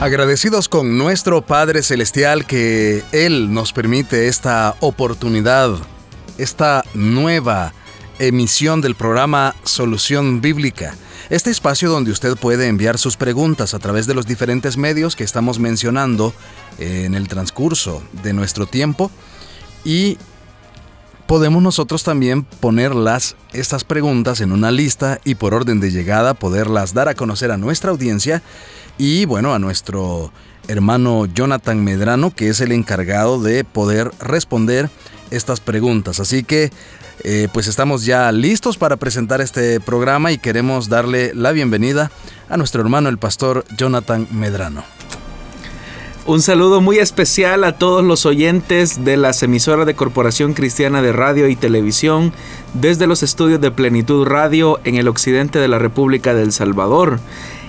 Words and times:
Agradecidos 0.00 0.70
con 0.70 0.96
nuestro 0.96 1.42
Padre 1.42 1.82
Celestial 1.82 2.46
que 2.46 3.04
Él 3.12 3.52
nos 3.52 3.74
permite 3.74 4.28
esta 4.28 4.74
oportunidad, 4.80 5.72
esta 6.38 6.82
nueva 6.94 7.74
emisión 8.18 8.80
del 8.80 8.94
programa 8.94 9.54
Solución 9.62 10.40
Bíblica. 10.40 10.94
Este 11.28 11.50
espacio 11.50 11.90
donde 11.90 12.12
usted 12.12 12.38
puede 12.38 12.68
enviar 12.68 12.96
sus 12.96 13.18
preguntas 13.18 13.74
a 13.74 13.78
través 13.78 14.06
de 14.06 14.14
los 14.14 14.24
diferentes 14.24 14.78
medios 14.78 15.16
que 15.16 15.24
estamos 15.24 15.58
mencionando 15.58 16.32
en 16.78 17.14
el 17.14 17.28
transcurso 17.28 18.02
de 18.22 18.32
nuestro 18.32 18.64
tiempo 18.64 19.10
y 19.84 20.16
podemos 21.30 21.62
nosotros 21.62 22.02
también 22.02 22.42
ponerlas, 22.42 23.36
estas 23.52 23.84
preguntas, 23.84 24.40
en 24.40 24.50
una 24.50 24.72
lista 24.72 25.20
y 25.24 25.36
por 25.36 25.54
orden 25.54 25.78
de 25.78 25.92
llegada 25.92 26.34
poderlas 26.34 26.92
dar 26.92 27.08
a 27.08 27.14
conocer 27.14 27.52
a 27.52 27.56
nuestra 27.56 27.92
audiencia 27.92 28.42
y 28.98 29.26
bueno, 29.26 29.54
a 29.54 29.60
nuestro 29.60 30.32
hermano 30.66 31.26
Jonathan 31.26 31.84
Medrano, 31.84 32.34
que 32.34 32.48
es 32.48 32.60
el 32.60 32.72
encargado 32.72 33.40
de 33.40 33.62
poder 33.62 34.10
responder 34.18 34.90
estas 35.30 35.60
preguntas. 35.60 36.18
Así 36.18 36.42
que 36.42 36.72
eh, 37.22 37.46
pues 37.52 37.68
estamos 37.68 38.04
ya 38.04 38.32
listos 38.32 38.76
para 38.76 38.96
presentar 38.96 39.40
este 39.40 39.78
programa 39.78 40.32
y 40.32 40.38
queremos 40.38 40.88
darle 40.88 41.32
la 41.32 41.52
bienvenida 41.52 42.10
a 42.48 42.56
nuestro 42.56 42.82
hermano 42.82 43.08
el 43.08 43.18
pastor 43.18 43.64
Jonathan 43.76 44.26
Medrano. 44.32 44.82
Un 46.30 46.42
saludo 46.42 46.80
muy 46.80 46.98
especial 46.98 47.64
a 47.64 47.72
todos 47.72 48.04
los 48.04 48.24
oyentes 48.24 49.04
de 49.04 49.16
las 49.16 49.42
emisoras 49.42 49.84
de 49.84 49.96
Corporación 49.96 50.54
Cristiana 50.54 51.02
de 51.02 51.10
Radio 51.10 51.48
y 51.48 51.56
Televisión 51.56 52.32
desde 52.72 53.08
los 53.08 53.24
estudios 53.24 53.60
de 53.60 53.72
Plenitud 53.72 54.24
Radio 54.28 54.78
en 54.84 54.94
el 54.94 55.08
occidente 55.08 55.58
de 55.58 55.66
la 55.66 55.80
República 55.80 56.32
del 56.32 56.52
Salvador 56.52 57.18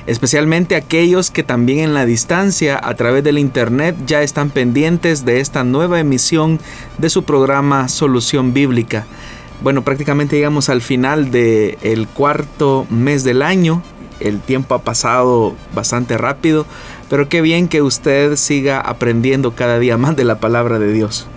especialmente 0.06 0.76
aquellos 0.76 1.32
que 1.32 1.42
también 1.42 1.80
en 1.80 1.96
la 1.96 2.06
distancia 2.06 2.80
a 2.80 2.94
través 2.94 3.24
del 3.24 3.40
internet 3.40 3.96
ya 4.06 4.22
están 4.22 4.52
pendientes 4.52 5.26
de 5.26 5.40
esta 5.40 5.64
nueva 5.64 6.00
emisión 6.00 6.60
de 7.00 7.10
su 7.10 7.24
programa 7.24 7.90
Solución 7.90 8.54
Bíblica. 8.54 9.08
Bueno, 9.64 9.82
prácticamente 9.84 10.36
llegamos 10.36 10.70
al 10.70 10.84
final 10.84 11.32
del 11.32 11.80
el 11.82 12.08
cuarto 12.08 12.86
mes 12.92 13.24
del 13.24 13.42
año. 13.42 13.82
El 14.22 14.40
tiempo 14.40 14.76
ha 14.76 14.82
pasado 14.84 15.56
bastante 15.74 16.18
rápido, 16.18 16.66
pero 17.10 17.30
qué 17.30 17.42
bien 17.42 17.68
que 17.68 17.82
usted 17.82 18.36
siga 18.36 18.80
aprendiendo 18.80 19.56
cada 19.56 19.80
día 19.80 19.98
más 19.98 20.16
de 20.16 20.24
la 20.24 20.40
palabra 20.40 20.80
de 20.80 20.92
Dios. 20.92 21.28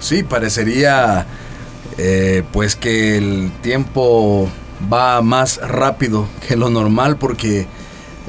Sí, 0.00 0.22
parecería 0.22 1.26
eh, 1.98 2.42
pues 2.52 2.76
que 2.76 3.16
el 3.16 3.50
tiempo 3.62 4.48
va 4.92 5.22
más 5.22 5.58
rápido 5.66 6.28
que 6.46 6.56
lo 6.56 6.68
normal 6.68 7.16
porque 7.16 7.66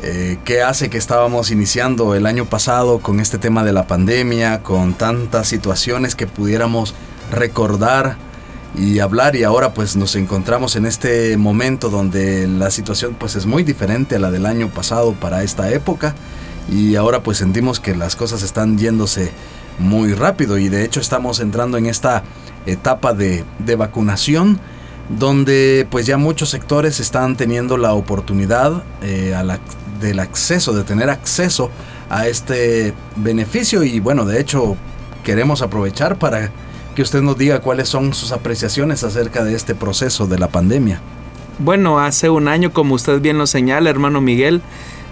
eh, 0.04 0.38
qué 0.46 0.62
hace 0.62 0.90
que 0.90 0.98
estábamos 0.98 1.52
iniciando 1.52 2.16
el 2.16 2.26
año 2.26 2.46
pasado 2.46 3.00
con 3.00 3.20
este 3.20 3.38
tema 3.38 3.64
de 3.64 3.74
la 3.74 3.88
pandemia, 3.88 4.62
con 4.62 4.94
tantas 4.94 5.48
situaciones 5.48 6.16
que 6.16 6.28
pudiéramos 6.28 6.94
recordar 7.32 8.18
y 8.78 9.00
hablar 9.00 9.36
y 9.36 9.44
ahora 9.44 9.74
pues 9.74 9.96
nos 9.96 10.16
encontramos 10.16 10.76
en 10.76 10.86
este 10.86 11.36
momento 11.38 11.90
donde 11.90 12.48
la 12.48 12.70
situación 12.70 13.16
pues 13.18 13.36
es 13.36 13.46
muy 13.46 13.64
diferente 13.64 14.16
a 14.16 14.20
la 14.20 14.30
del 14.30 14.46
año 14.46 14.70
pasado 14.70 15.14
para 15.14 15.44
esta 15.44 15.72
época 15.72 16.14
y 16.72 16.96
ahora 16.96 17.24
pues 17.24 17.38
sentimos 17.38 17.80
que 17.80 17.96
las 17.96 18.16
cosas 18.16 18.44
están 18.44 18.78
yéndose 18.78 19.32
muy 19.80 20.14
rápido 20.14 20.58
y 20.58 20.70
de 20.70 20.84
hecho 20.84 21.00
estamos 21.00 21.40
entrando 21.40 21.78
en 21.78 21.88
esta 21.88 22.24
etapa 22.66 23.14
de, 23.14 23.46
de 23.60 23.76
vacunación 23.76 24.60
donde 25.10 25.88
pues 25.90 26.06
ya 26.06 26.18
muchos 26.18 26.50
sectores 26.50 27.00
están 27.00 27.36
teniendo 27.36 27.78
la 27.78 27.94
oportunidad 27.94 28.84
eh, 29.02 29.34
del 30.02 30.20
acceso, 30.20 30.74
de 30.74 30.84
tener 30.84 31.10
acceso 31.10 31.72
a 32.10 32.28
este 32.28 32.94
beneficio 33.16 33.84
y 33.84 34.00
bueno, 34.00 34.26
de 34.26 34.40
hecho 34.40 34.76
queremos 35.24 35.62
aprovechar 35.62 36.18
para 36.18 36.52
que 36.98 37.04
usted 37.04 37.22
nos 37.22 37.38
diga 37.38 37.60
cuáles 37.60 37.90
son 37.90 38.12
sus 38.16 38.32
apreciaciones 38.32 39.04
acerca 39.04 39.44
de 39.44 39.54
este 39.54 39.76
proceso 39.76 40.26
de 40.26 40.40
la 40.40 40.48
pandemia. 40.48 41.00
Bueno, 41.60 42.00
hace 42.00 42.32
un 42.32 42.48
año, 42.48 42.74
como 42.74 42.96
usted 42.96 43.22
bien 43.22 43.38
lo 43.38 43.46
señala, 43.46 43.92
hermano 43.92 44.20
Miguel, 44.20 44.64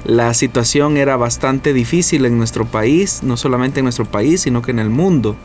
la 0.03 0.33
situación 0.33 0.97
era 0.97 1.15
bastante 1.15 1.73
difícil 1.73 2.25
en 2.25 2.39
nuestro 2.39 2.65
país, 2.65 3.21
no 3.21 3.37
solamente 3.37 3.81
en 3.81 3.83
nuestro 3.83 4.05
país, 4.05 4.41
sino 4.41 4.63
que 4.63 4.71
en 4.71 4.79
el 4.79 4.89
mundo. 4.89 5.35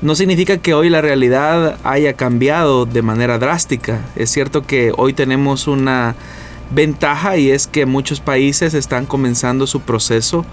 No 0.00 0.14
significa 0.14 0.58
que 0.58 0.74
hoy 0.74 0.90
la 0.90 1.00
realidad 1.00 1.76
haya 1.82 2.12
cambiado 2.12 2.86
de 2.86 3.02
manera 3.02 3.40
drástica. 3.40 4.00
Es 4.14 4.30
cierto 4.30 4.62
que 4.62 4.92
hoy 4.96 5.12
tenemos 5.12 5.66
una 5.66 6.14
ventaja 6.70 7.36
y 7.36 7.50
es 7.50 7.66
que 7.66 7.84
muchos 7.84 8.20
países 8.20 8.74
están 8.74 9.06
comenzando 9.06 9.66
su 9.66 9.80
proceso 9.80 10.46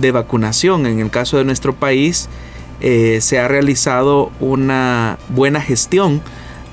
de 0.00 0.12
vacunación. 0.12 0.86
En 0.86 1.00
el 1.00 1.10
caso 1.10 1.38
de 1.38 1.44
nuestro 1.44 1.74
país 1.74 2.28
eh, 2.80 3.18
se 3.20 3.38
ha 3.38 3.48
realizado 3.48 4.30
una 4.40 5.18
buena 5.28 5.60
gestión 5.60 6.22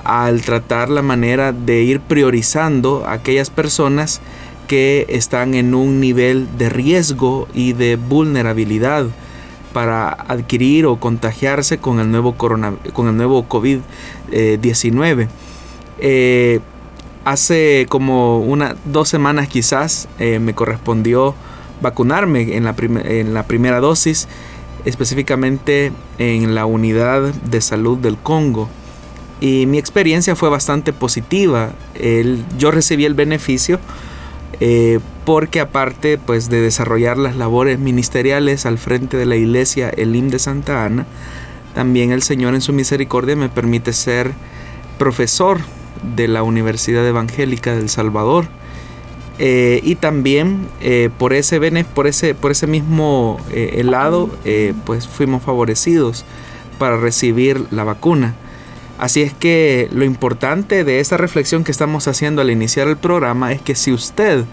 al 0.03 0.41
tratar 0.41 0.90
la 0.90 1.01
manera 1.01 1.51
de 1.51 1.84
ir 1.84 2.00
priorizando 2.00 3.06
a 3.06 3.13
aquellas 3.13 3.50
personas 3.50 4.22
que 4.67 5.06
están 5.09 5.53
en 5.53 5.73
un 5.73 6.00
nivel 6.00 6.47
de 6.57 6.69
riesgo 6.69 7.47
y 7.53 7.73
de 7.73 7.96
vulnerabilidad 7.96 9.07
para 9.73 10.09
adquirir 10.09 10.85
o 10.85 10.97
contagiarse 10.97 11.78
con 11.78 12.00
el 12.00 12.09
nuevo, 12.09 12.35
corona, 12.35 12.73
con 12.94 13.07
el 13.07 13.17
nuevo 13.17 13.47
COVID-19. 13.47 15.28
Eh, 16.00 16.59
hace 17.25 17.85
como 17.90 18.40
una, 18.40 18.75
dos 18.85 19.09
semanas 19.09 19.47
quizás 19.47 20.07
eh, 20.19 20.40
me 20.40 20.53
correspondió 20.53 21.35
vacunarme 21.81 22.56
en 22.56 22.63
la, 22.63 22.75
en 22.79 23.34
la 23.34 23.44
primera 23.44 23.79
dosis, 23.79 24.28
específicamente 24.86 25.92
en 26.18 26.56
la 26.56 26.66
unidad 26.66 27.34
de 27.34 27.62
salud 27.62 27.98
del 27.98 28.18
Congo. 28.18 28.70
Y 29.40 29.66
mi 29.68 29.78
experiencia 29.78 30.36
fue 30.36 30.50
bastante 30.50 30.94
positiva. 30.94 31.72
El, 31.96 32.44
yo 32.58 32.72
recibí 32.72 33.06
el 33.06 33.14
beneficio 33.14 33.80
eh, 34.60 35.00
porque 35.26 35.60
aparte 35.60 36.18
pues, 36.18 36.50
de 36.50 36.62
desarrollar 36.62 37.18
las 37.18 37.36
labores 37.36 37.80
ministeriales 37.80 38.66
al 38.66 38.78
frente 38.78 39.18
de 39.18 39.26
la 39.26 39.36
iglesia 39.36 39.90
Elim 39.90 40.30
de 40.30 40.40
Santa 40.40 40.86
Ana, 40.86 41.06
también 41.76 42.12
el 42.12 42.24
Señor 42.24 42.56
en 42.56 42.62
su 42.62 42.74
misericordia 42.74 43.36
me 43.36 43.50
permite 43.50 43.94
ser 43.94 44.32
profesor 44.98 45.59
de 46.16 46.28
la 46.28 46.42
Universidad 46.44 47.06
Evangélica 47.06 47.76
del 47.76 47.90
Salvador. 47.90 48.48
Eh, 49.40 49.81
y 49.84 49.96
también 49.96 50.68
eh, 50.81 51.09
por, 51.18 51.34
ese, 51.34 51.59
por, 51.94 52.08
ese, 52.08 52.34
por 52.34 52.52
ese 52.52 52.66
mismo 52.66 53.40
eh, 53.52 53.84
lado, 53.84 54.30
pues 54.86 55.08
fuimos 55.08 55.44
favorecidos 55.44 56.25
para 56.80 56.98
recibir 56.98 57.66
la 57.72 57.84
vacuna. 57.84 58.36
Así 58.97 59.22
es 59.22 59.34
que 59.34 59.90
lo 59.92 60.06
importante 60.06 60.84
de 60.84 61.00
esta 61.00 61.18
reflexión 61.18 61.64
que 61.64 61.72
estamos 61.72 62.08
haciendo 62.08 62.42
al 62.42 62.50
iniciar 62.50 62.88
el 62.88 62.97
programa 62.97 63.52
es 63.52 63.62
que 63.62 63.76
si 63.76 63.92
usted 63.92 64.44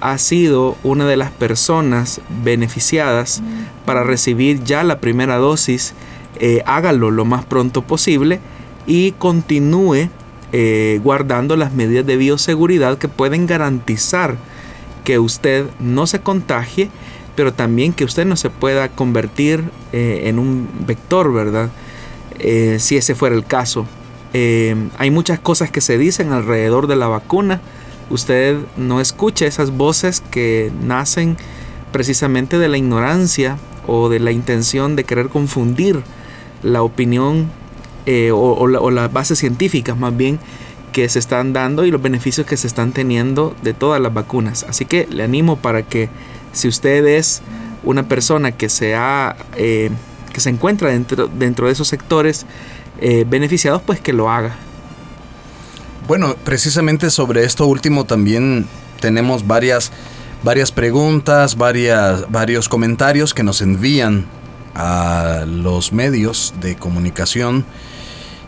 ha 0.00 0.18
sido 0.18 0.76
una 0.82 1.06
de 1.06 1.16
las 1.16 1.30
personas 1.30 2.20
beneficiadas 2.42 3.40
para 3.86 4.02
recibir 4.02 4.64
ya 4.64 4.82
la 4.82 4.98
primera 4.98 5.36
dosis, 5.36 5.94
hágalo 6.66 7.12
lo 7.12 7.24
más 7.24 7.44
pronto 7.44 7.82
posible 7.82 8.40
y 8.84 9.12
continúe 9.12 10.08
eh, 10.56 11.00
guardando 11.02 11.56
las 11.56 11.72
medidas 11.72 12.06
de 12.06 12.16
bioseguridad 12.16 12.96
que 12.96 13.08
pueden 13.08 13.48
garantizar 13.48 14.36
que 15.02 15.18
usted 15.18 15.66
no 15.80 16.06
se 16.06 16.20
contagie, 16.20 16.90
pero 17.34 17.52
también 17.52 17.92
que 17.92 18.04
usted 18.04 18.24
no 18.24 18.36
se 18.36 18.50
pueda 18.50 18.88
convertir 18.88 19.64
eh, 19.92 20.22
en 20.26 20.38
un 20.38 20.68
vector, 20.86 21.32
¿verdad? 21.32 21.70
Eh, 22.38 22.76
si 22.78 22.96
ese 22.96 23.16
fuera 23.16 23.34
el 23.34 23.44
caso. 23.44 23.88
hay 24.32 25.10
muchas 25.10 25.40
cosas 25.40 25.72
que 25.72 25.80
se 25.80 25.98
dicen 25.98 26.30
alrededor 26.30 26.86
de 26.86 26.94
la 26.94 27.08
vacuna. 27.08 27.60
Usted 28.08 28.56
no 28.76 29.00
escucha 29.00 29.46
esas 29.46 29.72
voces 29.72 30.22
que 30.30 30.70
nacen 30.84 31.36
precisamente 31.90 32.58
de 32.60 32.68
la 32.68 32.78
ignorancia 32.78 33.58
o 33.88 34.08
de 34.08 34.20
la 34.20 34.30
intención 34.30 34.94
de 34.94 35.02
querer 35.02 35.30
confundir 35.30 36.04
la 36.62 36.82
opinión 36.82 37.50
eh, 38.06 38.30
o, 38.32 38.66
las 38.90 39.12
bases 39.12 39.38
científicas 39.38 39.96
más 39.96 40.16
bien 40.16 40.38
que 40.92 41.08
se 41.08 41.18
están 41.18 41.52
dando 41.52 41.84
y 41.84 41.90
los 41.90 42.00
beneficios 42.00 42.46
que 42.46 42.56
se 42.56 42.66
están 42.66 42.92
teniendo 42.92 43.54
de 43.62 43.74
todas 43.74 44.00
las 44.00 44.14
vacunas. 44.14 44.64
Así 44.68 44.84
que 44.84 45.08
le 45.10 45.24
animo 45.24 45.56
para 45.56 45.82
que 45.82 46.08
si 46.52 46.68
usted 46.68 47.06
es 47.06 47.42
una 47.82 48.08
persona 48.08 48.52
que 48.52 48.68
se 48.68 48.94
ha 48.94 49.36
eh, 49.56 49.90
que 50.32 50.40
se 50.40 50.50
encuentra 50.50 50.90
dentro, 50.90 51.28
dentro 51.28 51.66
de 51.66 51.72
esos 51.72 51.88
sectores 51.88 52.44
eh, 53.00 53.24
beneficiados, 53.26 53.80
pues 53.80 54.00
que 54.00 54.12
lo 54.12 54.30
haga. 54.30 54.54
Bueno, 56.06 56.34
precisamente 56.44 57.08
sobre 57.10 57.44
esto 57.44 57.66
último 57.66 58.04
también 58.04 58.66
tenemos 59.00 59.46
varias, 59.46 59.90
varias 60.42 60.70
preguntas, 60.70 61.56
varias, 61.56 62.30
varios 62.30 62.68
comentarios 62.68 63.32
que 63.32 63.42
nos 63.42 63.62
envían 63.62 64.26
a 64.74 65.44
los 65.46 65.92
medios 65.92 66.52
de 66.60 66.76
comunicación 66.76 67.64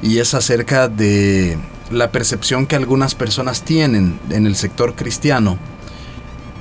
y 0.07 0.21
es 0.21 0.35
acerca 0.35 0.87
de 0.87 1.59
la 1.91 2.13
percepción 2.13 2.67
que 2.67 2.77
algunas 2.77 3.17
personas 3.17 3.63
tienen 3.63 4.21
en 4.31 4.47
el 4.47 4.55
sector 4.55 4.95
cristiano. 4.95 5.59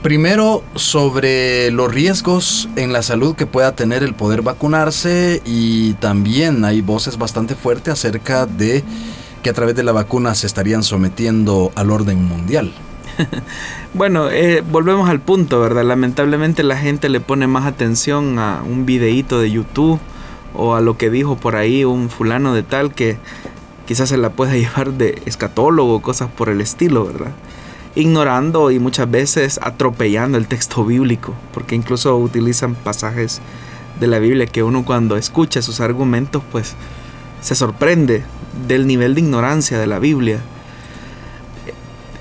Primero, 0.01 0.63
sobre 0.73 1.69
los 1.69 1.93
riesgos 1.93 2.67
en 2.75 2.91
la 2.91 3.03
salud 3.03 3.35
que 3.35 3.45
pueda 3.45 3.73
tener 3.73 4.01
el 4.01 4.15
poder 4.15 4.41
vacunarse 4.41 5.43
y 5.45 5.93
también 5.93 6.65
hay 6.65 6.81
voces 6.81 7.17
bastante 7.19 7.53
fuertes 7.53 7.93
acerca 7.93 8.47
de 8.47 8.83
que 9.43 9.51
a 9.51 9.53
través 9.53 9.75
de 9.75 9.83
la 9.83 9.91
vacuna 9.91 10.33
se 10.33 10.47
estarían 10.47 10.81
sometiendo 10.81 11.71
al 11.75 11.91
orden 11.91 12.23
mundial. 12.23 12.73
bueno, 13.93 14.29
eh, 14.31 14.63
volvemos 14.71 15.07
al 15.07 15.19
punto, 15.19 15.59
¿verdad? 15.59 15.83
Lamentablemente 15.83 16.63
la 16.63 16.77
gente 16.77 17.09
le 17.09 17.19
pone 17.19 17.45
más 17.45 17.67
atención 17.67 18.39
a 18.39 18.63
un 18.63 18.87
videíto 18.87 19.39
de 19.39 19.51
YouTube 19.51 19.99
o 20.57 20.75
a 20.75 20.81
lo 20.81 20.97
que 20.97 21.09
dijo 21.09 21.37
por 21.37 21.55
ahí 21.55 21.85
un 21.85 22.09
fulano 22.09 22.53
de 22.53 22.63
tal 22.63 22.93
que 22.93 23.17
quizás 23.85 24.09
se 24.09 24.17
la 24.17 24.31
pueda 24.31 24.53
llevar 24.57 24.93
de 24.93 25.21
escatólogo, 25.25 26.01
cosas 26.01 26.29
por 26.29 26.49
el 26.49 26.61
estilo, 26.61 27.05
¿verdad? 27.05 27.31
Ignorando 27.95 28.71
y 28.71 28.79
muchas 28.79 29.09
veces 29.09 29.59
atropellando 29.63 30.37
el 30.37 30.47
texto 30.47 30.83
bíblico, 30.83 31.33
porque 31.53 31.75
incluso 31.75 32.17
utilizan 32.17 32.75
pasajes 32.75 33.41
de 33.99 34.07
la 34.07 34.19
Biblia 34.19 34.47
que 34.47 34.63
uno 34.63 34.83
cuando 34.83 35.15
escucha 35.15 35.61
sus 35.61 35.79
argumentos 35.79 36.43
pues 36.51 36.75
se 37.41 37.55
sorprende 37.55 38.23
del 38.67 38.87
nivel 38.87 39.15
de 39.15 39.21
ignorancia 39.21 39.79
de 39.79 39.87
la 39.87 39.99
Biblia. 39.99 40.39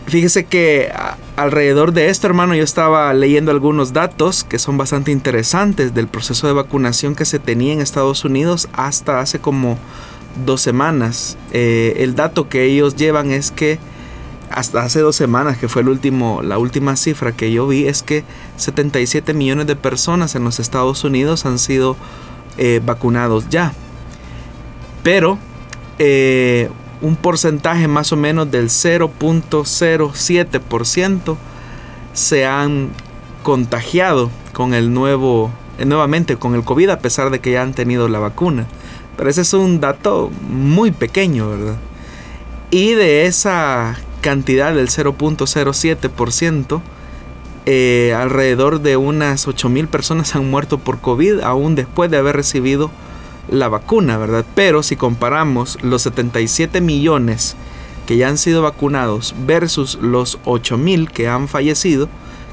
Fíjese 0.07 0.45
que 0.45 0.93
alrededor 1.37 1.93
de 1.93 2.11
esto, 2.11 2.27
hermano, 2.27 2.55
yo 2.55 2.63
estaba 2.63 3.13
leyendo 3.15 3.51
algunos 3.51 3.93
datos 3.93 4.45
que 4.45 4.59
son 4.59 4.77
bastante 4.77 5.11
interesantes 5.11 5.95
del 5.95 6.09
proceso 6.09 6.47
de 6.47 6.53
vacunación 6.53 7.15
que 7.15 7.25
se 7.25 7.39
tenía 7.39 7.73
en 7.73 7.81
Estados 7.81 8.25
Unidos 8.25 8.69
hasta 8.75 9.21
hace 9.21 9.39
como 9.39 9.79
dos 10.45 10.61
semanas. 10.61 11.39
Eh, 11.53 11.95
el 11.99 12.15
dato 12.15 12.49
que 12.49 12.65
ellos 12.65 12.97
llevan 12.97 13.31
es 13.31 13.51
que 13.51 13.79
hasta 14.51 14.83
hace 14.83 15.01
dos 15.01 15.17
semanas, 15.17 15.57
que 15.59 15.69
fue 15.69 15.83
el 15.83 15.89
último, 15.89 16.43
la 16.43 16.59
última 16.59 16.97
cifra 16.97 17.33
que 17.33 17.51
yo 17.51 17.67
vi, 17.67 17.87
es 17.87 18.03
que 18.03 18.25
77 18.57 19.33
millones 19.33 19.67
de 19.67 19.75
personas 19.75 20.35
en 20.35 20.45
los 20.45 20.61
Estados 20.61 21.03
Unidos 21.03 21.47
han 21.47 21.59
sido 21.59 21.97
eh, 22.59 22.81
vacunados 22.85 23.49
ya. 23.49 23.73
Pero 25.03 25.39
eh, 25.99 26.71
un 27.05 27.15
porcentaje 27.17 27.87
más 27.87 28.13
o 28.13 28.17
menos 28.17 28.51
del 28.51 28.71
0.07% 28.71 31.37
se 32.15 32.47
han 32.47 32.89
contagiado 33.43 34.31
con 34.55 34.73
el 34.73 34.95
nuevo, 34.95 35.51
nuevamente 35.85 36.37
con 36.37 36.55
el 36.55 36.65
COVID 36.65 36.89
a 36.89 37.01
pesar 37.01 37.29
de 37.29 37.41
que 37.41 37.53
ya 37.53 37.61
han 37.61 37.75
tenido 37.75 38.09
la 38.09 38.21
vacuna. 38.21 38.65
Pero 39.19 39.29
ese 39.29 39.43
es 39.43 39.53
un 39.53 39.81
dato 39.81 40.31
muy 40.49 40.93
pequeño, 40.93 41.51
¿verdad? 41.51 41.77
Y 42.71 42.95
de 42.95 43.27
esa 43.27 43.99
cantidad 44.23 44.75
del 44.75 44.89
0.07%, 44.89 46.81
eh, 47.67 48.15
alrededor 48.17 48.81
de 48.81 48.97
unas 48.97 49.47
8.000 49.47 49.89
personas 49.89 50.35
han 50.35 50.51
muerto 50.51 50.79
por 50.79 51.01
COVID 51.01 51.41
aún 51.41 51.75
después 51.75 52.11
de 52.11 52.17
haber 52.17 52.37
recibido 52.37 52.91
la 53.49 53.69
vacuna, 53.69 54.19
¿verdad? 54.19 54.45
Pero 54.55 54.83
si 54.83 54.97
comparamos 54.97 55.79
los 55.83 56.03
77 56.03 56.81
millones 56.81 57.57
que 58.07 58.17
ya 58.17 58.29
han 58.29 58.39
sido 58.39 58.63
vacunados 58.63 59.35
versus 59.47 59.99
los 60.01 60.41
8.000 60.45 61.09
que 61.11 61.29
han 61.29 61.49
fallecido, 61.49 62.09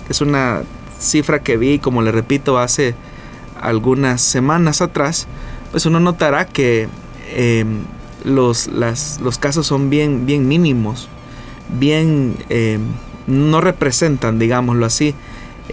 que 0.05 0.13
es 0.13 0.21
una 0.21 0.63
cifra 0.99 1.39
que 1.39 1.57
vi, 1.57 1.79
como 1.79 2.01
le 2.01 2.11
repito, 2.11 2.57
hace 2.57 2.95
algunas 3.59 4.21
semanas 4.21 4.81
atrás, 4.81 5.27
pues 5.71 5.85
uno 5.85 5.99
notará 5.99 6.45
que 6.45 6.87
em, 7.33 7.83
los, 8.23 8.67
los, 8.67 9.37
casos 9.39 9.67
son 9.67 9.89
bien, 9.89 10.25
bien 10.25 10.47
mínimos, 10.47 11.09
bien, 11.79 12.35
em, 12.49 12.81
no 13.27 13.61
representan, 13.61 14.39
digámoslo 14.39 14.85
así, 14.85 15.15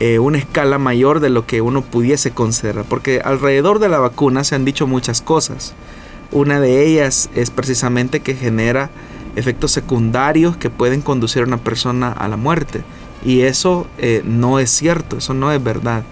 eh, 0.00 0.18
una 0.18 0.38
escala 0.38 0.78
mayor 0.78 1.20
de 1.20 1.30
lo 1.30 1.46
que 1.46 1.60
uno 1.60 1.82
pudiese 1.82 2.30
considerar, 2.30 2.84
porque 2.88 3.20
alrededor 3.24 3.78
de 3.78 3.88
la 3.88 3.98
vacuna 3.98 4.44
se 4.44 4.54
han 4.54 4.64
dicho 4.64 4.86
muchas 4.86 5.22
cosas. 5.22 5.74
Una 6.30 6.60
de 6.60 6.86
ellas 6.86 7.30
es 7.34 7.50
precisamente 7.50 8.20
que 8.20 8.34
genera 8.34 8.90
efectos 9.36 9.72
secundarios 9.72 10.56
que 10.56 10.70
pueden 10.70 11.00
conducir 11.00 11.42
a 11.42 11.46
una 11.46 11.58
persona 11.58 12.12
a 12.12 12.28
la 12.28 12.36
muerte. 12.36 12.82
Y 13.24 13.40
eso 13.42 13.86
eh, 13.98 14.22
no 14.24 14.58
es 14.58 14.70
cierto, 14.70 15.18
eso 15.18 15.34
no 15.34 15.52
es 15.52 15.62
verdad 15.62 16.04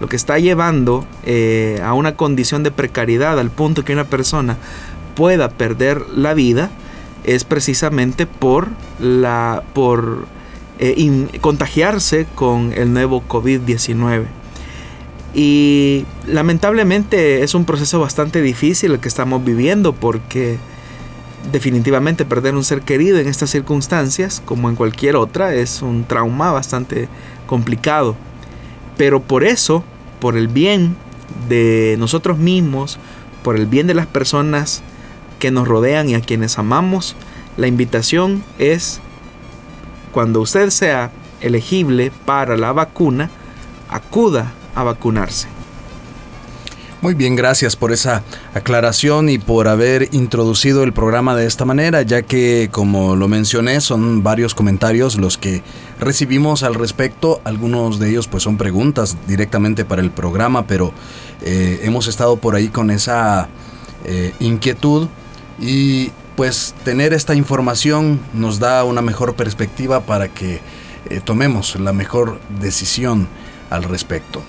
lo 0.00 0.08
que 0.08 0.16
está 0.16 0.38
llevando 0.38 1.06
eh, 1.24 1.80
a 1.82 1.94
una 1.94 2.16
condición 2.16 2.62
de 2.62 2.70
precariedad 2.70 3.38
al 3.38 3.50
punto 3.50 3.84
que 3.84 3.92
una 3.92 4.04
persona 4.04 4.56
pueda 5.14 5.48
perder 5.48 6.02
la 6.14 6.34
vida 6.34 6.70
es 7.24 7.44
precisamente 7.44 8.26
por 8.26 8.68
la 8.98 9.62
por 9.72 10.26
eh, 10.78 11.26
contagiarse 11.40 12.26
con 12.34 12.72
el 12.72 12.92
nuevo 12.92 13.22
COVID-19. 13.28 14.24
Y 15.34 16.04
lamentablemente 16.26 17.42
es 17.42 17.54
un 17.54 17.64
proceso 17.64 17.98
bastante 18.00 18.40
difícil 18.40 18.92
el 18.92 19.00
que 19.00 19.08
estamos 19.08 19.44
viviendo 19.44 19.92
porque 19.92 20.58
definitivamente 21.50 22.24
perder 22.24 22.54
un 22.54 22.64
ser 22.64 22.82
querido 22.82 23.18
en 23.18 23.28
estas 23.28 23.50
circunstancias, 23.50 24.42
como 24.44 24.68
en 24.68 24.76
cualquier 24.76 25.16
otra, 25.16 25.54
es 25.54 25.82
un 25.82 26.04
trauma 26.04 26.52
bastante 26.52 27.08
complicado. 27.46 28.16
Pero 28.96 29.20
por 29.20 29.44
eso, 29.44 29.84
por 30.20 30.36
el 30.36 30.48
bien 30.48 30.96
de 31.48 31.96
nosotros 31.98 32.38
mismos, 32.38 32.98
por 33.42 33.56
el 33.56 33.66
bien 33.66 33.86
de 33.86 33.94
las 33.94 34.06
personas 34.06 34.82
que 35.38 35.50
nos 35.50 35.68
rodean 35.68 36.08
y 36.08 36.14
a 36.14 36.20
quienes 36.20 36.58
amamos, 36.58 37.16
la 37.56 37.66
invitación 37.66 38.42
es, 38.58 39.00
cuando 40.14 40.40
usted 40.40 40.70
sea 40.70 41.10
elegible 41.40 42.12
para 42.24 42.56
la 42.56 42.72
vacuna, 42.72 43.30
acuda 43.90 44.52
a 44.76 44.84
vacunarse. 44.84 45.48
Muy 47.02 47.14
bien, 47.14 47.34
gracias 47.34 47.74
por 47.74 47.90
esa 47.90 48.22
aclaración 48.54 49.28
y 49.28 49.38
por 49.38 49.66
haber 49.66 50.08
introducido 50.12 50.84
el 50.84 50.92
programa 50.92 51.34
de 51.34 51.46
esta 51.46 51.64
manera, 51.64 52.02
ya 52.02 52.22
que 52.22 52.68
como 52.70 53.16
lo 53.16 53.26
mencioné 53.26 53.80
son 53.80 54.22
varios 54.22 54.54
comentarios 54.54 55.16
los 55.16 55.36
que 55.36 55.62
recibimos 55.98 56.62
al 56.62 56.76
respecto, 56.76 57.40
algunos 57.42 57.98
de 57.98 58.10
ellos 58.10 58.28
pues 58.28 58.44
son 58.44 58.56
preguntas 58.56 59.16
directamente 59.26 59.84
para 59.84 60.00
el 60.00 60.12
programa, 60.12 60.68
pero 60.68 60.94
eh, 61.42 61.80
hemos 61.82 62.06
estado 62.06 62.36
por 62.36 62.54
ahí 62.54 62.68
con 62.68 62.92
esa 62.92 63.48
eh, 64.04 64.32
inquietud 64.38 65.08
y 65.60 66.12
pues 66.36 66.74
tener 66.84 67.12
esta 67.12 67.34
información 67.34 68.20
nos 68.32 68.58
da 68.58 68.84
una 68.84 69.02
mejor 69.02 69.34
perspectiva 69.34 70.00
para 70.00 70.28
que 70.28 70.60
eh, 71.10 71.20
tomemos 71.22 71.76
la 71.76 71.92
mejor 71.92 72.40
decisión 72.60 73.28
al 73.70 73.84
respecto. 73.84 74.42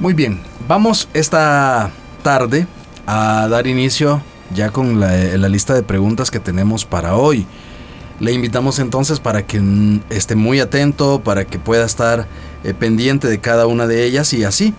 Muy 0.00 0.14
bien, 0.14 0.40
vamos 0.68 1.08
esta 1.14 1.90
tarde 2.22 2.66
a 3.06 3.48
dar 3.48 3.66
inicio 3.66 4.22
ya 4.54 4.70
con 4.70 5.00
la, 5.00 5.48
lista 5.48 5.74
de 5.74 5.82
preguntas 5.82 6.30
que 6.30 6.40
tenemos 6.40 6.84
para 6.84 7.16
hoy. 7.16 7.46
Le 8.20 8.32
invitamos 8.32 8.78
entonces 8.78 9.18
para 9.18 9.44
que 9.44 9.60
esté 10.10 10.36
muy 10.36 10.60
atento, 10.60 11.20
para 11.24 11.44
que 11.44 11.58
pueda 11.58 11.84
estar 11.84 12.26
eh, 12.62 12.74
pendiente 12.74 13.28
de 13.28 13.40
cada 13.40 13.66
una 13.66 13.86
de 13.86 14.04
ellas 14.04 14.32
y 14.32 14.44
así 14.44 14.74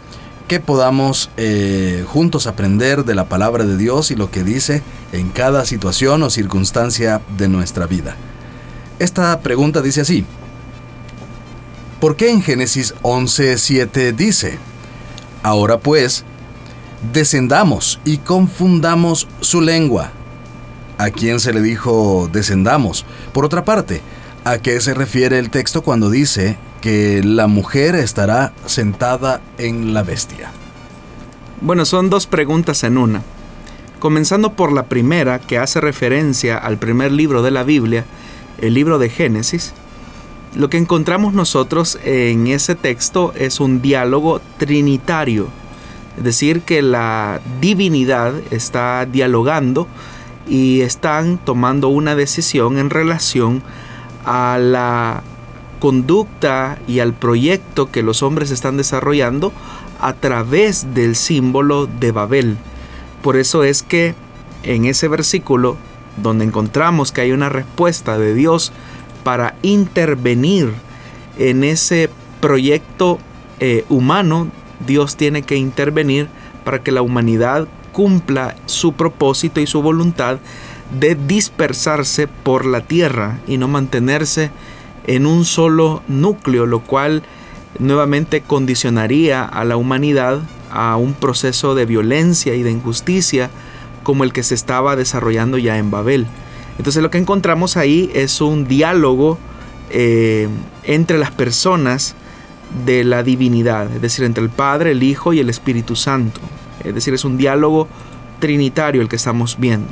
que 0.48 0.60
podamos 0.60 1.30
eh, 1.38 2.06
juntos 2.08 2.48
aprender 2.48 3.06
de 3.06 3.16
la 3.16 3.26
palabra 3.26 3.64
de 3.64 3.78
Dios 3.78 4.12
y 4.12 4.16
lo 4.16 4.32
que 4.32 4.44
dice 4.44 4.84
en 5.12 5.30
cada 5.30 5.66
situación 5.66 6.24
o 6.24 6.30
circunstancia 6.30 7.22
de 7.38 7.48
nuestra 7.48 7.88
vida. 7.88 8.16
Esta 9.00 9.40
pregunta 9.40 9.82
dice 9.82 10.02
así, 10.02 10.26
¿por 12.00 12.16
qué 12.16 12.30
en 12.30 12.42
Génesis 12.42 12.94
11.7 13.02 14.16
dice, 14.16 14.60
Ahora 15.46 15.78
pues, 15.78 16.24
descendamos 17.14 18.00
y 18.04 18.18
confundamos 18.18 19.28
su 19.42 19.62
lengua. 19.62 20.10
¿A 20.98 21.12
quién 21.12 21.40
se 21.40 21.54
le 21.54 21.62
dijo 21.62 22.28
descendamos? 22.34 23.06
Por 23.32 23.46
otra 23.46 23.64
parte, 23.64 24.02
¿a 24.44 24.58
qué 24.58 24.82
se 24.82 24.96
refiere 24.96 25.38
el 25.38 25.52
texto 25.52 25.84
cuando 25.84 26.10
dice 26.10 26.58
que 26.86 27.24
la 27.24 27.48
mujer 27.48 27.96
estará 27.96 28.54
sentada 28.68 29.42
en 29.58 29.96
la 29.96 30.04
bestia? 30.04 30.52
Bueno, 31.60 31.84
son 31.84 32.12
dos 32.12 32.28
preguntas 32.28 32.84
en 32.84 33.00
una. 33.00 33.24
Comenzando 33.98 34.54
por 34.54 34.72
la 34.72 34.84
primera, 34.84 35.40
que 35.40 35.58
hace 35.58 35.82
referencia 35.82 36.60
al 36.60 36.78
primer 36.78 37.12
libro 37.12 37.42
de 37.42 37.50
la 37.50 37.64
Biblia, 37.64 38.06
el 38.62 38.76
libro 38.76 39.00
de 39.00 39.10
Génesis, 39.10 39.74
lo 40.54 40.70
que 40.70 40.78
encontramos 40.78 41.34
nosotros 41.34 41.98
en 42.04 42.46
ese 42.46 42.76
texto 42.76 43.34
es 43.36 43.60
un 43.60 43.82
diálogo 43.82 44.40
trinitario. 44.60 45.48
Es 46.20 46.24
decir, 46.24 46.62
que 46.62 46.84
la 46.84 47.42
divinidad 47.62 48.36
está 48.52 49.08
dialogando 49.08 49.88
y 50.48 50.82
están 50.82 51.40
tomando 51.40 51.90
una 51.90 52.16
decisión 52.16 52.78
en 52.78 52.92
relación 52.92 53.64
a 54.24 54.60
la 54.62 55.24
conducta 55.86 56.80
y 56.88 56.98
al 56.98 57.14
proyecto 57.14 57.92
que 57.92 58.02
los 58.02 58.24
hombres 58.24 58.50
están 58.50 58.76
desarrollando 58.76 59.54
a 60.00 60.14
través 60.14 60.96
del 60.96 61.16
símbolo 61.16 61.86
de 61.86 62.12
Babel. 62.12 62.58
Por 63.22 63.38
eso 63.38 63.64
es 63.64 63.84
que 63.84 64.16
en 64.64 64.86
ese 64.86 65.08
versículo 65.08 65.78
donde 66.18 66.44
encontramos 66.44 67.12
que 67.12 67.22
hay 67.22 67.34
una 67.34 67.50
respuesta 67.50 68.18
de 68.18 68.34
Dios 68.34 68.72
para 69.24 69.54
intervenir 69.62 70.74
en 71.38 71.64
ese 71.64 72.10
proyecto 72.42 73.20
eh, 73.60 73.86
humano, 73.88 74.48
Dios 74.88 75.18
tiene 75.18 75.44
que 75.44 75.56
intervenir 75.56 76.30
para 76.64 76.82
que 76.82 76.92
la 76.92 77.04
humanidad 77.04 77.68
cumpla 77.92 78.56
su 78.66 78.94
propósito 78.94 79.62
y 79.62 79.68
su 79.68 79.84
voluntad 79.84 80.40
de 81.00 81.14
dispersarse 81.14 82.26
por 82.26 82.66
la 82.66 82.82
tierra 82.82 83.38
y 83.46 83.60
no 83.60 83.68
mantenerse 83.68 84.50
en 85.08 85.26
un 85.26 85.46
solo 85.46 86.04
núcleo, 86.08 86.66
lo 86.66 86.82
cual 86.82 87.24
nuevamente 87.80 88.42
condicionaría 88.42 89.44
a 89.44 89.66
la 89.66 89.78
humanidad 89.78 90.42
a 90.72 90.98
un 90.98 91.14
proceso 91.14 91.76
de 91.76 91.86
violencia 91.86 92.56
y 92.56 92.64
de 92.64 92.72
injusticia 92.72 93.50
como 94.04 94.24
el 94.24 94.34
que 94.34 94.44
se 94.44 94.56
estaba 94.56 94.96
desarrollando 94.96 95.58
ya 95.58 95.78
en 95.78 95.92
Babel. 95.92 96.28
Entonces 96.78 97.02
lo 97.02 97.10
que 97.10 97.18
encontramos 97.18 97.78
ahí 97.78 98.12
es 98.14 98.42
un 98.42 98.68
diálogo 98.68 99.38
eh, 99.90 100.48
entre 100.84 101.18
las 101.18 101.32
personas 101.32 102.16
de 102.86 103.04
la 103.04 103.24
divinidad, 103.24 103.92
es 103.94 104.02
decir, 104.02 104.26
entre 104.26 104.44
el 104.44 104.50
Padre, 104.50 104.92
el 104.92 105.04
Hijo 105.04 105.34
y 105.34 105.40
el 105.40 105.50
Espíritu 105.50 105.96
Santo. 105.96 106.42
Es 106.84 106.94
decir, 106.94 107.14
es 107.14 107.24
un 107.24 107.38
diálogo 107.38 107.88
trinitario 108.40 109.02
el 109.02 109.08
que 109.08 109.16
estamos 109.16 109.58
viendo. 109.60 109.88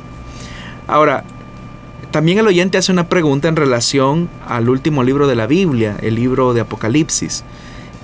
Ahora, 0.86 1.24
también 2.14 2.38
el 2.38 2.46
oyente 2.46 2.78
hace 2.78 2.92
una 2.92 3.08
pregunta 3.08 3.48
en 3.48 3.56
relación 3.56 4.28
al 4.46 4.68
último 4.68 5.02
libro 5.02 5.26
de 5.26 5.34
la 5.34 5.48
Biblia, 5.48 5.96
el 6.00 6.14
libro 6.14 6.54
de 6.54 6.60
Apocalipsis. 6.60 7.42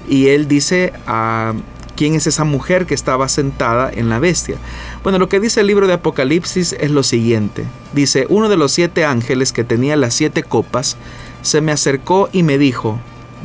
Y 0.09 0.31
él 0.31 0.49
dice, 0.49 0.93
ah, 1.07 1.53
¿quién 1.95 2.17
es 2.17 2.27
esa 2.27 2.43
mujer 2.43 2.87
que 2.87 2.95
estaba 2.95 3.29
sentada 3.29 3.89
en 3.89 4.09
la 4.09 4.19
bestia? 4.19 4.57
Bueno, 5.05 5.21
lo 5.21 5.29
que 5.29 5.39
dice 5.39 5.61
el 5.61 5.69
libro 5.69 5.87
de 5.87 5.93
Apocalipsis 5.93 6.73
es 6.81 6.91
lo 6.91 7.05
siguiente. 7.05 7.67
Dice, 7.93 8.27
uno 8.29 8.49
de 8.49 8.57
los 8.57 8.73
siete 8.73 9.05
ángeles 9.05 9.53
que 9.53 9.63
tenía 9.63 9.95
las 9.95 10.13
siete 10.13 10.43
copas 10.43 10.97
se 11.43 11.61
me 11.61 11.71
acercó 11.71 12.29
y 12.33 12.43
me 12.43 12.59
dijo, 12.59 12.99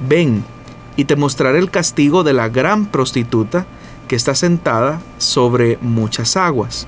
ven 0.10 0.43
y 0.98 1.05
te 1.05 1.15
mostraré 1.15 1.60
el 1.60 1.69
castigo 1.69 2.24
de 2.24 2.34
la 2.34 2.50
gran 2.50 2.88
prostituta 2.88 3.67
que 4.07 4.15
está 4.15 4.34
sentada 4.34 5.00
sobre 5.19 5.77
muchas 5.81 6.36
aguas. 6.36 6.88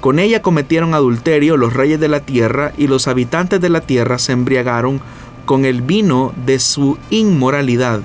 Con 0.00 0.18
ella 0.18 0.40
cometieron 0.40 0.94
adulterio 0.94 1.58
los 1.58 1.74
reyes 1.74 2.00
de 2.00 2.08
la 2.08 2.20
tierra 2.20 2.72
y 2.78 2.86
los 2.86 3.06
habitantes 3.06 3.60
de 3.60 3.68
la 3.68 3.82
tierra 3.82 4.18
se 4.18 4.32
embriagaron 4.32 5.00
con 5.44 5.66
el 5.66 5.82
vino 5.82 6.32
de 6.46 6.58
su 6.58 6.96
inmoralidad. 7.10 8.00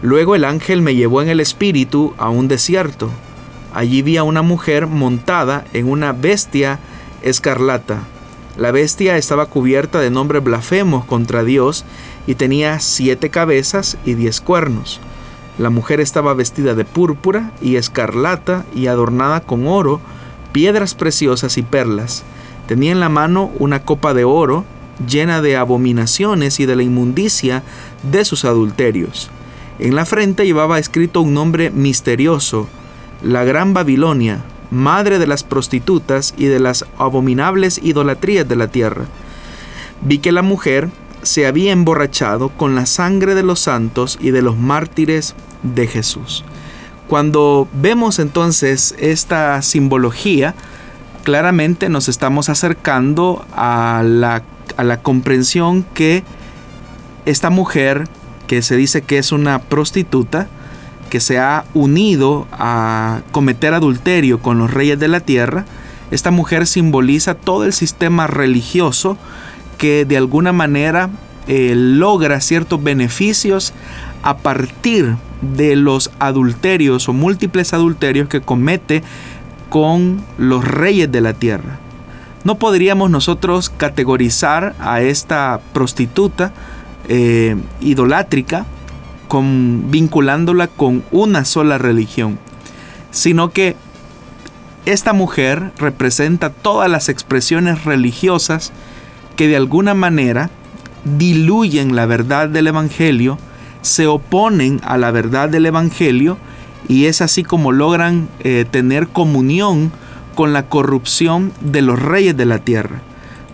Luego 0.00 0.34
el 0.34 0.44
ángel 0.44 0.80
me 0.80 0.94
llevó 0.94 1.20
en 1.20 1.28
el 1.28 1.40
espíritu 1.40 2.14
a 2.16 2.30
un 2.30 2.48
desierto. 2.48 3.10
Allí 3.74 4.00
vi 4.00 4.16
a 4.16 4.22
una 4.22 4.42
mujer 4.42 4.86
montada 4.86 5.64
en 5.74 5.88
una 5.88 6.12
bestia 6.12 6.80
escarlata. 7.20 8.00
La 8.56 8.70
bestia 8.70 9.16
estaba 9.16 9.46
cubierta 9.46 10.00
de 10.00 10.10
nombres 10.10 10.42
blasfemos 10.42 11.04
contra 11.04 11.44
Dios 11.44 11.84
y 12.26 12.34
tenía 12.34 12.80
siete 12.80 13.30
cabezas 13.30 13.98
y 14.04 14.14
diez 14.14 14.40
cuernos. 14.40 15.00
La 15.58 15.70
mujer 15.70 16.00
estaba 16.00 16.34
vestida 16.34 16.74
de 16.74 16.84
púrpura 16.84 17.52
y 17.60 17.76
escarlata 17.76 18.64
y 18.74 18.86
adornada 18.86 19.40
con 19.40 19.66
oro, 19.66 20.00
piedras 20.52 20.94
preciosas 20.94 21.58
y 21.58 21.62
perlas. 21.62 22.22
Tenía 22.66 22.92
en 22.92 23.00
la 23.00 23.08
mano 23.08 23.50
una 23.58 23.82
copa 23.82 24.14
de 24.14 24.24
oro 24.24 24.64
llena 25.06 25.42
de 25.42 25.56
abominaciones 25.56 26.60
y 26.60 26.66
de 26.66 26.76
la 26.76 26.82
inmundicia 26.82 27.62
de 28.02 28.24
sus 28.24 28.44
adulterios. 28.44 29.30
En 29.78 29.94
la 29.94 30.04
frente 30.04 30.44
llevaba 30.44 30.78
escrito 30.78 31.22
un 31.22 31.34
nombre 31.34 31.70
misterioso, 31.70 32.68
la 33.22 33.44
Gran 33.44 33.74
Babilonia, 33.74 34.44
madre 34.70 35.18
de 35.18 35.26
las 35.26 35.44
prostitutas 35.44 36.34
y 36.36 36.46
de 36.46 36.60
las 36.60 36.84
abominables 36.98 37.80
idolatrías 37.82 38.48
de 38.48 38.56
la 38.56 38.68
tierra. 38.68 39.06
Vi 40.02 40.18
que 40.18 40.32
la 40.32 40.42
mujer 40.42 40.88
se 41.22 41.46
había 41.46 41.72
emborrachado 41.72 42.50
con 42.50 42.74
la 42.74 42.86
sangre 42.86 43.34
de 43.34 43.42
los 43.42 43.60
santos 43.60 44.18
y 44.20 44.30
de 44.30 44.42
los 44.42 44.56
mártires 44.56 45.34
de 45.62 45.86
Jesús. 45.86 46.44
Cuando 47.12 47.68
vemos 47.74 48.18
entonces 48.18 48.94
esta 48.98 49.60
simbología, 49.60 50.54
claramente 51.24 51.90
nos 51.90 52.08
estamos 52.08 52.48
acercando 52.48 53.44
a 53.54 54.02
la, 54.02 54.42
a 54.78 54.82
la 54.82 55.02
comprensión 55.02 55.84
que 55.92 56.24
esta 57.26 57.50
mujer, 57.50 58.08
que 58.46 58.62
se 58.62 58.76
dice 58.76 59.02
que 59.02 59.18
es 59.18 59.30
una 59.30 59.58
prostituta, 59.58 60.48
que 61.10 61.20
se 61.20 61.38
ha 61.38 61.66
unido 61.74 62.46
a 62.50 63.20
cometer 63.30 63.74
adulterio 63.74 64.40
con 64.40 64.56
los 64.56 64.72
reyes 64.72 64.98
de 64.98 65.08
la 65.08 65.20
tierra, 65.20 65.66
esta 66.10 66.30
mujer 66.30 66.66
simboliza 66.66 67.34
todo 67.34 67.66
el 67.66 67.74
sistema 67.74 68.26
religioso 68.26 69.18
que 69.76 70.06
de 70.06 70.16
alguna 70.16 70.54
manera 70.54 71.10
eh, 71.46 71.74
logra 71.76 72.40
ciertos 72.40 72.82
beneficios 72.82 73.74
a 74.22 74.38
partir 74.38 75.04
de 75.04 75.31
los 75.42 76.10
adulterios 76.18 77.08
o 77.08 77.12
múltiples 77.12 77.72
adulterios 77.74 78.28
que 78.28 78.40
comete 78.40 79.02
con 79.68 80.22
los 80.38 80.64
reyes 80.64 81.10
de 81.10 81.20
la 81.20 81.32
tierra. 81.32 81.78
No 82.44 82.56
podríamos 82.56 83.10
nosotros 83.10 83.70
categorizar 83.70 84.74
a 84.80 85.00
esta 85.00 85.60
prostituta 85.72 86.52
eh, 87.08 87.56
idolátrica 87.80 88.66
vinculándola 89.90 90.68
con 90.68 91.02
una 91.10 91.44
sola 91.46 91.78
religión, 91.78 92.38
sino 93.10 93.50
que 93.50 93.76
esta 94.84 95.12
mujer 95.12 95.72
representa 95.78 96.50
todas 96.50 96.90
las 96.90 97.08
expresiones 97.08 97.84
religiosas 97.84 98.72
que 99.36 99.48
de 99.48 99.56
alguna 99.56 99.94
manera 99.94 100.50
diluyen 101.04 101.96
la 101.96 102.06
verdad 102.06 102.48
del 102.48 102.66
Evangelio, 102.66 103.38
se 103.82 104.06
oponen 104.06 104.80
a 104.84 104.96
la 104.96 105.10
verdad 105.10 105.48
del 105.48 105.66
Evangelio 105.66 106.38
y 106.88 107.06
es 107.06 107.20
así 107.20 107.42
como 107.42 107.72
logran 107.72 108.28
eh, 108.40 108.64
tener 108.70 109.08
comunión 109.08 109.92
con 110.34 110.52
la 110.52 110.68
corrupción 110.68 111.52
de 111.60 111.82
los 111.82 112.00
reyes 112.00 112.36
de 112.36 112.46
la 112.46 112.58
tierra. 112.58 113.02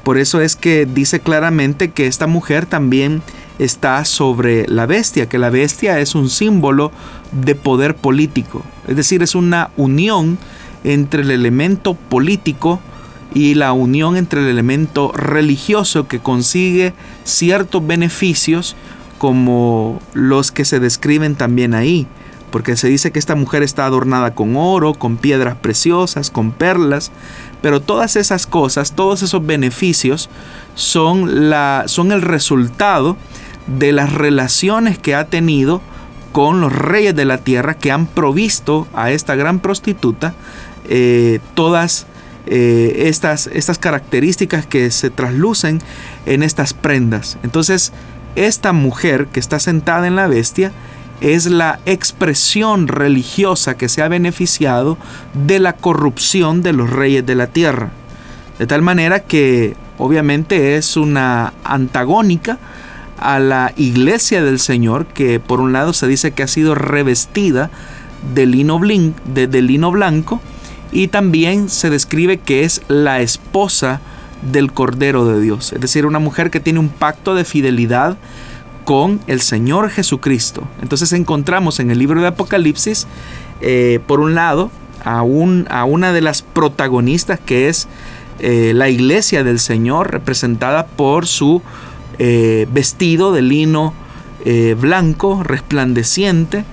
Por 0.05 0.17
eso 0.17 0.41
es 0.41 0.57
que 0.57 0.87
dice 0.87 1.21
claramente 1.21 1.91
que 1.91 2.07
esta 2.07 2.27
mujer 2.27 2.67
también 2.67 3.21
está 3.59 4.05
sobre 4.05 4.67
la 4.69 4.87
bestia, 4.87 5.29
que 5.29 5.39
la 5.39 5.51
bestia 5.51 5.99
es 5.99 6.15
un 6.15 6.31
símbolo 6.31 6.93
de 7.33 7.55
poder 7.55 7.97
político, 7.97 8.63
es 8.87 8.97
decir, 8.97 9.23
es 9.23 9.35
una 9.35 9.71
unión 9.77 10.39
entre 10.85 11.23
el 11.23 11.31
elemento 11.31 11.95
político 11.95 12.81
y 13.35 13.55
la 13.55 13.73
unión 13.73 14.17
entre 14.17 14.41
el 14.41 14.49
elemento 14.49 15.13
religioso 15.13 16.09
que 16.09 16.21
consigue 16.21 16.95
ciertos 17.25 17.87
beneficios 17.87 18.77
como 19.19 20.01
los 20.15 20.53
que 20.53 20.65
se 20.65 20.81
describen 20.81 21.35
también 21.35 21.75
ahí, 21.75 22.07
porque 22.51 22.77
se 22.77 22.89
dice 22.89 23.11
que 23.11 23.19
esta 23.19 23.35
mujer 23.35 23.63
está 23.63 23.85
adornada 23.85 24.35
con 24.35 24.57
oro, 24.57 24.95
con 24.95 25.17
piedras 25.17 25.57
preciosas, 25.57 26.31
con 26.31 26.53
perlas, 26.53 27.11
pero 27.61 27.81
todas 27.81 28.17
esas 28.17 28.47
cosas, 28.47 28.93
todos 28.93 29.23
esos 29.23 29.45
beneficios 29.45 30.31
son, 30.75 31.51
la, 31.51 31.85
son 31.87 32.13
el 32.13 32.23
resultado 32.23 33.17
de 33.67 33.93
las 33.93 34.13
relaciones 34.13 34.99
que 34.99 35.15
ha 35.15 35.27
tenido 35.27 35.83
con 36.33 36.61
los 36.61 36.73
reyes 36.73 37.15
de 37.15 37.25
la 37.25 37.39
tierra 37.39 37.75
que 37.75 37.91
han 37.91 38.07
provisto 38.07 38.87
a 38.95 39.11
esta 39.11 39.35
gran 39.35 39.61
prostituta 39.61 40.35
eh, 40.89 41.41
todas 41.55 42.07
eh, 42.47 43.09
estas, 43.09 43.47
estas 43.49 43.79
características 43.79 44.67
que 44.67 44.91
se 44.91 45.11
traslucen 45.11 45.83
en 46.25 46.43
estas 46.43 46.73
prendas. 46.73 47.37
Entonces, 47.43 47.93
esta 48.37 48.73
mujer 48.73 49.27
que 49.27 49.41
está 49.41 49.59
sentada 49.59 50.07
en 50.07 50.17
la 50.17 50.27
bestia 50.27 50.73
es 51.21 51.47
la 51.47 51.81
expresión 51.85 52.89
religiosa 52.89 53.77
que 53.77 53.89
se 53.89 54.03
ha 54.03 54.09
beneficiado 54.09 54.97
de 55.35 55.59
la 55.59 55.73
corrupción 55.73 56.63
de 56.63 56.73
los 56.73 56.91
reyes 56.91 57.27
de 57.27 57.35
la 57.35 57.49
tierra. 57.49 57.91
De 58.59 58.67
tal 58.67 58.83
manera 58.83 59.21
que 59.21 59.77
obviamente 59.99 60.77
es 60.77 60.97
una 60.97 61.53
antagónica 61.65 62.59
a 63.19 63.41
la 63.41 63.73
iglesia 63.77 64.43
del 64.43 64.61
Señor, 64.61 65.07
que 65.07 65.41
por 65.41 65.61
un 65.61 65.73
lado 65.73 65.93
se 65.93 66.07
dice 66.07 66.31
que 66.31 66.45
ha 66.45 66.49
sido 66.49 66.75
revestida 66.75 67.71
de 68.35 68.47
lino, 68.47 68.81
de 68.81 69.63
lino 69.63 69.91
blanco, 69.91 70.41
y 70.93 71.09
también 71.09 71.69
se 71.69 71.91
describe 71.91 72.39
que 72.39 72.65
es 72.65 72.83
la 72.89 73.21
esposa 73.21 74.01
del 74.43 74.73
Cordero 74.73 75.25
de 75.25 75.41
Dios, 75.41 75.73
es 75.73 75.81
decir, 75.81 76.07
una 76.07 76.19
mujer 76.19 76.51
que 76.51 76.61
tiene 76.61 76.79
un 76.79 76.89
pacto 76.89 77.35
de 77.35 77.45
fidelidad 77.45 78.17
con 78.85 79.21
el 79.27 79.41
Señor 79.41 79.91
Jesucristo. 79.91 80.63
Entonces 80.81 81.13
encontramos 81.13 81.79
en 81.79 81.91
el 81.91 81.99
libro 81.99 82.21
de 82.23 82.29
Apocalipsis 82.29 83.07
eh, 83.61 84.01
por 84.07 84.21
un 84.21 84.35
lado, 84.35 84.71
a, 85.05 85.23
una 85.23 86.13
de 86.13 86.21
las 86.21 86.43
protagonistas 86.43 87.39
que 87.39 87.69
es 87.69 87.87
eh, 88.41 88.73
la 88.75 88.89
iglesia 88.89 89.45
del 89.45 89.59
Señor, 89.59 90.11
representada 90.11 90.87
por 90.87 91.27
su 91.27 91.63
eh, 92.19 92.67
vestido 92.73 93.33
de 93.33 93.43
lino 93.43 93.95
blanco, 94.81 95.43
resplandeciente, 95.43 96.65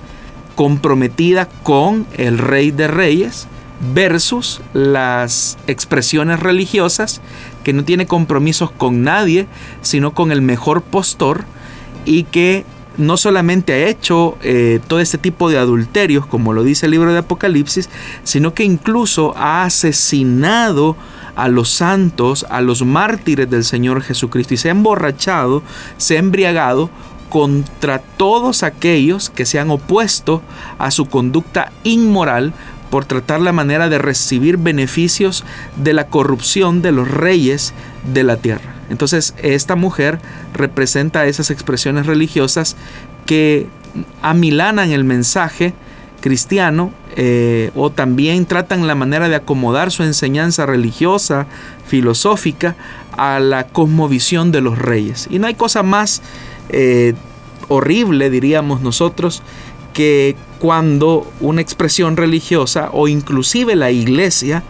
comprometida 0.54 1.46
con 1.62 2.06
el 2.16 2.38
Rey 2.38 2.70
de 2.70 2.88
Reyes, 2.88 3.48
versus 3.94 4.60
las 4.72 5.58
expresiones 5.66 6.40
religiosas 6.40 7.20
que 7.66 7.72
no 7.72 7.84
tiene 7.84 8.06
compromisos 8.06 8.70
con 8.70 9.02
nadie, 9.02 9.48
sino 9.82 10.14
con 10.14 10.30
el 10.30 10.40
mejor 10.40 10.82
postor 10.82 11.42
y 12.04 12.22
que 12.22 12.64
no 12.96 13.16
solamente 13.16 13.72
ha 13.72 13.88
hecho 13.88 14.38
eh, 14.40 14.78
todo 14.86 15.00
este 15.00 15.18
tipo 15.18 15.50
de 15.50 15.58
adulterios, 15.58 16.26
como 16.26 16.52
lo 16.52 16.62
dice 16.62 16.86
el 16.86 16.92
libro 16.92 17.12
de 17.12 17.18
Apocalipsis, 17.18 17.90
sino 18.22 18.54
que 18.54 18.62
incluso 18.62 19.36
ha 19.36 19.64
asesinado 19.64 20.94
a 21.34 21.48
los 21.48 21.68
santos, 21.68 22.46
a 22.50 22.60
los 22.60 22.84
mártires 22.84 23.50
del 23.50 23.64
Señor 23.64 24.00
Jesucristo 24.00 24.54
y 24.54 24.58
se 24.58 24.68
ha 24.68 24.70
emborrachado, 24.70 25.64
se 25.96 26.14
ha 26.14 26.20
embriagado 26.20 26.88
contra 27.30 27.98
todos 27.98 28.62
aquellos 28.62 29.28
que 29.28 29.44
se 29.44 29.58
han 29.58 29.72
opuesto 29.72 30.40
a 30.78 30.92
su 30.92 31.06
conducta 31.06 31.72
inmoral 31.82 32.54
por 32.90 33.04
tratar 33.04 33.40
la 33.40 33.52
manera 33.52 33.88
de 33.88 33.98
recibir 33.98 34.56
beneficios 34.56 35.44
de 35.76 35.92
la 35.92 36.06
corrupción 36.06 36.82
de 36.82 36.92
los 36.92 37.08
reyes 37.10 37.74
de 38.12 38.22
la 38.22 38.36
tierra. 38.36 38.74
Entonces 38.88 39.34
esta 39.42 39.76
mujer 39.76 40.20
representa 40.54 41.26
esas 41.26 41.50
expresiones 41.50 42.06
religiosas 42.06 42.76
que 43.24 43.66
amilanan 44.22 44.90
el 44.90 45.04
mensaje 45.04 45.74
cristiano 46.20 46.92
eh, 47.16 47.70
o 47.74 47.90
también 47.90 48.46
tratan 48.46 48.86
la 48.86 48.94
manera 48.94 49.28
de 49.28 49.36
acomodar 49.36 49.90
su 49.90 50.02
enseñanza 50.02 50.66
religiosa, 50.66 51.46
filosófica, 51.86 52.76
a 53.16 53.40
la 53.40 53.66
cosmovisión 53.66 54.52
de 54.52 54.60
los 54.60 54.78
reyes. 54.78 55.28
Y 55.30 55.38
no 55.38 55.46
hay 55.46 55.54
cosa 55.54 55.82
más 55.82 56.22
eh, 56.68 57.14
horrible, 57.68 58.28
diríamos 58.30 58.80
nosotros, 58.82 59.42
que 59.94 60.36
cuando 60.58 61.30
una 61.40 61.60
expresión 61.60 62.16
religiosa 62.16 62.90
o 62.92 63.08
inclusive 63.08 63.76
la 63.76 63.90
iglesia 63.90 64.62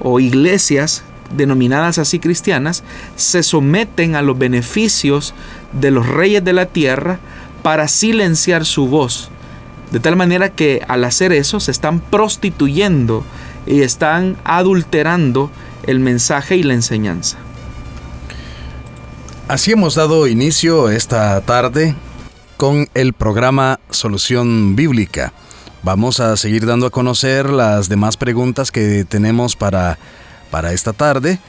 o 0.00 0.20
iglesias 0.20 1.04
denominadas 1.36 1.98
así 1.98 2.18
cristianas 2.18 2.84
se 3.16 3.42
someten 3.42 4.14
a 4.14 4.22
los 4.22 4.38
beneficios 4.38 5.34
de 5.72 5.90
los 5.90 6.06
reyes 6.06 6.44
de 6.44 6.52
la 6.52 6.66
tierra 6.66 7.18
para 7.62 7.88
silenciar 7.88 8.64
su 8.64 8.88
voz. 8.88 9.30
De 9.90 10.00
tal 10.00 10.16
manera 10.16 10.50
que 10.50 10.82
al 10.88 11.04
hacer 11.04 11.32
eso 11.32 11.60
se 11.60 11.70
están 11.70 12.00
prostituyendo 12.00 13.24
y 13.66 13.82
están 13.82 14.36
adulterando 14.44 15.50
el 15.84 16.00
mensaje 16.00 16.56
y 16.56 16.62
la 16.62 16.74
enseñanza. 16.74 17.38
Así 19.48 19.72
hemos 19.72 19.94
dado 19.94 20.26
inicio 20.26 20.88
esta 20.88 21.40
tarde 21.42 21.94
con 22.62 22.88
el 22.94 23.12
programa 23.12 23.80
Solución 23.90 24.76
Bíblica. 24.76 25.32
Vamos 25.82 26.20
a 26.20 26.36
seguir 26.36 26.64
dando 26.64 26.86
a 26.86 26.90
conocer 26.90 27.50
las 27.50 27.88
demás 27.88 28.16
preguntas 28.16 28.70
que 28.70 29.04
tenemos 29.04 29.56
para, 29.56 29.98
para 30.52 30.72
esta 30.72 30.92
tarde, 30.92 31.40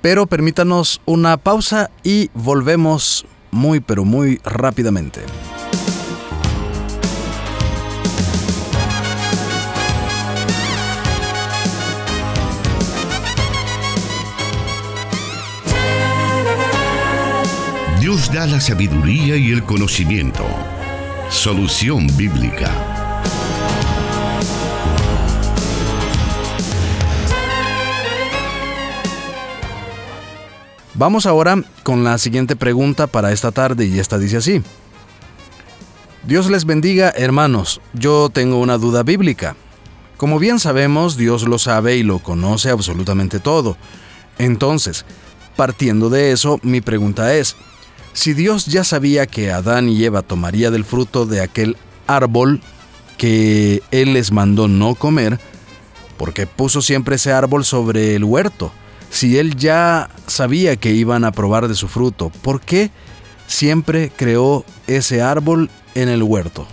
pero 0.00 0.24
permítanos 0.24 1.02
una 1.04 1.36
pausa 1.36 1.90
y 2.02 2.30
volvemos 2.32 3.26
muy 3.50 3.80
pero 3.80 4.06
muy 4.06 4.40
rápidamente. 4.42 5.20
Dios 18.14 18.32
da 18.32 18.46
la 18.46 18.60
sabiduría 18.60 19.34
y 19.34 19.50
el 19.50 19.64
conocimiento. 19.64 20.46
Solución 21.30 22.06
bíblica. 22.16 22.70
Vamos 30.94 31.26
ahora 31.26 31.60
con 31.82 32.04
la 32.04 32.16
siguiente 32.18 32.54
pregunta 32.54 33.08
para 33.08 33.32
esta 33.32 33.50
tarde 33.50 33.86
y 33.86 33.98
esta 33.98 34.16
dice 34.16 34.36
así. 34.36 34.62
Dios 36.22 36.48
les 36.48 36.66
bendiga, 36.66 37.12
hermanos. 37.16 37.80
Yo 37.94 38.30
tengo 38.32 38.60
una 38.60 38.78
duda 38.78 39.02
bíblica. 39.02 39.56
Como 40.18 40.38
bien 40.38 40.60
sabemos, 40.60 41.16
Dios 41.16 41.48
lo 41.48 41.58
sabe 41.58 41.96
y 41.96 42.04
lo 42.04 42.20
conoce 42.20 42.70
absolutamente 42.70 43.40
todo. 43.40 43.76
Entonces, 44.38 45.04
partiendo 45.56 46.10
de 46.10 46.30
eso, 46.30 46.60
mi 46.62 46.80
pregunta 46.80 47.34
es, 47.34 47.56
si 48.14 48.32
Dios 48.32 48.66
ya 48.66 48.84
sabía 48.84 49.26
que 49.26 49.50
Adán 49.50 49.88
y 49.88 50.02
Eva 50.02 50.22
tomaría 50.22 50.70
del 50.70 50.84
fruto 50.84 51.26
de 51.26 51.42
aquel 51.42 51.76
árbol 52.06 52.60
que 53.18 53.82
Él 53.90 54.14
les 54.14 54.30
mandó 54.30 54.68
no 54.68 54.94
comer, 54.94 55.40
¿por 56.16 56.32
qué 56.32 56.46
puso 56.46 56.80
siempre 56.80 57.16
ese 57.16 57.32
árbol 57.32 57.64
sobre 57.64 58.14
el 58.14 58.24
huerto? 58.24 58.72
Si 59.10 59.36
Él 59.36 59.56
ya 59.56 60.08
sabía 60.28 60.76
que 60.76 60.92
iban 60.92 61.24
a 61.24 61.32
probar 61.32 61.66
de 61.66 61.74
su 61.74 61.88
fruto, 61.88 62.30
¿por 62.42 62.60
qué 62.60 62.92
siempre 63.48 64.12
creó 64.16 64.64
ese 64.86 65.20
árbol 65.20 65.68
en 65.96 66.08
el 66.08 66.22
huerto? 66.22 66.66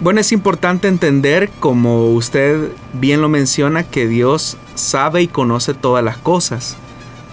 Bueno, 0.00 0.20
es 0.20 0.30
importante 0.30 0.86
entender, 0.86 1.50
como 1.58 2.12
usted 2.12 2.70
bien 2.92 3.20
lo 3.20 3.28
menciona, 3.28 3.82
que 3.82 4.06
Dios 4.06 4.56
sabe 4.76 5.22
y 5.22 5.28
conoce 5.28 5.74
todas 5.74 6.04
las 6.04 6.16
cosas 6.16 6.76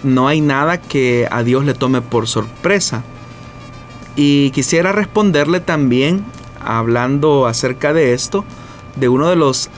no 0.06 0.28
hay 0.28 0.40
nada 0.40 0.80
que 0.80 1.28
a 1.30 1.42
Dios 1.42 1.64
le 1.64 1.74
tome 1.74 2.00
por 2.00 2.28
sorpresa. 2.28 3.02
Y 4.14 4.50
quisiera 4.52 4.92
responderle 4.92 5.60
también, 5.60 6.24
hablando 6.64 7.46
acerca 7.46 7.92
de 7.92 8.14
esto, 8.14 8.44
de 8.94 9.08
uno 9.08 9.28
de 9.28 9.36
los 9.36 9.68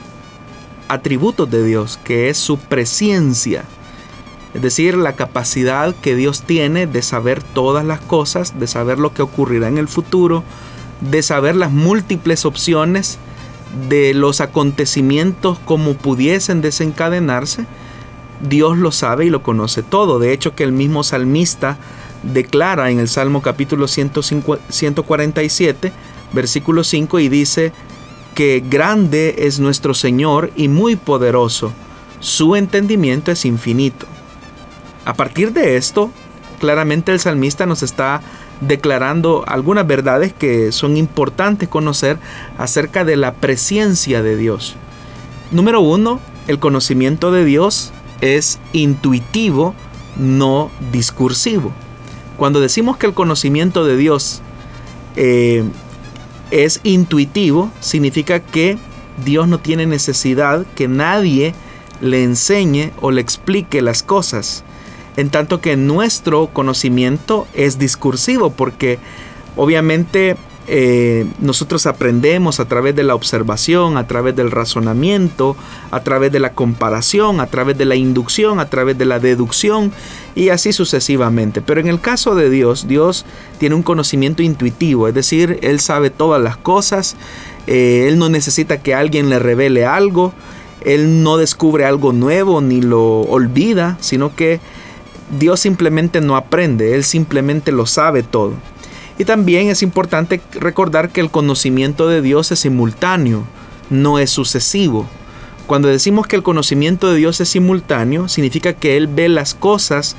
atributos 0.88 1.50
de 1.50 1.64
Dios, 1.64 1.98
que 2.04 2.28
es 2.28 2.38
su 2.38 2.58
presencia. 2.58 3.64
Es 4.54 4.62
decir, 4.62 4.96
la 4.96 5.14
capacidad 5.14 5.94
que 5.96 6.14
Dios 6.14 6.42
tiene 6.42 6.86
de 6.86 7.02
saber 7.02 7.42
todas 7.42 7.84
las 7.84 8.00
cosas, 8.00 8.58
de 8.58 8.66
saber 8.66 8.98
lo 8.98 9.12
que 9.12 9.22
ocurrirá 9.22 9.68
en 9.68 9.78
el 9.78 9.88
futuro, 9.88 10.44
de 11.00 11.22
saber 11.22 11.56
las 11.56 11.72
múltiples 11.72 12.44
opciones 12.44 13.18
de 13.88 14.14
los 14.14 14.40
acontecimientos 14.40 15.58
como 15.64 15.94
pudiesen 15.94 16.60
desencadenarse 16.60 17.66
Dios 18.40 18.78
lo 18.78 18.92
sabe 18.92 19.26
y 19.26 19.30
lo 19.30 19.42
conoce 19.42 19.82
todo. 19.82 20.18
De 20.18 20.32
hecho, 20.32 20.54
que 20.54 20.64
el 20.64 20.72
mismo 20.72 21.02
salmista 21.02 21.76
declara 22.22 22.90
en 22.90 22.98
el 22.98 23.08
Salmo 23.08 23.42
capítulo 23.42 23.88
147, 23.88 25.92
versículo 26.32 26.84
5, 26.84 27.20
y 27.20 27.28
dice 27.28 27.72
que 28.34 28.62
grande 28.68 29.36
es 29.38 29.60
nuestro 29.60 29.94
Señor 29.94 30.50
y 30.56 30.68
muy 30.68 30.96
poderoso. 30.96 31.72
Su 32.20 32.56
entendimiento 32.56 33.32
es 33.32 33.44
infinito. 33.44 34.06
A 35.04 35.14
partir 35.14 35.52
de 35.52 35.76
esto, 35.76 36.10
claramente 36.58 37.12
el 37.12 37.20
salmista 37.20 37.66
nos 37.66 37.82
está 37.82 38.20
declarando 38.60 39.44
algunas 39.46 39.86
verdades 39.86 40.32
que 40.32 40.72
son 40.72 40.96
importantes 40.96 41.68
conocer 41.68 42.18
acerca 42.58 43.04
de 43.04 43.16
la 43.16 43.34
presencia 43.34 44.22
de 44.22 44.36
Dios. 44.36 44.76
Número 45.50 45.80
uno, 45.80 46.20
el 46.48 46.58
conocimiento 46.58 47.30
de 47.30 47.44
Dios 47.44 47.92
es 48.20 48.58
intuitivo, 48.72 49.74
no 50.16 50.70
discursivo. 50.92 51.72
Cuando 52.36 52.60
decimos 52.60 52.96
que 52.96 53.06
el 53.06 53.14
conocimiento 53.14 53.84
de 53.84 53.96
Dios 53.96 54.42
eh, 55.16 55.64
es 56.50 56.80
intuitivo, 56.84 57.70
significa 57.80 58.40
que 58.40 58.78
Dios 59.24 59.48
no 59.48 59.58
tiene 59.58 59.86
necesidad 59.86 60.64
que 60.74 60.88
nadie 60.88 61.54
le 62.00 62.22
enseñe 62.22 62.92
o 63.00 63.10
le 63.10 63.20
explique 63.20 63.82
las 63.82 64.02
cosas. 64.02 64.64
En 65.16 65.30
tanto 65.30 65.60
que 65.60 65.76
nuestro 65.76 66.46
conocimiento 66.46 67.48
es 67.54 67.78
discursivo, 67.78 68.50
porque 68.50 69.00
obviamente 69.56 70.36
eh, 70.70 71.24
nosotros 71.40 71.86
aprendemos 71.86 72.60
a 72.60 72.66
través 72.66 72.94
de 72.94 73.02
la 73.02 73.14
observación, 73.14 73.96
a 73.96 74.06
través 74.06 74.36
del 74.36 74.50
razonamiento, 74.50 75.56
a 75.90 76.00
través 76.00 76.30
de 76.30 76.40
la 76.40 76.52
comparación, 76.52 77.40
a 77.40 77.46
través 77.46 77.78
de 77.78 77.86
la 77.86 77.94
inducción, 77.94 78.60
a 78.60 78.68
través 78.68 78.98
de 78.98 79.06
la 79.06 79.18
deducción 79.18 79.92
y 80.34 80.50
así 80.50 80.74
sucesivamente. 80.74 81.62
Pero 81.62 81.80
en 81.80 81.88
el 81.88 82.02
caso 82.02 82.34
de 82.34 82.50
Dios, 82.50 82.86
Dios 82.86 83.24
tiene 83.56 83.76
un 83.76 83.82
conocimiento 83.82 84.42
intuitivo, 84.42 85.08
es 85.08 85.14
decir, 85.14 85.58
Él 85.62 85.80
sabe 85.80 86.10
todas 86.10 86.42
las 86.42 86.58
cosas, 86.58 87.16
eh, 87.66 88.04
Él 88.06 88.18
no 88.18 88.28
necesita 88.28 88.82
que 88.82 88.94
alguien 88.94 89.30
le 89.30 89.38
revele 89.38 89.86
algo, 89.86 90.34
Él 90.84 91.22
no 91.22 91.38
descubre 91.38 91.86
algo 91.86 92.12
nuevo 92.12 92.60
ni 92.60 92.82
lo 92.82 93.22
olvida, 93.22 93.96
sino 94.00 94.36
que 94.36 94.60
Dios 95.38 95.60
simplemente 95.60 96.20
no 96.20 96.36
aprende, 96.36 96.94
Él 96.94 97.04
simplemente 97.04 97.72
lo 97.72 97.86
sabe 97.86 98.22
todo. 98.22 98.52
Y 99.18 99.24
también 99.24 99.68
es 99.68 99.82
importante 99.82 100.40
recordar 100.52 101.10
que 101.10 101.20
el 101.20 101.30
conocimiento 101.30 102.08
de 102.08 102.22
Dios 102.22 102.50
es 102.52 102.60
simultáneo. 102.60 103.44
no 103.90 104.18
es 104.18 104.30
sucesivo. 104.30 105.08
Cuando 105.66 105.88
decimos 105.88 106.26
que 106.26 106.36
el 106.36 106.42
conocimiento 106.42 107.10
de 107.10 107.16
Dios 107.16 107.40
es 107.40 107.48
simultáneo, 107.48 108.28
significa 108.28 108.74
que 108.74 108.96
Él 108.98 109.06
ve 109.06 109.30
las 109.30 109.54
cosas 109.54 110.14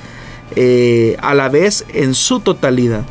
eh, 0.55 1.17
a 1.21 1.35
la 1.35 1.49
vez 1.49 1.85
en 1.93 2.15
su 2.15 2.39
totalidad. 2.39 3.05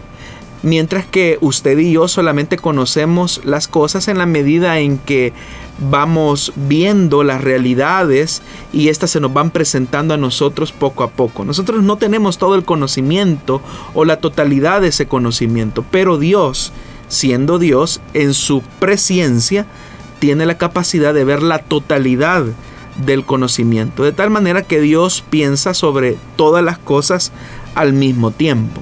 Mientras 0.63 1.07
que 1.07 1.39
usted 1.41 1.79
y 1.79 1.93
yo 1.93 2.09
solamente 2.09 2.57
conocemos 2.57 3.41
las 3.45 3.69
cosas 3.69 4.09
en 4.09 4.19
la 4.19 4.27
medida 4.27 4.81
en 4.81 4.99
que 4.99 5.33
vamos 5.79 6.53
viendo 6.57 7.23
las 7.23 7.43
realidades 7.43 8.43
y 8.73 8.89
éstas 8.89 9.11
se 9.11 9.21
nos 9.21 9.33
van 9.33 9.51
presentando 9.51 10.15
a 10.15 10.19
nosotros 10.19 10.73
poco 10.73 11.05
a 11.05 11.11
poco. 11.11 11.45
Nosotros 11.45 11.83
no 11.83 11.97
tenemos 11.97 12.39
todo 12.39 12.55
el 12.55 12.65
conocimiento 12.65 13.63
o 13.95 14.05
la 14.05 14.17
totalidad 14.19 14.81
de 14.81 14.89
ese 14.89 15.07
conocimiento, 15.07 15.85
pero 15.91 16.19
Dios, 16.19 16.73
siendo 17.09 17.59
Dios, 17.59 18.01
en 18.15 18.35
su 18.35 18.63
presencia, 18.81 19.67
tiene 20.19 20.47
la 20.47 20.59
capacidad 20.59 21.15
de 21.15 21.25
ver 21.25 21.43
la 21.43 21.61
totalidad 21.61 22.45
del 23.05 23.25
conocimiento, 23.25 24.03
de 24.03 24.13
tal 24.13 24.31
manera 24.31 24.63
que 24.63 24.81
Dios 24.81 25.25
piensa 25.31 25.75
sobre 25.75 26.17
todas 26.37 26.65
las 26.65 26.79
cosas 26.79 27.33
al 27.75 27.93
mismo 27.93 28.33
tiempo. 28.33 28.81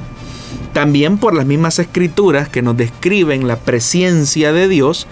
También 0.72 1.18
por 1.18 1.34
las 1.34 1.46
mismas 1.46 1.78
escrituras 1.78 2.48
que 2.48 2.62
nos 2.62 2.76
describen 2.76 3.46
la 3.46 3.56
presencia 3.56 4.52
de 4.52 4.68
Dios, 4.68 5.06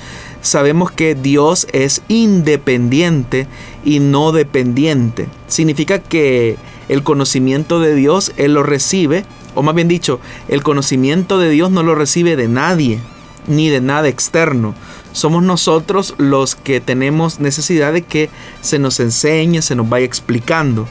sabemos 0.44 0.92
que 0.92 1.14
Dios 1.14 1.66
es 1.72 2.02
independiente 2.08 3.46
y 3.84 3.98
no 3.98 4.30
dependiente. 4.30 5.26
Significa 5.48 5.98
que 5.98 6.56
el 6.88 7.02
conocimiento 7.02 7.80
de 7.80 7.94
Dios 7.94 8.32
Él 8.36 8.54
lo 8.54 8.62
recibe, 8.62 9.24
o 9.54 9.62
más 9.62 9.74
bien 9.74 9.88
dicho, 9.88 10.20
el 10.48 10.62
conocimiento 10.62 11.38
de 11.38 11.48
Dios 11.50 11.70
no 11.70 11.82
lo 11.82 11.94
recibe 11.94 12.36
de 12.36 12.48
nadie, 12.48 13.00
ni 13.46 13.70
de 13.70 13.80
nada 13.80 14.08
externo. 14.08 14.74
Somos 15.12 15.42
nosotros 15.42 16.14
los 16.18 16.54
que 16.56 16.80
tenemos 16.80 17.40
necesidad 17.40 17.92
de 17.92 18.02
que 18.02 18.30
se 18.60 18.78
nos 18.78 19.00
enseñe, 19.00 19.62
se 19.62 19.76
nos 19.76 19.88
vaya 19.88 20.06
explicando 20.06 20.86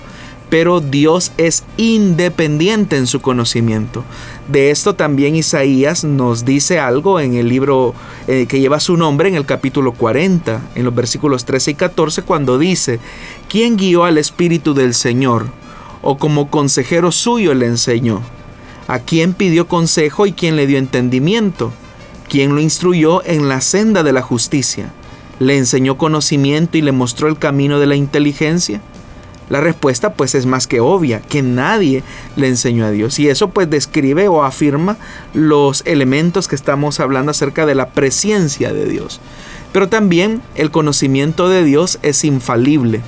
pero 0.53 0.81
Dios 0.81 1.31
es 1.37 1.63
independiente 1.77 2.95
en 2.95 3.07
su 3.07 3.21
conocimiento. 3.21 4.03
De 4.47 4.69
esto 4.69 4.93
también 4.93 5.35
Isaías 5.35 6.03
nos 6.03 6.45
dice 6.45 6.77
algo 6.77 7.19
en 7.19 7.33
el 7.33 7.49
libro 7.49 7.95
eh, 8.27 8.45
que 8.47 8.59
lleva 8.59 8.79
su 8.79 8.95
nombre 8.95 9.29
en 9.29 9.33
el 9.33 9.47
capítulo 9.47 9.93
40, 9.93 10.61
en 10.75 10.85
los 10.85 10.93
versículos 10.93 11.45
13 11.45 11.71
y 11.71 11.73
14, 11.73 12.21
cuando 12.21 12.59
dice, 12.59 12.99
¿quién 13.49 13.77
guió 13.77 14.03
al 14.03 14.19
Espíritu 14.19 14.75
del 14.75 14.93
Señor? 14.93 15.47
¿O 16.03 16.19
como 16.19 16.51
consejero 16.51 17.11
suyo 17.11 17.55
le 17.55 17.65
enseñó? 17.65 18.21
¿A 18.87 18.99
quién 18.99 19.33
pidió 19.33 19.67
consejo 19.67 20.27
y 20.27 20.33
quién 20.33 20.55
le 20.55 20.67
dio 20.67 20.77
entendimiento? 20.77 21.71
¿Quién 22.29 22.53
lo 22.53 22.61
instruyó 22.61 23.25
en 23.25 23.49
la 23.49 23.59
senda 23.59 24.03
de 24.03 24.13
la 24.13 24.21
justicia? 24.21 24.93
¿Le 25.39 25.57
enseñó 25.57 25.97
conocimiento 25.97 26.77
y 26.77 26.83
le 26.83 26.91
mostró 26.91 27.27
el 27.27 27.39
camino 27.39 27.79
de 27.79 27.87
la 27.87 27.95
inteligencia? 27.95 28.81
La 29.49 29.62
respuesta 29.62 30.13
pues 30.13 30.36
es 30.36 30.45
más 30.45 30.67
que 30.67 30.79
obvia, 30.79 31.21
que 31.21 31.41
nadie 31.41 32.03
le 32.36 32.47
enseñó 32.47 32.86
a 32.86 32.91
Dios. 32.91 33.19
Y 33.19 33.29
eso 33.29 33.49
pues 33.49 33.69
describe 33.69 34.27
o 34.27 34.43
afirma 34.43 34.97
los 35.34 35.84
elementos 35.86 36.47
que 36.47 36.56
estamos 36.56 36.99
hablando 36.99 37.32
acerca 37.32 37.65
de 37.65 37.75
la 37.75 37.89
presencia 37.89 38.73
de 38.73 38.86
Dios. 38.86 39.19
Pero 39.71 39.89
también 39.89 40.41
el 40.56 40.71
conocimiento 40.71 41.49
de 41.49 41.63
Dios 41.63 41.99
es 42.03 42.23
infalible, 42.23 43.01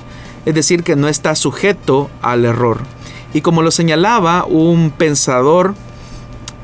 es 0.44 0.54
decir, 0.54 0.82
que 0.82 0.96
no 0.96 1.08
está 1.08 1.34
sujeto 1.34 2.10
al 2.22 2.44
error. 2.44 2.80
Y 3.32 3.40
como 3.40 3.62
lo 3.62 3.70
señalaba 3.70 4.44
un 4.44 4.90
pensador 4.90 5.74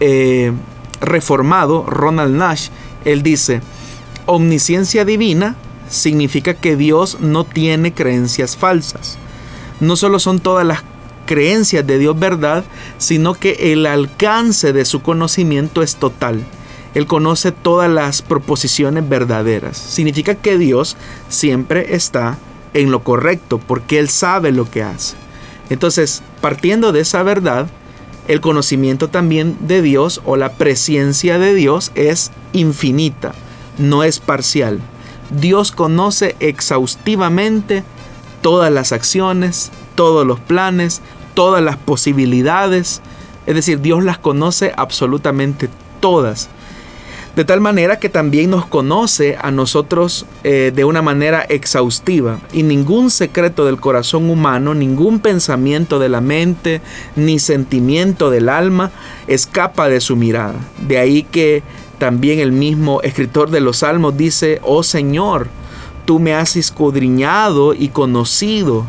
eh, 0.00 0.52
reformado, 1.00 1.84
Ronald 1.86 2.34
Nash, 2.34 2.68
él 3.04 3.22
dice, 3.22 3.60
omnisciencia 4.26 5.04
divina 5.04 5.56
significa 5.88 6.54
que 6.54 6.76
Dios 6.76 7.18
no 7.20 7.44
tiene 7.44 7.92
creencias 7.92 8.56
falsas 8.56 9.18
no 9.82 9.96
solo 9.96 10.18
son 10.18 10.40
todas 10.40 10.66
las 10.66 10.82
creencias 11.26 11.86
de 11.86 11.98
Dios 11.98 12.18
verdad, 12.18 12.64
sino 12.98 13.34
que 13.34 13.72
el 13.72 13.86
alcance 13.86 14.72
de 14.72 14.84
su 14.84 15.02
conocimiento 15.02 15.82
es 15.82 15.96
total. 15.96 16.42
Él 16.94 17.06
conoce 17.06 17.52
todas 17.52 17.90
las 17.90 18.22
proposiciones 18.22 19.08
verdaderas. 19.08 19.76
Significa 19.76 20.34
que 20.34 20.58
Dios 20.58 20.96
siempre 21.28 21.94
está 21.94 22.38
en 22.74 22.90
lo 22.90 23.02
correcto 23.02 23.58
porque 23.58 23.98
Él 23.98 24.08
sabe 24.08 24.52
lo 24.52 24.70
que 24.70 24.82
hace. 24.82 25.16
Entonces, 25.70 26.22
partiendo 26.40 26.92
de 26.92 27.00
esa 27.00 27.22
verdad, 27.22 27.66
el 28.28 28.40
conocimiento 28.40 29.08
también 29.08 29.56
de 29.60 29.82
Dios 29.82 30.20
o 30.24 30.36
la 30.36 30.52
presencia 30.52 31.38
de 31.38 31.54
Dios 31.54 31.90
es 31.94 32.30
infinita, 32.52 33.34
no 33.78 34.04
es 34.04 34.20
parcial. 34.20 34.80
Dios 35.30 35.72
conoce 35.72 36.36
exhaustivamente 36.40 37.84
todas 38.42 38.70
las 38.70 38.92
acciones, 38.92 39.72
todos 39.94 40.26
los 40.26 40.38
planes, 40.38 41.00
todas 41.32 41.62
las 41.62 41.78
posibilidades. 41.78 43.00
Es 43.46 43.54
decir, 43.54 43.80
Dios 43.80 44.04
las 44.04 44.18
conoce 44.18 44.72
absolutamente 44.76 45.70
todas. 46.00 46.50
De 47.34 47.46
tal 47.46 47.62
manera 47.62 47.98
que 47.98 48.10
también 48.10 48.50
nos 48.50 48.66
conoce 48.66 49.38
a 49.40 49.50
nosotros 49.50 50.26
eh, 50.44 50.70
de 50.74 50.84
una 50.84 51.00
manera 51.00 51.40
exhaustiva. 51.48 52.40
Y 52.52 52.62
ningún 52.62 53.10
secreto 53.10 53.64
del 53.64 53.80
corazón 53.80 54.28
humano, 54.28 54.74
ningún 54.74 55.18
pensamiento 55.18 55.98
de 55.98 56.10
la 56.10 56.20
mente, 56.20 56.82
ni 57.16 57.38
sentimiento 57.38 58.28
del 58.28 58.50
alma 58.50 58.90
escapa 59.28 59.88
de 59.88 60.00
su 60.00 60.14
mirada. 60.14 60.56
De 60.86 60.98
ahí 60.98 61.22
que 61.22 61.62
también 61.96 62.38
el 62.38 62.52
mismo 62.52 63.00
escritor 63.00 63.50
de 63.50 63.60
los 63.60 63.78
salmos 63.78 64.14
dice, 64.14 64.60
oh 64.62 64.82
Señor, 64.82 65.48
Tú 66.12 66.18
me 66.18 66.34
has 66.34 66.56
escudriñado 66.56 67.72
y 67.72 67.88
conocido. 67.88 68.84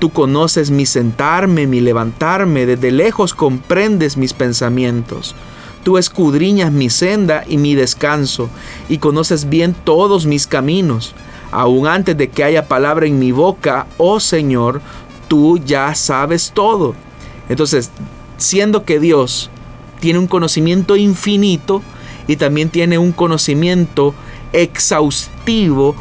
Tú 0.00 0.10
conoces 0.10 0.72
mi 0.72 0.84
sentarme, 0.84 1.68
mi 1.68 1.78
levantarme, 1.78 2.66
desde 2.66 2.90
lejos 2.90 3.34
comprendes 3.34 4.16
mis 4.16 4.32
pensamientos. 4.32 5.36
Tú 5.84 5.96
escudriñas 5.96 6.72
mi 6.72 6.90
senda 6.90 7.44
y 7.46 7.56
mi 7.58 7.76
descanso, 7.76 8.50
y 8.88 8.98
conoces 8.98 9.48
bien 9.48 9.76
todos 9.84 10.26
mis 10.26 10.48
caminos. 10.48 11.14
Aún 11.52 11.86
antes 11.86 12.16
de 12.16 12.30
que 12.30 12.42
haya 12.42 12.66
palabra 12.66 13.06
en 13.06 13.20
mi 13.20 13.30
boca, 13.30 13.86
oh 13.96 14.18
Señor, 14.18 14.80
tú 15.28 15.58
ya 15.58 15.94
sabes 15.94 16.50
todo. 16.52 16.96
Entonces, 17.48 17.92
siendo 18.38 18.84
que 18.84 18.98
Dios 18.98 19.50
tiene 20.00 20.18
un 20.18 20.26
conocimiento 20.26 20.96
infinito 20.96 21.80
y 22.26 22.34
también 22.34 22.70
tiene 22.70 22.98
un 22.98 23.12
conocimiento 23.12 24.14
exhaustivo, 24.52 25.94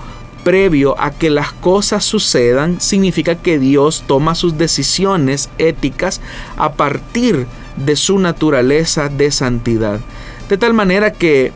previo 0.45 0.95
a 1.01 1.09
que 1.09 1.31
las 1.31 1.51
cosas 1.51 2.05
sucedan, 2.05 2.79
significa 2.79 3.33
que 3.33 3.57
Dios 3.57 4.03
toma 4.05 4.35
sus 4.35 4.59
decisiones 4.59 5.49
éticas 5.57 6.21
a 6.55 6.73
partir 6.73 7.47
de 7.75 7.95
su 7.95 8.19
naturaleza 8.19 9.09
de 9.09 9.31
santidad. 9.31 9.99
De 10.47 10.57
tal 10.59 10.75
manera 10.75 11.11
que 11.11 11.51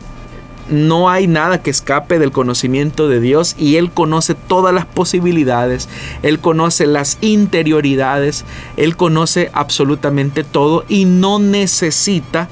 no 0.68 1.08
hay 1.08 1.28
nada 1.28 1.62
que 1.62 1.70
escape 1.70 2.18
del 2.18 2.32
conocimiento 2.32 3.08
de 3.08 3.20
Dios 3.20 3.54
y 3.56 3.76
Él 3.76 3.92
conoce 3.92 4.34
todas 4.34 4.74
las 4.74 4.86
posibilidades, 4.86 5.88
Él 6.22 6.40
conoce 6.40 6.86
las 6.86 7.16
interioridades, 7.20 8.44
Él 8.76 8.96
conoce 8.96 9.50
absolutamente 9.52 10.42
todo 10.42 10.84
y 10.88 11.04
no 11.04 11.38
necesita 11.38 12.48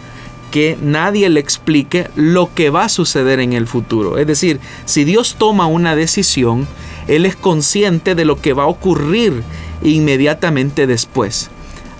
que 0.50 0.78
nadie 0.80 1.28
le 1.28 1.40
explique 1.40 2.08
lo 2.16 2.52
que 2.54 2.70
va 2.70 2.84
a 2.84 2.88
suceder 2.88 3.40
en 3.40 3.52
el 3.52 3.66
futuro. 3.66 4.18
Es 4.18 4.26
decir, 4.26 4.60
si 4.84 5.04
Dios 5.04 5.36
toma 5.38 5.66
una 5.66 5.94
decisión, 5.94 6.66
Él 7.06 7.26
es 7.26 7.36
consciente 7.36 8.14
de 8.14 8.24
lo 8.24 8.40
que 8.40 8.52
va 8.52 8.64
a 8.64 8.68
ocurrir 8.68 9.42
inmediatamente 9.82 10.86
después. 10.86 11.50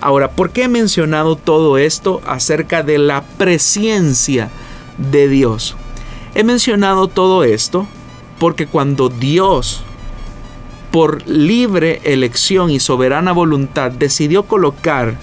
Ahora, 0.01 0.31
¿por 0.31 0.51
qué 0.51 0.63
he 0.63 0.67
mencionado 0.69 1.35
todo 1.35 1.77
esto 1.77 2.21
acerca 2.25 2.83
de 2.83 2.97
la 2.97 3.21
presencia 3.21 4.49
de 4.97 5.27
Dios? 5.27 5.75
He 6.35 6.43
mencionado 6.43 7.07
todo 7.07 7.43
esto 7.43 7.87
porque 8.39 8.65
cuando 8.65 9.09
Dios, 9.09 9.83
por 10.91 11.27
libre 11.27 11.99
elección 12.05 12.71
y 12.71 12.79
soberana 12.79 13.33
voluntad, 13.33 13.91
decidió 13.91 14.43
colocar 14.43 15.17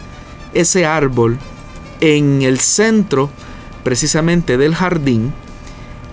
ese 0.52 0.84
árbol 0.84 1.38
en 2.00 2.42
el 2.42 2.61
centro 2.61 3.30
precisamente 3.85 4.56
del 4.56 4.74
jardín 4.74 5.32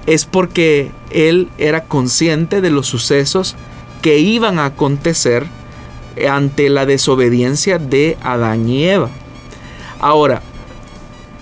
es 0.05 0.25
porque 0.25 0.91
él 1.11 1.49
era 1.57 1.85
consciente 1.85 2.61
de 2.61 2.69
los 2.69 2.87
sucesos 2.87 3.55
que 4.01 4.19
iban 4.19 4.59
a 4.59 4.65
acontecer 4.65 5.45
ante 6.29 6.69
la 6.69 6.85
desobediencia 6.85 7.79
de 7.79 8.17
Adán 8.21 8.67
y 8.67 8.85
Eva. 8.85 9.09
Ahora, 9.99 10.41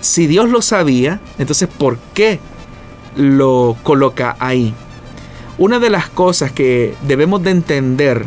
si 0.00 0.26
Dios 0.26 0.48
lo 0.48 0.62
sabía, 0.62 1.20
entonces 1.38 1.68
¿por 1.68 1.98
qué 2.14 2.38
lo 3.16 3.76
coloca 3.82 4.36
ahí? 4.38 4.74
Una 5.58 5.78
de 5.78 5.90
las 5.90 6.08
cosas 6.08 6.52
que 6.52 6.94
debemos 7.02 7.42
de 7.42 7.50
entender 7.50 8.24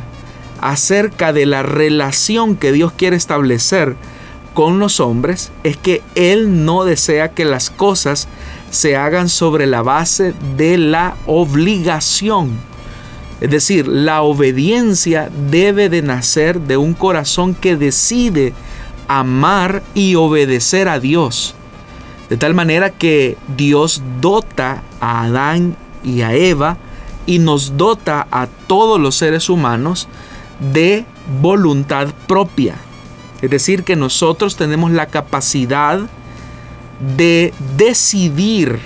acerca 0.61 1.33
de 1.33 1.45
la 1.45 1.63
relación 1.63 2.55
que 2.55 2.71
Dios 2.71 2.91
quiere 2.91 3.15
establecer 3.15 3.95
con 4.55 4.79
los 4.79 4.99
hombres 4.99 5.51
es 5.63 5.77
que 5.77 6.01
Él 6.15 6.65
no 6.65 6.85
desea 6.85 7.29
que 7.29 7.45
las 7.45 7.69
cosas 7.69 8.27
se 8.71 8.95
hagan 8.95 9.29
sobre 9.29 9.67
la 9.67 9.83
base 9.83 10.33
de 10.57 10.77
la 10.79 11.17
obligación. 11.27 12.51
Es 13.41 13.51
decir, 13.51 13.85
la 13.87 14.21
obediencia 14.21 15.29
debe 15.51 15.89
de 15.89 16.01
nacer 16.01 16.61
de 16.61 16.77
un 16.77 16.93
corazón 16.93 17.53
que 17.53 17.75
decide 17.75 18.53
amar 19.09 19.83
y 19.93 20.15
obedecer 20.15 20.87
a 20.87 20.99
Dios. 20.99 21.53
De 22.29 22.37
tal 22.37 22.53
manera 22.53 22.89
que 22.89 23.37
Dios 23.57 24.01
dota 24.21 24.83
a 25.01 25.23
Adán 25.25 25.75
y 26.01 26.21
a 26.21 26.33
Eva 26.33 26.77
y 27.25 27.39
nos 27.39 27.75
dota 27.75 28.25
a 28.31 28.47
todos 28.67 29.01
los 29.01 29.15
seres 29.15 29.49
humanos 29.49 30.07
de 30.73 31.05
voluntad 31.41 32.07
propia. 32.25 32.75
Es 33.45 33.51
decir, 33.51 33.83
que 33.83 33.95
nosotros 33.95 34.55
tenemos 34.55 34.89
la 34.89 35.05
capacidad 35.05 35.99
de 37.15 37.53
decidir, 37.77 38.79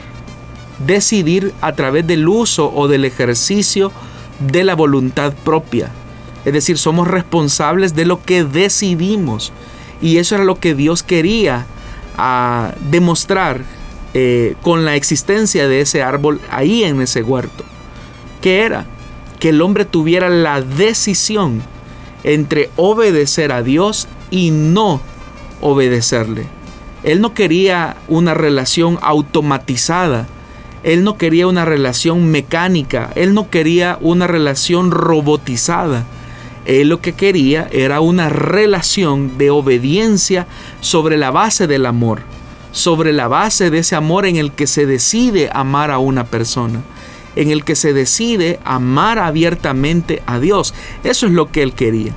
decidir 0.86 1.54
a 1.62 1.72
través 1.72 2.06
del 2.06 2.28
uso 2.28 2.70
o 2.76 2.90
del 2.90 3.06
ejercicio 3.06 3.94
de 4.42 4.66
la 4.66 4.76
voluntad 4.76 5.32
propia. 5.46 5.92
Es 6.44 6.52
decir, 6.52 6.78
somos 6.78 7.08
responsables 7.08 7.96
de 7.96 8.04
lo 8.04 8.22
que 8.22 8.44
decidimos. 8.44 9.54
Y 10.02 10.18
eso 10.18 10.36
era 10.36 10.44
lo 10.44 10.60
que 10.60 10.76
Dios 10.76 11.04
quería 11.04 11.66
a 12.18 12.74
demostrar 12.82 13.62
eh, 14.14 14.56
con 14.62 14.84
la 14.84 14.98
existencia 14.98 15.70
de 15.70 15.80
ese 15.80 16.04
árbol 16.04 16.42
ahí 16.52 16.84
en 16.84 17.02
ese 17.02 17.24
huerto. 17.24 17.64
¿Qué 18.42 18.64
era? 18.64 18.86
Que 19.40 19.50
el 19.50 19.62
hombre 19.62 19.86
tuviera 19.86 20.28
la 20.28 20.62
decisión 20.62 21.62
entre 22.26 22.70
obedecer 22.76 23.54
a 23.54 23.64
Dios 23.64 24.10
y 24.32 24.52
no 24.52 25.02
obedecerle. 25.62 26.48
Él 27.04 27.22
no 27.22 27.34
quería 27.34 27.98
una 28.08 28.34
relación 28.34 29.00
automatizada. 29.02 30.28
Él 30.84 31.04
no 31.04 31.18
quería 31.18 31.48
una 31.48 31.66
relación 31.66 32.30
mecánica. 32.30 33.12
Él 33.16 33.34
no 33.34 33.50
quería 33.50 33.98
una 34.02 34.28
relación 34.28 34.92
robotizada. 34.92 36.06
Él 36.66 36.90
lo 36.90 37.02
que 37.02 37.14
quería 37.14 37.68
era 37.72 38.00
una 38.00 38.30
relación 38.30 39.38
de 39.38 39.50
obediencia 39.50 40.46
sobre 40.82 41.18
la 41.18 41.32
base 41.32 41.68
del 41.68 41.86
amor, 41.86 42.22
sobre 42.72 43.14
la 43.14 43.28
base 43.28 43.72
de 43.72 43.80
ese 43.80 43.96
amor 43.96 44.26
en 44.26 44.36
el 44.36 44.52
que 44.52 44.68
se 44.68 44.86
decide 44.86 45.50
amar 45.52 45.90
a 45.90 45.98
una 45.98 46.26
persona, 46.26 46.82
en 47.36 47.50
el 47.50 47.64
que 47.64 47.76
se 47.76 47.94
decide 47.94 48.60
amar 48.66 49.20
abiertamente 49.20 50.22
a 50.28 50.40
Dios. 50.40 50.74
Eso 51.04 51.26
es 51.26 51.32
lo 51.32 51.52
que 51.52 51.64
él 51.64 51.74
quería. 51.74 52.12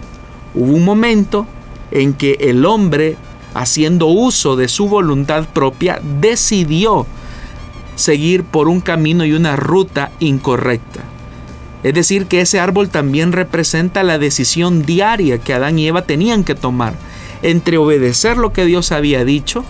Hubo 0.55 0.75
un 0.75 0.85
momento 0.85 1.47
en 1.93 2.15
que 2.15 2.39
el 2.41 2.65
hombre, 2.67 3.17
haciendo 3.55 4.07
uso 4.07 4.57
de 4.57 4.69
su 4.69 4.89
voluntad 4.89 5.47
propia, 5.47 6.01
decidió 6.21 7.07
seguir 7.95 8.45
por 8.45 8.69
un 8.69 8.81
camino 8.81 9.25
y 9.25 9.33
una 9.33 9.57
ruta 9.57 10.11
incorrecta. 10.19 11.03
Es 11.83 11.95
decir, 11.95 12.27
que 12.27 12.41
ese 12.41 12.61
árbol 12.61 12.89
también 12.89 13.33
representa 13.33 14.03
la 14.03 14.19
decisión 14.19 14.85
diaria 14.85 15.39
que 15.39 15.53
Adán 15.53 15.79
y 15.79 15.87
Eva 15.87 16.03
tenían 16.03 16.45
que 16.45 16.55
tomar 16.55 16.95
entre 17.43 17.77
obedecer 17.77 18.37
lo 18.37 18.53
que 18.53 18.65
Dios 18.65 18.93
había 18.93 19.25
dicho 19.25 19.65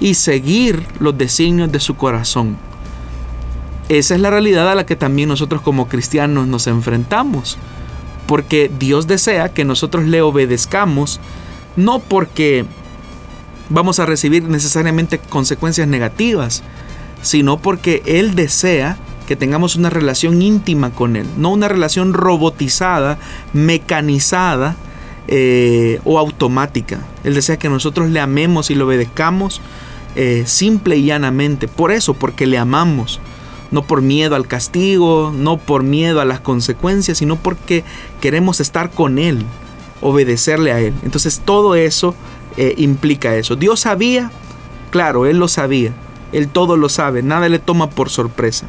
y 0.00 0.14
seguir 0.14 0.86
los 0.98 1.16
designios 1.16 1.70
de 1.70 1.80
su 1.80 1.96
corazón. 1.96 2.56
Esa 3.88 4.14
es 4.14 4.20
la 4.20 4.30
realidad 4.30 4.70
a 4.70 4.74
la 4.74 4.86
que 4.86 4.96
también 4.96 5.28
nosotros 5.28 5.60
como 5.60 5.88
cristianos 5.88 6.46
nos 6.46 6.66
enfrentamos, 6.66 7.58
porque 8.26 8.70
Dios 8.78 9.06
desea 9.06 9.50
que 9.50 9.64
nosotros 9.64 10.04
le 10.04 10.22
obedezcamos, 10.22 11.20
no 11.76 11.98
porque 11.98 12.64
vamos 13.68 13.98
a 13.98 14.06
recibir 14.06 14.44
necesariamente 14.44 15.18
consecuencias 15.18 15.88
negativas, 15.88 16.62
sino 17.22 17.58
porque 17.58 18.02
Él 18.06 18.34
desea 18.34 18.98
que 19.26 19.36
tengamos 19.36 19.76
una 19.76 19.90
relación 19.90 20.42
íntima 20.42 20.90
con 20.90 21.16
Él, 21.16 21.26
no 21.36 21.50
una 21.50 21.68
relación 21.68 22.12
robotizada, 22.12 23.18
mecanizada 23.52 24.76
eh, 25.28 26.00
o 26.04 26.18
automática. 26.18 26.98
Él 27.24 27.34
desea 27.34 27.58
que 27.58 27.70
nosotros 27.70 28.10
le 28.10 28.20
amemos 28.20 28.70
y 28.70 28.74
le 28.74 28.82
obedezcamos 28.82 29.62
eh, 30.16 30.44
simple 30.46 30.96
y 30.96 31.06
llanamente. 31.06 31.66
Por 31.66 31.90
eso, 31.90 32.14
porque 32.14 32.46
le 32.46 32.58
amamos. 32.58 33.20
No 33.74 33.82
por 33.82 34.02
miedo 34.02 34.36
al 34.36 34.46
castigo, 34.46 35.32
no 35.34 35.58
por 35.58 35.82
miedo 35.82 36.20
a 36.20 36.24
las 36.24 36.38
consecuencias, 36.38 37.18
sino 37.18 37.36
porque 37.36 37.82
queremos 38.20 38.60
estar 38.60 38.90
con 38.90 39.18
Él, 39.18 39.44
obedecerle 40.00 40.70
a 40.72 40.78
Él. 40.78 40.94
Entonces 41.02 41.42
todo 41.44 41.74
eso 41.74 42.14
eh, 42.56 42.74
implica 42.78 43.34
eso. 43.34 43.56
Dios 43.56 43.80
sabía, 43.80 44.30
claro, 44.90 45.26
Él 45.26 45.38
lo 45.38 45.48
sabía. 45.48 45.92
Él 46.32 46.48
todo 46.48 46.76
lo 46.76 46.88
sabe, 46.88 47.22
nada 47.22 47.48
le 47.48 47.58
toma 47.58 47.90
por 47.90 48.10
sorpresa. 48.10 48.66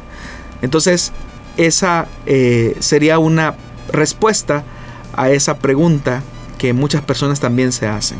Entonces, 0.60 1.12
esa 1.56 2.08
eh, 2.26 2.76
sería 2.80 3.18
una 3.18 3.54
respuesta 3.92 4.64
a 5.14 5.30
esa 5.30 5.58
pregunta 5.58 6.22
que 6.58 6.72
muchas 6.72 7.02
personas 7.02 7.40
también 7.40 7.72
se 7.72 7.86
hacen. 7.86 8.18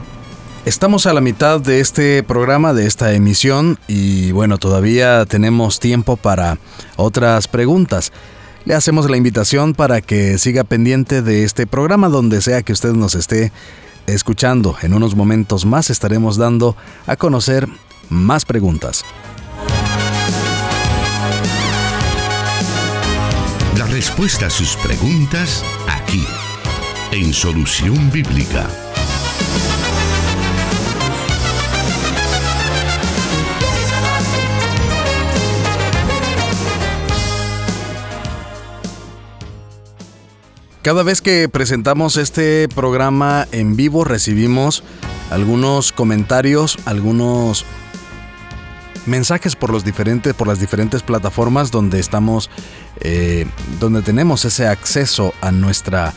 Estamos 0.67 1.07
a 1.07 1.15
la 1.15 1.23
mitad 1.23 1.61
de 1.61 1.81
este 1.81 2.23
programa, 2.23 2.75
de 2.75 2.87
esta 2.87 3.13
emisión, 3.15 3.79
y 3.87 4.33
bueno, 4.33 4.59
todavía 4.59 5.25
tenemos 5.25 5.81
tiempo 5.81 6.17
para 6.17 6.59
otras 6.97 7.49
preguntas. 7.49 8.13
Le 8.65 8.75
hacemos 8.75 9.09
la 9.09 9.17
invitación 9.17 9.75
para 9.75 10.03
que 10.03 10.37
siga 10.39 10.65
pendiente 10.65 11.23
de 11.23 11.45
este 11.45 11.67
programa 11.67 12.09
donde 12.09 12.43
sea 12.43 12.63
que 12.63 12.73
usted 12.73 12.93
nos 12.93 13.15
esté 13.15 13.53
escuchando. 14.07 14.77
En 14.83 14.93
unos 14.93 15.15
momentos 15.15 15.65
más 15.65 15.89
estaremos 15.89 16.37
dando 16.37 16.77
a 17.07 17.17
conocer 17.17 17.69
más 18.11 18.45
preguntas. 18.45 19.05
respuesta 23.97 24.45
a 24.45 24.51
sus 24.51 24.77
preguntas 24.77 25.65
aquí, 25.89 26.23
en 27.13 27.33
Solución 27.33 28.11
Bíblica. 28.11 28.69
Cada 40.87 41.03
vez 41.03 41.21
que 41.21 41.49
presentamos 41.49 42.17
este 42.17 42.69
programa 42.69 43.49
en 43.51 43.75
vivo 43.75 44.05
recibimos 44.05 44.85
algunos 45.31 45.91
comentarios, 45.91 46.79
algunos 46.85 47.65
mensajes 49.05 49.57
por 49.57 49.71
los 49.71 49.85
diferentes 49.85 50.33
por 50.33 50.47
las 50.47 50.61
diferentes 50.61 51.03
plataformas 51.03 51.73
donde 51.73 51.99
estamos 51.99 52.51
eh, 53.01 53.47
donde 53.81 54.03
tenemos 54.03 54.45
ese 54.45 54.69
acceso 54.69 55.35
a 55.41 55.51
nuestra 55.51 56.15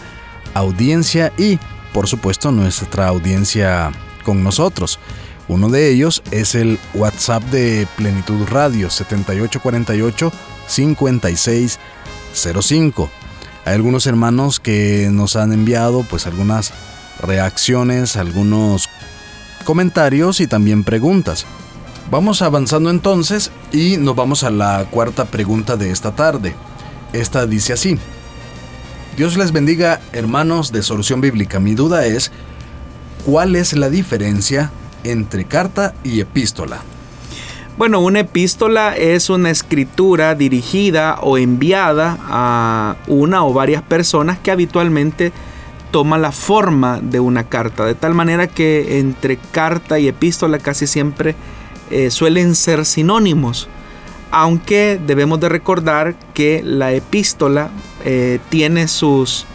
audiencia 0.54 1.34
y 1.36 1.58
por 1.92 2.08
supuesto 2.08 2.52
nuestra 2.52 3.08
audiencia 3.08 3.92
con 4.24 4.44
nosotros. 4.44 5.00
Uno 5.48 5.70
de 5.70 5.90
ellos 5.90 6.22
es 6.30 6.54
el 6.54 6.78
WhatsApp 6.94 7.42
de 7.46 7.88
Plenitud 7.98 8.48
Radio 8.48 8.92
7848 8.92 10.32
5605 10.68 13.19
hay 13.70 13.76
algunos 13.76 14.08
hermanos 14.08 14.60
que 14.60 15.10
nos 15.12 15.36
han 15.36 15.54
enviado 15.54 16.04
pues 16.10 16.26
algunas 16.26 16.74
reacciones 17.22 18.16
algunos 18.16 18.90
comentarios 19.64 20.42
y 20.42 20.48
también 20.48 20.84
preguntas 20.84 21.46
Vamos 22.12 22.42
avanzando 22.42 22.90
entonces 22.90 23.52
y 23.72 23.98
nos 23.98 24.16
vamos 24.16 24.44
a 24.44 24.50
la 24.50 24.88
cuarta 24.90 25.26
pregunta 25.26 25.78
de 25.78 25.92
esta 25.92 26.16
tarde. 26.16 26.56
Esta 27.14 27.46
dice 27.46 27.74
así. 27.74 28.00
Dios 29.16 29.38
les 29.38 29.52
bendiga 29.52 30.02
hermanos 30.12 30.72
de 30.72 30.82
Solución 30.82 31.22
Bíblica. 31.22 31.60
Mi 31.60 31.76
duda 31.76 32.08
es, 32.08 32.32
¿cuál 33.28 33.56
es 33.56 33.74
la 33.74 33.92
diferencia 33.92 34.72
entre 35.04 35.46
carta 35.46 35.94
y 36.04 36.20
epístola? 36.20 36.80
Bueno, 37.80 38.02
una 38.02 38.20
epístola 38.20 38.94
es 38.98 39.30
una 39.30 39.52
escritura 39.52 40.36
dirigida 40.36 41.18
o 41.22 41.38
enviada 41.38 42.18
a 42.28 42.98
una 43.08 43.46
o 43.46 43.54
varias 43.54 43.82
personas 43.82 44.38
que 44.38 44.52
habitualmente 44.52 45.32
toma 45.90 46.18
la 46.18 46.34
forma 46.34 47.00
de 47.02 47.22
una 47.22 47.46
carta, 47.46 47.86
de 47.86 47.96
tal 47.96 48.14
manera 48.14 48.48
que 48.48 49.00
entre 49.00 49.38
carta 49.38 49.98
y 49.98 50.10
epístola 50.10 50.60
casi 50.60 50.88
siempre 50.88 51.36
eh, 51.90 52.12
suelen 52.12 52.54
ser 52.56 52.84
sinónimos, 52.86 53.70
aunque 54.30 55.00
debemos 55.08 55.40
de 55.40 55.48
recordar 55.48 56.16
que 56.34 56.62
la 56.62 56.92
epístola 56.92 57.70
eh, 58.04 58.40
tiene 58.50 58.90
sus 58.90 59.46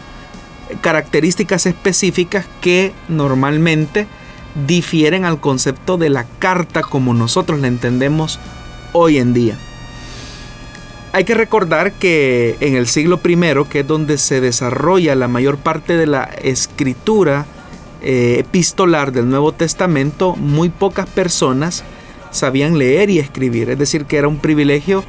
características 0.81 1.67
específicas 1.67 2.47
que 2.59 2.91
normalmente 3.07 4.07
difieren 4.67 5.25
al 5.25 5.39
concepto 5.39 5.97
de 5.97 6.09
la 6.09 6.25
carta 6.39 6.81
como 6.81 7.13
nosotros 7.13 7.59
la 7.59 7.67
entendemos 7.67 8.39
hoy 8.93 9.17
en 9.17 9.33
día. 9.33 9.57
Hay 11.11 11.23
que 11.23 11.33
recordar 11.33 11.93
que 11.93 12.57
en 12.59 12.75
el 12.75 12.87
siglo 12.87 13.21
I, 13.25 13.37
que 13.69 13.79
es 13.81 13.87
donde 13.87 14.17
se 14.17 14.41
desarrolla 14.41 15.15
la 15.15 15.27
mayor 15.27 15.57
parte 15.57 15.95
de 15.95 16.07
la 16.07 16.23
escritura 16.23 17.45
eh, 18.01 18.37
epistolar 18.39 19.11
del 19.11 19.29
Nuevo 19.29 19.53
Testamento, 19.53 20.35
muy 20.35 20.69
pocas 20.69 21.07
personas 21.07 21.83
sabían 22.31 22.77
leer 22.77 23.09
y 23.09 23.19
escribir, 23.19 23.69
es 23.69 23.79
decir, 23.79 24.05
que 24.05 24.17
era 24.17 24.27
un 24.27 24.39
privilegio 24.39 25.03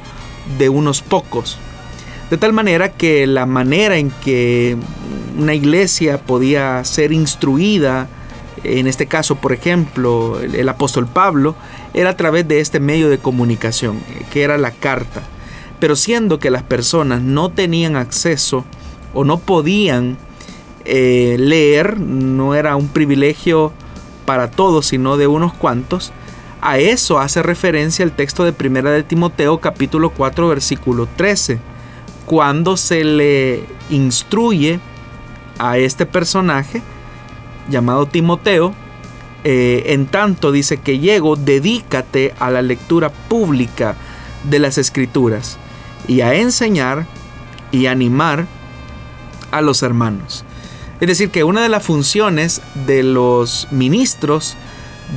de 0.57 0.69
unos 0.69 1.01
pocos. 1.01 1.59
De 2.29 2.37
tal 2.37 2.53
manera 2.53 2.89
que 2.89 3.27
la 3.27 3.45
manera 3.45 3.97
en 3.97 4.11
que 4.23 4.77
una 5.37 5.53
iglesia 5.53 6.19
podía 6.19 6.83
ser 6.85 7.11
instruida, 7.11 8.07
en 8.63 8.87
este 8.87 9.07
caso, 9.07 9.35
por 9.35 9.53
ejemplo, 9.53 10.39
el, 10.39 10.67
apóstol 10.69 11.07
Pablo, 11.07 11.55
era 11.93 12.11
a 12.11 12.17
través 12.17 12.47
de 12.47 12.59
este 12.59 12.79
medio 12.79 13.09
de 13.09 13.17
comunicación, 13.17 13.99
que 14.31 14.43
era 14.43 14.57
la 14.57 14.71
carta. 14.71 15.21
Pero 15.79 15.95
siendo 15.95 16.39
que 16.39 16.49
las 16.49 16.63
personas 16.63 17.21
no 17.21 17.49
tenían 17.49 17.95
acceso 17.95 18.65
o 19.13 19.23
no 19.23 19.37
podían 19.39 20.17
eh, 20.85 21.35
leer, 21.39 21.99
no 21.99 22.55
era 22.55 22.75
un 22.75 22.87
privilegio 22.87 23.71
para 24.25 24.49
todos, 24.49 24.87
sino 24.87 25.17
de 25.17 25.27
unos 25.27 25.53
cuantos, 25.53 26.11
a 26.61 26.79
eso 26.79 27.19
hace 27.19 27.43
referencia 27.43 28.03
el 28.03 28.11
texto 28.11 28.43
de 28.43 28.51
Primera 28.51 28.91
de 28.91 29.03
Timoteo 29.03 29.59
capítulo 29.59 30.09
4 30.09 30.47
versículo 30.47 31.07
13, 31.15 31.59
cuando 32.25 32.75
se 32.77 33.03
le 33.03 33.63
instruye 33.89 34.79
a 35.59 35.77
este 35.77 36.05
personaje 36.05 36.81
llamado 37.69 38.05
Timoteo, 38.05 38.73
eh, 39.43 39.93
en 39.93 40.07
tanto 40.07 40.51
dice 40.51 40.77
que 40.77 40.99
llego, 40.99 41.35
dedícate 41.35 42.33
a 42.39 42.49
la 42.49 42.61
lectura 42.61 43.09
pública 43.09 43.95
de 44.43 44.59
las 44.59 44.77
escrituras 44.77 45.57
y 46.07 46.21
a 46.21 46.33
enseñar 46.35 47.05
y 47.71 47.85
animar 47.85 48.45
a 49.51 49.61
los 49.61 49.83
hermanos. 49.83 50.43
Es 50.99 51.07
decir, 51.07 51.29
que 51.29 51.43
una 51.43 51.61
de 51.61 51.69
las 51.69 51.83
funciones 51.83 52.61
de 52.87 53.03
los 53.03 53.67
ministros 53.71 54.57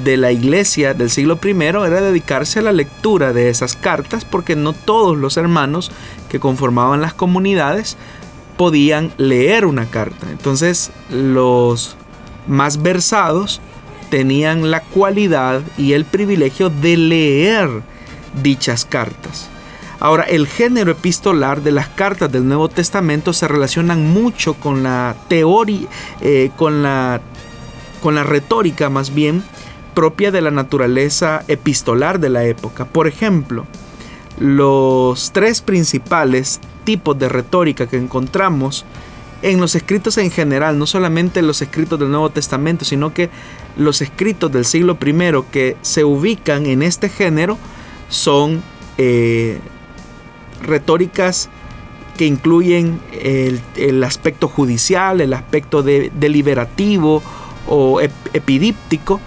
de 0.04 0.16
la 0.16 0.30
iglesia 0.30 0.94
del 0.94 1.10
siglo 1.10 1.38
I 1.42 1.50
era 1.50 2.00
dedicarse 2.00 2.60
a 2.60 2.62
la 2.62 2.72
lectura 2.72 3.32
de 3.32 3.48
esas 3.48 3.74
cartas 3.76 4.24
porque 4.24 4.54
no 4.54 4.72
todos 4.72 5.16
los 5.16 5.36
hermanos 5.36 5.90
que 6.28 6.38
conformaban 6.38 7.00
las 7.00 7.14
comunidades 7.14 7.96
podían 8.56 9.12
leer 9.16 9.66
una 9.66 9.86
carta. 9.86 10.30
Entonces 10.30 10.92
los 11.10 11.96
más 12.50 12.82
versados 12.82 13.60
tenían 14.10 14.72
la 14.72 14.80
cualidad 14.80 15.62
y 15.78 15.92
el 15.92 16.04
privilegio 16.04 16.68
de 16.68 16.96
leer 16.96 17.70
dichas 18.42 18.84
cartas. 18.84 19.48
Ahora, 20.00 20.24
el 20.24 20.48
género 20.48 20.90
epistolar 20.90 21.62
de 21.62 21.70
las 21.70 21.88
cartas 21.88 22.32
del 22.32 22.48
Nuevo 22.48 22.68
Testamento 22.68 23.32
se 23.32 23.46
relacionan 23.46 24.12
mucho 24.12 24.54
con 24.54 24.82
la 24.82 25.14
eh, 25.30 26.50
con, 26.56 26.82
la, 26.82 27.20
con 28.02 28.14
la 28.16 28.24
retórica 28.24 28.90
más 28.90 29.14
bien 29.14 29.44
propia 29.94 30.32
de 30.32 30.40
la 30.40 30.50
naturaleza 30.50 31.44
epistolar 31.46 32.18
de 32.18 32.30
la 32.30 32.44
época. 32.44 32.84
Por 32.84 33.06
ejemplo, 33.06 33.66
los 34.38 35.30
tres 35.32 35.60
principales 35.60 36.60
tipos 36.84 37.16
de 37.18 37.28
retórica 37.28 37.86
que 37.86 37.98
encontramos 37.98 38.86
en 39.42 39.61
los 39.61 39.74
escritos 39.74 40.18
en 40.18 40.31
general, 40.31 40.79
no 40.79 40.87
solamente 40.87 41.42
los 41.42 41.62
escritos 41.62 41.98
del 41.98 42.11
Nuevo 42.11 42.31
Testamento, 42.31 42.85
sino 42.85 43.14
que 43.14 43.31
los 43.76 44.03
escritos 44.03 44.53
del 44.53 44.64
siglo 44.64 44.98
I 45.05 45.42
que 45.50 45.76
se 45.83 46.05
ubican 46.05 46.66
en 46.66 46.83
este 46.83 47.09
género 47.09 47.59
son 48.09 48.62
eh, 48.98 49.59
retóricas 50.62 51.48
que 52.16 52.26
incluyen 52.26 53.00
el, 53.12 54.05
aspecto 54.05 54.46
judicial, 54.46 55.22
el 55.22 55.33
aspecto 55.33 55.83
deliberativo 55.83 57.22
o 57.66 58.00
epidíptico 58.00 59.20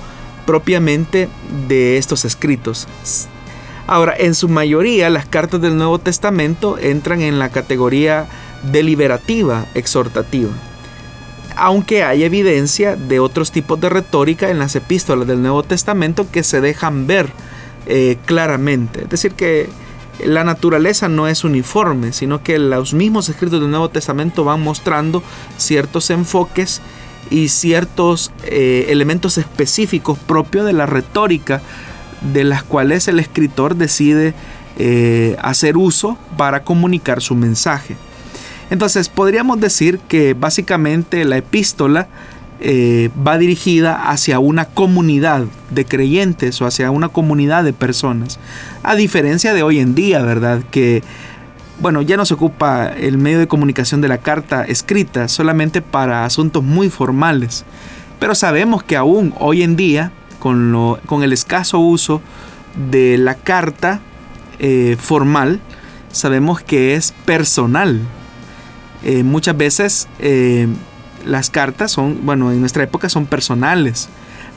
propiamente 0.45 1.27
de 1.67 1.97
estos 1.97 2.23
escritos. 2.25 2.87
Ahora, 3.87 4.13
en 4.17 4.35
su 4.35 4.47
mayoría 4.47 5.09
las 5.09 5.25
cartas 5.25 5.59
del 5.59 5.75
Nuevo 5.75 5.97
Testamento 5.97 6.77
entran 6.77 7.21
en 7.21 7.39
la 7.39 7.49
categoría 7.49 8.27
deliberativa, 8.63 9.65
exhortativa. 9.73 10.51
Aunque 11.55 12.03
hay 12.03 12.23
evidencia 12.23 12.95
de 12.95 13.19
otros 13.19 13.51
tipos 13.51 13.79
de 13.79 13.89
retórica 13.89 14.49
en 14.49 14.59
las 14.59 14.75
epístolas 14.75 15.27
del 15.27 15.41
Nuevo 15.41 15.63
Testamento 15.63 16.25
que 16.31 16.43
se 16.43 16.61
dejan 16.61 17.05
ver 17.05 17.29
eh, 17.85 18.17
claramente. 18.25 19.03
Es 19.03 19.09
decir, 19.09 19.33
que 19.33 19.69
la 20.25 20.43
naturaleza 20.43 21.09
no 21.09 21.27
es 21.27 21.43
uniforme, 21.43 22.13
sino 22.13 22.41
que 22.43 22.59
los 22.59 22.93
mismos 22.93 23.29
escritos 23.29 23.59
del 23.59 23.69
Nuevo 23.69 23.89
Testamento 23.89 24.43
van 24.43 24.61
mostrando 24.61 25.23
ciertos 25.57 26.09
enfoques 26.09 26.81
y 27.29 27.49
ciertos 27.49 28.31
eh, 28.45 28.87
elementos 28.89 29.37
específicos 29.37 30.17
propios 30.19 30.65
de 30.65 30.73
la 30.73 30.85
retórica 30.85 31.61
de 32.33 32.43
las 32.43 32.63
cuales 32.63 33.07
el 33.07 33.19
escritor 33.19 33.75
decide 33.75 34.33
eh, 34.77 35.35
hacer 35.41 35.77
uso 35.77 36.17
para 36.37 36.63
comunicar 36.63 37.21
su 37.21 37.35
mensaje. 37.35 37.95
Entonces 38.73 39.07
podríamos 39.07 39.59
decir 39.59 39.99
que 39.99 40.33
básicamente 40.33 41.25
la 41.25 41.37
epístola 41.37 42.07
eh, 42.59 43.11
va 43.15 43.37
dirigida 43.37 44.09
hacia 44.09 44.39
una 44.39 44.65
comunidad 44.65 45.43
de 45.69 45.85
creyentes 45.85 46.59
o 46.59 46.65
hacia 46.65 46.89
una 46.89 47.09
comunidad 47.09 47.63
de 47.63 47.73
personas. 47.73 48.39
A 48.81 48.95
diferencia 48.95 49.53
de 49.53 49.61
hoy 49.61 49.77
en 49.77 49.93
día, 49.93 50.23
¿verdad? 50.23 50.63
Que, 50.71 51.03
bueno, 51.81 52.01
ya 52.01 52.17
no 52.17 52.25
se 52.25 52.33
ocupa 52.33 52.87
el 52.87 53.19
medio 53.19 53.37
de 53.37 53.47
comunicación 53.47 54.01
de 54.01 54.07
la 54.07 54.17
carta 54.17 54.63
escrita 54.63 55.27
solamente 55.27 55.83
para 55.83 56.25
asuntos 56.25 56.63
muy 56.63 56.89
formales. 56.89 57.65
Pero 58.19 58.33
sabemos 58.33 58.81
que 58.81 58.97
aún 58.97 59.35
hoy 59.37 59.61
en 59.61 59.75
día 59.75 60.11
con, 60.39 60.97
el 61.21 61.31
escaso 61.31 61.77
uso 61.77 62.23
de 62.89 63.19
la 63.19 63.35
carta 63.35 63.99
eh, 64.57 64.97
formal, 64.99 65.59
sabemos 66.11 66.63
que 66.63 66.95
es 66.95 67.11
personal. 67.23 68.01
Eh, 69.03 69.23
muchas 69.23 69.57
veces 69.57 70.07
eh, 70.19 70.67
las 71.25 71.49
cartas 71.49 71.91
son, 71.91 72.25
bueno, 72.25 72.51
en 72.51 72.59
nuestra 72.59 72.83
época 72.83 73.09
son 73.09 73.25
personales, 73.25 74.09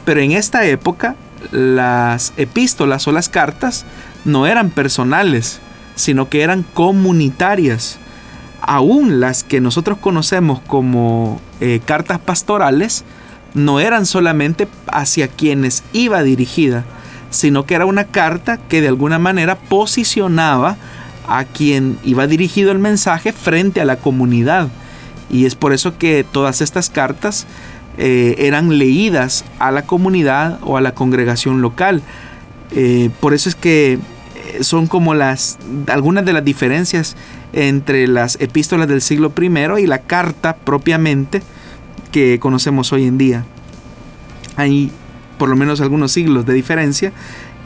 pero 0.04 0.20
en 0.20 0.32
esta 0.32 0.64
época 0.66 1.16
las 1.50 2.32
epístolas 2.36 3.06
o 3.08 3.12
las 3.12 3.28
cartas 3.28 3.84
no 4.24 4.46
eran 4.46 4.70
personales, 4.70 5.60
sino 5.94 6.28
que 6.28 6.42
eran 6.42 6.62
comunitarias. 6.62 7.98
Aún 8.60 9.20
las 9.20 9.44
que 9.44 9.60
nosotros 9.60 9.98
conocemos 9.98 10.60
como 10.60 11.40
cartas 11.84 12.18
pastorales, 12.18 13.04
no 13.56 13.80
eran 13.80 14.06
solamente 14.06 14.68
hacia 14.86 15.28
quienes 15.28 15.82
iba 15.92 16.22
dirigida, 16.22 16.84
sino 17.30 17.64
que 17.64 17.74
era 17.74 17.86
una 17.86 18.04
carta 18.04 18.58
que 18.58 18.80
de 18.80 18.88
alguna 18.88 19.18
manera 19.18 19.56
posicionaba 19.56 20.76
a 21.28 21.44
quien 21.44 21.98
iba 22.04 22.26
dirigido 22.26 22.72
el 22.72 22.78
mensaje 22.78 23.32
frente 23.32 23.80
a 23.80 23.84
la 23.84 23.96
comunidad. 23.96 24.68
Y 25.30 25.44
es 25.44 25.54
por 25.54 25.72
eso 25.72 25.98
que 25.98 26.24
todas 26.24 26.60
estas 26.60 26.90
cartas 26.90 27.46
eh, 27.98 28.34
eran 28.38 28.78
leídas 28.78 29.44
a 29.58 29.70
la 29.70 29.82
comunidad 29.82 30.58
o 30.62 30.76
a 30.76 30.80
la 30.80 30.92
congregación 30.92 31.62
local. 31.62 32.02
Eh, 32.72 33.10
por 33.20 33.34
eso 33.34 33.48
es 33.48 33.54
que 33.54 33.94
eh, 33.94 33.98
son 34.62 34.86
como 34.86 35.14
las 35.14 35.58
algunas 35.88 36.24
de 36.24 36.32
las 36.32 36.44
diferencias 36.44 37.16
entre 37.52 38.06
las 38.06 38.36
epístolas 38.40 38.88
del 38.88 39.00
siglo 39.00 39.32
I 39.40 39.82
y 39.82 39.86
la 39.86 40.00
carta 40.00 40.56
propiamente 40.56 41.42
que 42.12 42.38
conocemos 42.38 42.92
hoy 42.92 43.06
en 43.06 43.18
día. 43.18 43.44
Hay 44.56 44.90
por 45.38 45.48
lo 45.48 45.56
menos 45.56 45.80
algunos 45.80 46.12
siglos 46.12 46.46
de 46.46 46.54
diferencia 46.54 47.12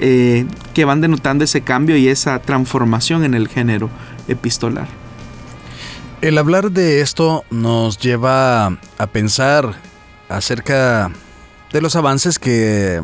eh, 0.03 0.47
que 0.73 0.87
van 0.87 1.03
denotando 1.03 1.45
ese 1.45 1.61
cambio 1.61 1.95
y 1.97 2.09
esa 2.09 2.41
transformación 2.41 3.23
en 3.23 3.35
el 3.35 3.49
género 3.49 3.91
epistolar. 4.29 4.89
El 6.23 6.39
hablar 6.39 6.71
de 6.71 7.03
esto 7.03 7.45
nos 7.51 7.99
lleva 7.99 8.79
a 8.97 9.07
pensar 9.13 9.75
acerca 10.31 11.11
de 11.71 11.81
los 11.83 11.97
avances 11.97 12.39
que 12.39 13.03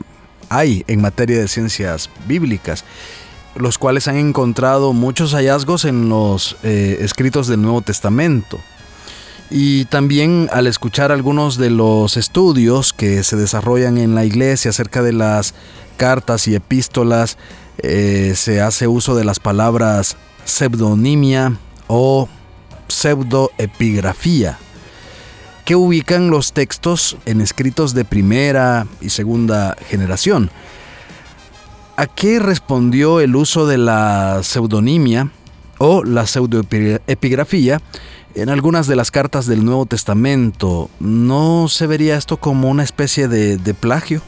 hay 0.49 0.85
en 0.87 1.03
materia 1.03 1.39
de 1.39 1.49
ciencias 1.49 2.09
bíblicas, 2.27 2.85
los 3.57 3.77
cuales 3.77 4.09
han 4.09 4.17
encontrado 4.17 4.95
muchos 4.95 5.35
hallazgos 5.35 5.85
en 5.85 6.09
los 6.09 6.57
eh, 6.63 6.97
escritos 7.01 7.47
del 7.47 7.61
Nuevo 7.61 7.83
Testamento. 7.83 8.59
Y 9.51 9.85
también 9.87 10.49
al 10.53 10.67
escuchar 10.67 11.13
algunos 11.13 11.57
de 11.57 11.71
los 11.71 12.17
estudios 12.17 12.93
que 12.93 13.23
se 13.23 13.37
desarrollan 13.37 13.97
en 13.99 14.15
la 14.15 14.25
iglesia 14.25 14.71
acerca 14.71 15.03
de 15.03 15.13
las 15.13 15.55
cartas 15.97 16.49
y 16.49 16.55
epístolas, 16.55 17.39
eh, 17.79 18.33
se 18.35 18.61
hace 18.61 18.89
uso 18.89 19.15
de 19.15 19.25
las 19.25 19.39
palabras 19.39 20.17
pseudonimia 20.45 21.57
o 21.87 22.29
pseudoepigrafía, 22.89 24.59
que 25.65 25.77
ubican 25.77 26.31
los 26.31 26.53
textos 26.53 27.17
en 27.27 27.41
escritos 27.41 27.95
de 27.95 28.05
primera 28.05 28.87
y 29.01 29.11
segunda 29.11 29.77
generación. 29.89 30.51
¿A 31.97 32.07
qué 32.07 32.39
respondió 32.39 33.21
el 33.21 33.37
uso 33.37 33.67
de 33.67 33.79
la 33.79 34.41
pseudonimia 34.43 35.31
o 35.79 36.05
la 36.05 36.27
pseudoepigrafía 36.27 37.81
en 38.37 38.51
algunas 38.51 38.87
de 38.87 38.97
las 38.97 39.11
cartas 39.11 39.47
del 39.47 39.65
Nuevo 39.65 39.87
Testamento, 39.87 40.91
¿no 41.01 41.69
se 41.69 41.87
vería 41.87 42.19
esto 42.19 42.37
como 42.37 42.69
una 42.69 42.85
especie 42.85 43.29
de, 43.29 43.75
plagio? 43.75 44.21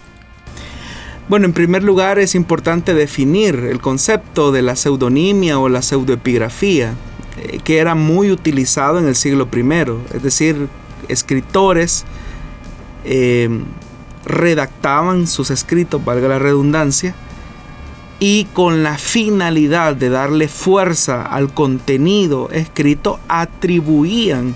Bueno, 1.28 1.44
en 1.44 1.52
primer 1.52 1.84
lugar 1.84 2.18
es 2.18 2.34
importante 2.34 2.94
definir 2.94 3.54
el 3.56 3.80
concepto 3.80 4.50
de 4.50 4.62
la 4.62 4.76
pseudonimia 4.76 5.59
o 5.59 5.68
la 5.68 5.82
pseudoepigrafía. 5.82 6.94
eh, 7.36 7.61
que 7.62 7.78
era 7.78 7.94
muy 7.94 8.32
utilizado 8.32 8.98
en 8.98 9.06
el 9.06 9.14
siglo 9.14 9.46
I, 9.54 10.16
es 10.16 10.22
decir, 10.22 10.68
escritores 11.09 12.04
eh, 13.04 13.48
redactaban 14.24 15.26
sus 15.26 15.50
escritos, 15.50 16.04
valga 16.04 16.28
la 16.28 16.38
redundancia, 16.38 17.14
y 18.20 18.44
con 18.46 18.82
la 18.82 18.98
finalidad 18.98 19.94
de 19.94 20.08
darle 20.08 20.48
fuerza 20.48 21.22
al 21.22 21.52
contenido 21.52 22.50
escrito, 22.50 23.20
atribuían 23.28 24.54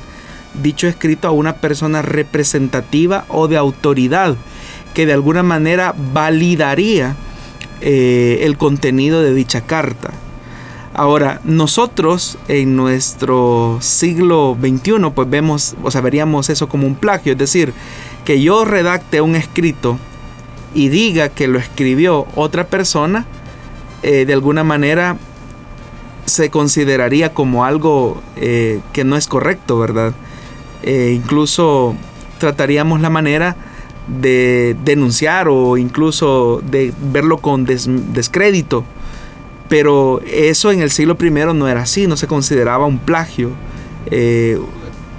dicho 0.61 0.89
escrito 0.89 1.29
a 1.29 1.33
una 1.33 1.55
persona 1.55 2.03
representativa 2.03 3.25
o 3.29 3.49
de 3.49 3.57
autoridad 3.57 4.37
que 4.95 5.07
de 5.07 5.13
alguna 5.13 5.43
manera 5.43 5.95
validaría 6.13 7.17
eh, 7.81 8.41
el 8.43 8.57
contenido 8.57 9.23
de 9.23 9.35
dicha 9.35 9.63
carta. 9.63 10.11
Ahora, 10.95 11.41
nosotros 11.45 12.37
en 12.49 12.77
nuestro 12.77 13.79
siglo 13.81 14.59
XXI, 14.61 15.11
pues 15.15 15.31
vemos, 15.31 15.75
o 15.83 15.91
sea, 15.91 16.03
veríamos 16.03 16.51
eso 16.51 16.69
como 16.69 16.87
un 16.87 16.97
plagio, 16.97 17.33
es 17.33 17.39
decir, 17.39 17.73
que 18.27 18.43
yo 18.43 18.67
redacte 18.67 19.23
un 19.23 19.35
escrito 19.35 19.99
y 20.75 20.89
diga 20.91 21.31
que 21.31 21.49
lo 21.49 21.59
escribió 21.59 22.27
otra 22.35 22.67
persona, 22.67 23.25
eh, 24.03 24.25
de 24.25 24.33
alguna 24.33 24.65
manera 24.65 25.17
se 26.25 26.51
consideraría 26.51 27.33
como 27.33 27.65
algo 27.65 28.21
eh, 28.37 28.81
que 28.93 29.05
no 29.05 29.17
es 29.17 29.29
correcto, 29.29 29.79
¿verdad? 29.79 30.13
Eh, 30.83 31.13
incluso 31.15 31.95
trataríamos 32.39 33.01
la 33.01 33.11
manera 33.11 33.57
de 34.09 34.77
denunciar 34.85 35.47
o 35.49 35.77
incluso 35.77 36.61
de 36.69 36.93
verlo 37.13 37.39
con 37.39 37.65
descrédito. 37.65 38.85
Pero 39.69 40.21
eso 40.27 40.73
en 40.73 40.83
el 40.83 40.91
siglo 40.91 41.17
I 41.21 41.31
no 41.31 41.69
era 41.69 41.83
así, 41.83 42.07
no 42.07 42.17
se 42.17 42.27
consideraba 42.27 42.87
un 42.87 42.99
plagio, 42.99 43.53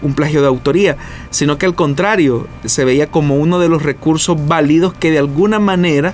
un 0.02 0.14
plagio 0.14 0.42
de 0.42 0.48
autoría, 0.48 0.98
sino 1.32 1.58
que 1.58 1.66
al 1.66 1.74
contrario, 1.74 2.48
se 2.66 2.86
veía 2.86 3.08
como 3.08 3.38
uno 3.38 3.58
de 3.58 3.70
los 3.70 3.82
recursos 3.82 4.38
válidos 4.48 4.94
que 4.94 5.10
de 5.10 5.18
alguna 5.18 5.60
manera 5.60 6.14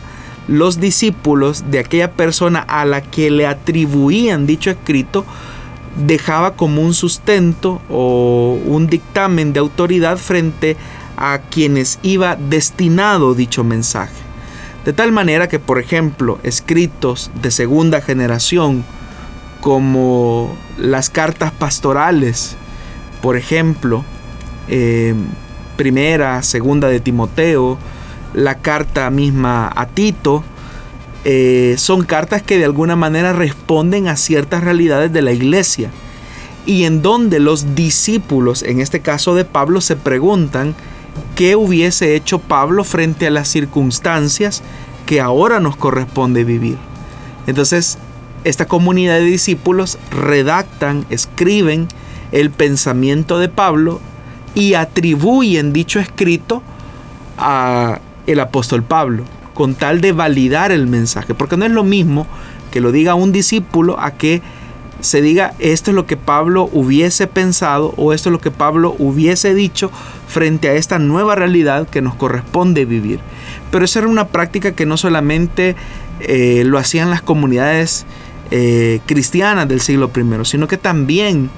los 0.50 0.80
discípulos 0.80 1.66
de 1.70 1.78
aquella 1.78 2.12
persona 2.12 2.60
a 2.60 2.84
la 2.84 3.02
que 3.02 3.30
le 3.30 3.46
atribuían 3.46 4.48
dicho 4.48 4.72
escrito 4.72 5.24
dejaba 5.96 6.56
como 6.56 6.82
un 6.82 6.96
sustento 6.96 7.82
o 7.88 8.60
un 8.66 8.88
dictamen 8.88 9.54
de 9.54 9.60
autoridad 9.60 10.18
frente 10.18 10.76
a 11.18 11.40
quienes 11.52 12.00
iba 12.02 12.36
destinado 12.36 13.36
dicho 13.36 13.64
mensaje. 13.64 14.16
De 14.86 14.94
tal 14.94 15.12
manera 15.12 15.48
que, 15.48 15.60
por 15.60 15.78
ejemplo, 15.78 16.40
escritos 16.42 17.30
de 17.42 17.52
segunda 17.52 18.02
generación, 18.02 18.84
como 19.62 20.56
las 20.80 21.12
cartas 21.12 21.52
pastorales, 21.52 22.56
por 23.22 23.38
ejemplo, 23.38 24.04
eh, 24.68 25.14
primera, 25.76 26.42
segunda 26.42 26.88
de 26.88 27.02
Timoteo, 27.02 27.78
la 28.34 28.56
carta 28.56 29.10
misma 29.10 29.72
a 29.76 29.88
Tito, 29.88 30.44
eh, 31.26 31.76
son 31.78 32.04
cartas 32.04 32.42
que 32.42 32.58
de 32.58 32.66
alguna 32.66 32.96
manera 32.96 33.34
responden 33.34 34.08
a 34.08 34.16
ciertas 34.16 34.64
realidades 34.64 35.12
de 35.12 35.22
la 35.22 35.34
iglesia 35.34 35.92
y 36.66 36.84
en 36.84 37.02
donde 37.02 37.40
los 37.40 37.76
discípulos, 37.76 38.64
en 38.64 38.80
este 38.80 39.02
caso 39.02 39.36
de 39.36 39.44
Pablo, 39.44 39.82
se 39.82 39.96
preguntan 39.96 40.76
qué 41.36 41.56
hubiese 41.56 42.16
hecho 42.16 42.40
Pablo 42.40 42.84
frente 42.84 43.28
a 43.28 43.32
las 43.32 43.48
circunstancias 43.48 44.62
que 45.06 45.20
ahora 45.20 45.60
nos 45.60 45.76
corresponde 45.76 46.44
vivir. 46.44 46.78
Entonces, 47.48 47.98
esta 48.44 48.68
comunidad 48.68 49.16
de 49.16 49.26
discípulos 49.26 49.98
redactan, 50.12 51.06
escriben 51.10 51.88
el 52.32 52.52
pensamiento 52.52 53.40
de 53.40 53.50
Pablo 53.50 54.00
y 54.54 54.76
atribuyen 54.76 55.74
dicho 55.74 56.00
escrito 56.00 56.62
a 57.38 58.00
el 58.32 58.40
apóstol 58.40 58.84
Pablo, 58.84 59.24
con 59.54 59.76
tal 59.76 60.02
de 60.02 60.12
validar 60.12 60.72
el 60.72 60.88
mensaje, 60.88 61.34
porque 61.34 61.58
no 61.58 61.66
es 61.66 61.72
lo 61.72 61.84
mismo 61.84 62.28
que 62.72 62.82
lo 62.82 62.92
diga 62.92 63.16
un 63.16 63.32
discípulo 63.32 64.00
a 64.00 64.12
que 64.12 64.42
se 65.02 65.22
diga 65.22 65.54
esto 65.60 65.92
es 65.92 65.96
lo 65.96 66.06
que 66.06 66.18
Pablo 66.18 66.70
hubiese 66.74 67.26
pensado 67.26 67.94
o 67.98 68.14
esto 68.14 68.30
es 68.30 68.34
lo 68.34 68.42
que 68.42 68.52
Pablo 68.52 68.96
hubiese 69.00 69.54
dicho 69.54 69.92
frente 70.28 70.68
a 70.68 70.74
esta 70.74 71.00
nueva 71.00 71.36
realidad 71.36 71.88
que 71.88 72.02
nos 72.02 72.16
corresponde 72.16 72.86
vivir. 72.86 73.20
Pero 73.72 73.86
esa 73.86 74.00
era 74.00 74.08
una 74.08 74.28
práctica 74.28 74.74
que 74.74 74.86
no 74.86 74.98
solamente 74.98 75.76
eh, 76.20 76.64
lo 76.66 76.78
hacían 76.78 77.10
las 77.10 77.22
comunidades 77.22 78.06
eh, 78.52 79.00
cristianas 79.06 79.68
del 79.68 79.80
siglo 79.80 80.12
I, 80.14 80.46
sino 80.46 80.68
que 80.68 80.78
también 80.78 81.50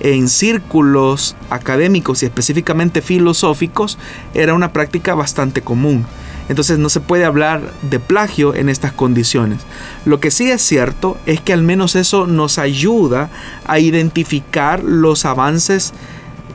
en 0.00 0.28
círculos 0.28 1.36
académicos 1.50 2.22
y 2.22 2.26
específicamente 2.26 3.00
filosóficos 3.02 3.98
era 4.34 4.54
una 4.54 4.72
práctica 4.72 5.14
bastante 5.14 5.62
común. 5.62 6.04
Entonces 6.48 6.78
no 6.78 6.90
se 6.90 7.00
puede 7.00 7.24
hablar 7.24 7.72
de 7.82 7.98
plagio 8.00 8.54
en 8.54 8.68
estas 8.68 8.92
condiciones. 8.92 9.60
Lo 10.04 10.20
que 10.20 10.30
sí 10.30 10.50
es 10.50 10.60
cierto 10.60 11.16
es 11.24 11.40
que 11.40 11.54
al 11.54 11.62
menos 11.62 11.96
eso 11.96 12.26
nos 12.26 12.58
ayuda 12.58 13.30
a 13.66 13.78
identificar 13.78 14.84
los 14.84 15.24
avances 15.24 15.94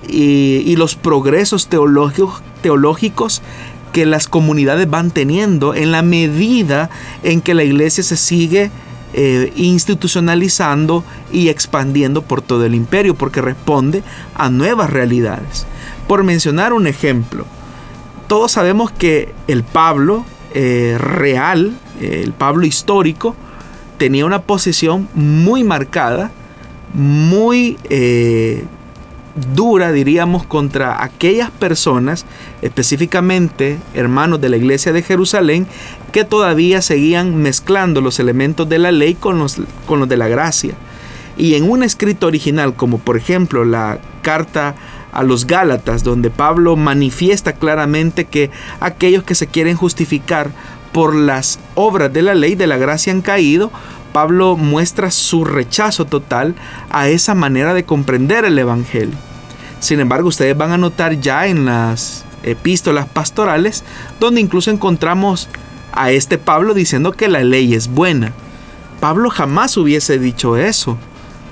y, 0.07 0.75
los 0.75 0.95
progresos 0.95 1.67
teológicos, 1.67 3.41
que 3.91 4.05
las 4.05 4.27
comunidades 4.27 4.87
van 4.87 5.09
teniendo 5.09 5.73
en 5.73 5.91
la 5.91 6.03
medida 6.03 6.91
en 7.23 7.41
que 7.41 7.55
la 7.55 7.63
iglesia 7.63 8.03
se 8.03 8.17
sigue 8.17 8.69
eh, 9.13 9.51
institucionalizando 9.55 11.03
y 11.31 11.49
expandiendo 11.49 12.21
por 12.21 12.41
todo 12.41 12.65
el 12.65 12.75
imperio, 12.75 13.15
porque 13.15 13.41
responde 13.41 14.03
a 14.35 14.49
nuevas 14.49 14.89
realidades. 14.89 15.65
Por 16.07 16.23
mencionar 16.23 16.73
un 16.73 16.87
ejemplo, 16.87 17.45
todos 18.27 18.51
sabemos 18.51 18.91
que 18.91 19.33
el 19.47 19.63
Pablo 19.63 20.25
eh, 20.53 20.97
real, 20.99 21.77
el 21.99 22.33
Pablo 22.33 22.65
histórico, 22.65 23.35
tenía 23.97 24.25
una 24.25 24.41
posición 24.41 25.07
muy 25.13 25.63
marcada, 25.63 26.31
muy 26.93 27.77
eh, 27.89 28.63
dura, 29.53 29.91
diríamos, 29.91 30.45
contra 30.45 31.03
aquellas 31.03 31.51
personas, 31.51 32.25
específicamente 32.61 33.77
hermanos 33.93 34.41
de 34.41 34.49
la 34.49 34.57
iglesia 34.57 34.93
de 34.93 35.03
Jerusalén, 35.03 35.67
que 36.09 36.23
todavía 36.23 36.81
seguían 36.81 37.35
mezclando 37.35 38.01
los 38.01 38.19
elementos 38.19 38.67
de 38.67 38.79
la 38.79 38.91
ley 38.91 39.15
con 39.15 39.39
los, 39.39 39.57
con 39.85 39.99
los 39.99 40.09
de 40.09 40.17
la 40.17 40.27
gracia. 40.27 40.73
Y 41.37 41.55
en 41.55 41.69
un 41.69 41.83
escrito 41.83 42.27
original, 42.27 42.75
como 42.75 42.99
por 42.99 43.17
ejemplo 43.17 43.63
la 43.63 43.99
carta 44.21 44.75
a 45.11 45.23
los 45.23 45.47
Gálatas, 45.47 46.03
donde 46.03 46.29
Pablo 46.29 46.75
manifiesta 46.75 47.53
claramente 47.53 48.25
que 48.25 48.51
aquellos 48.79 49.23
que 49.23 49.35
se 49.35 49.47
quieren 49.47 49.75
justificar 49.75 50.51
por 50.91 51.15
las 51.15 51.59
obras 51.75 52.11
de 52.11 52.21
la 52.21 52.35
ley 52.35 52.55
de 52.55 52.67
la 52.67 52.77
gracia 52.77 53.13
han 53.13 53.21
caído, 53.21 53.71
Pablo 54.11 54.57
muestra 54.57 55.11
su 55.11 55.45
rechazo 55.45 56.05
total 56.05 56.55
a 56.89 57.09
esa 57.09 57.35
manera 57.35 57.73
de 57.73 57.85
comprender 57.85 58.43
el 58.45 58.57
Evangelio. 58.57 59.15
Sin 59.79 59.99
embargo, 59.99 60.27
ustedes 60.27 60.57
van 60.57 60.71
a 60.71 60.77
notar 60.77 61.19
ya 61.19 61.47
en 61.47 61.65
las 61.65 62.25
epístolas 62.43 63.07
pastorales, 63.07 63.83
donde 64.19 64.41
incluso 64.41 64.71
encontramos 64.71 65.47
a 65.91 66.11
este 66.11 66.37
Pablo 66.37 66.73
diciendo 66.73 67.11
que 67.11 67.27
la 67.27 67.43
ley 67.43 67.73
es 67.73 67.87
buena. 67.87 68.33
Pablo 68.99 69.29
jamás 69.29 69.77
hubiese 69.77 70.19
dicho 70.19 70.57
eso. 70.57 70.97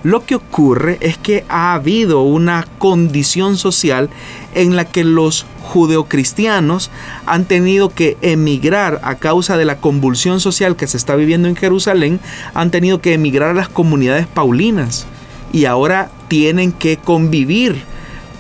Lo 0.04 0.26
que 0.26 0.36
ocurre 0.36 0.98
es 1.02 1.18
que 1.18 1.44
ha 1.50 1.74
habido 1.74 2.22
una 2.22 2.66
condición 2.78 3.58
social 3.58 4.10
en 4.54 4.76
la 4.76 4.86
que 4.86 5.04
los 5.04 5.46
judeocristianos 5.64 6.92
han 7.26 7.46
tenido 7.46 7.90
que 7.90 8.16
emigrar 8.22 9.02
a 9.04 9.16
causa 9.16 9.58
de 9.58 9.66
la 9.66 9.78
convulsión 9.78 10.40
social 10.40 10.76
que 10.76 10.88
se 10.88 10.98
está 10.98 11.16
viviendo 11.16 11.48
en 11.48 11.56
Jerusalén, 11.56 12.20
han 12.54 12.72
tenido 12.72 13.02
que 13.02 13.14
emigrar 13.14 13.50
a 13.50 13.56
las 13.56 13.70
comunidades 13.70 14.28
paulinas 14.28 15.08
y 15.52 15.66
ahora 15.66 16.10
tienen 16.28 16.72
que 16.72 16.98
convivir 16.98 17.84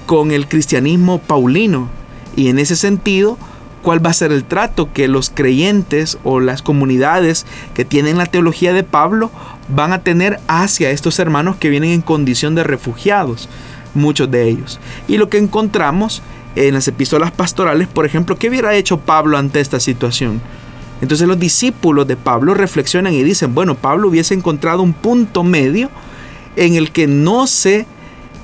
con 0.05 0.31
el 0.31 0.47
cristianismo 0.47 1.19
paulino. 1.19 1.89
Y 2.35 2.49
en 2.49 2.59
ese 2.59 2.75
sentido, 2.75 3.37
¿cuál 3.81 4.05
va 4.05 4.09
a 4.09 4.13
ser 4.13 4.31
el 4.31 4.43
trato 4.43 4.91
que 4.93 5.07
los 5.07 5.29
creyentes 5.29 6.17
o 6.23 6.39
las 6.39 6.61
comunidades 6.61 7.45
que 7.73 7.85
tienen 7.85 8.17
la 8.17 8.25
teología 8.25 8.73
de 8.73 8.83
Pablo 8.83 9.31
van 9.69 9.93
a 9.93 10.01
tener 10.01 10.39
hacia 10.47 10.91
estos 10.91 11.19
hermanos 11.19 11.57
que 11.57 11.69
vienen 11.69 11.91
en 11.91 12.01
condición 12.01 12.55
de 12.55 12.63
refugiados, 12.63 13.49
muchos 13.93 14.29
de 14.31 14.47
ellos? 14.47 14.79
Y 15.07 15.17
lo 15.17 15.29
que 15.29 15.37
encontramos 15.37 16.21
en 16.55 16.73
las 16.73 16.87
epístolas 16.87 17.31
pastorales, 17.31 17.87
por 17.87 18.05
ejemplo, 18.05 18.37
¿qué 18.37 18.49
hubiera 18.49 18.75
hecho 18.75 18.99
Pablo 18.99 19.37
ante 19.37 19.59
esta 19.59 19.79
situación? 19.79 20.41
Entonces 21.01 21.27
los 21.27 21.39
discípulos 21.39 22.07
de 22.07 22.15
Pablo 22.15 22.53
reflexionan 22.53 23.13
y 23.13 23.23
dicen, 23.23 23.53
bueno, 23.53 23.75
Pablo 23.75 24.07
hubiese 24.09 24.33
encontrado 24.33 24.81
un 24.81 24.93
punto 24.93 25.43
medio 25.43 25.89
en 26.55 26.75
el 26.75 26.91
que 26.91 27.05
no 27.05 27.45
se 27.45 27.85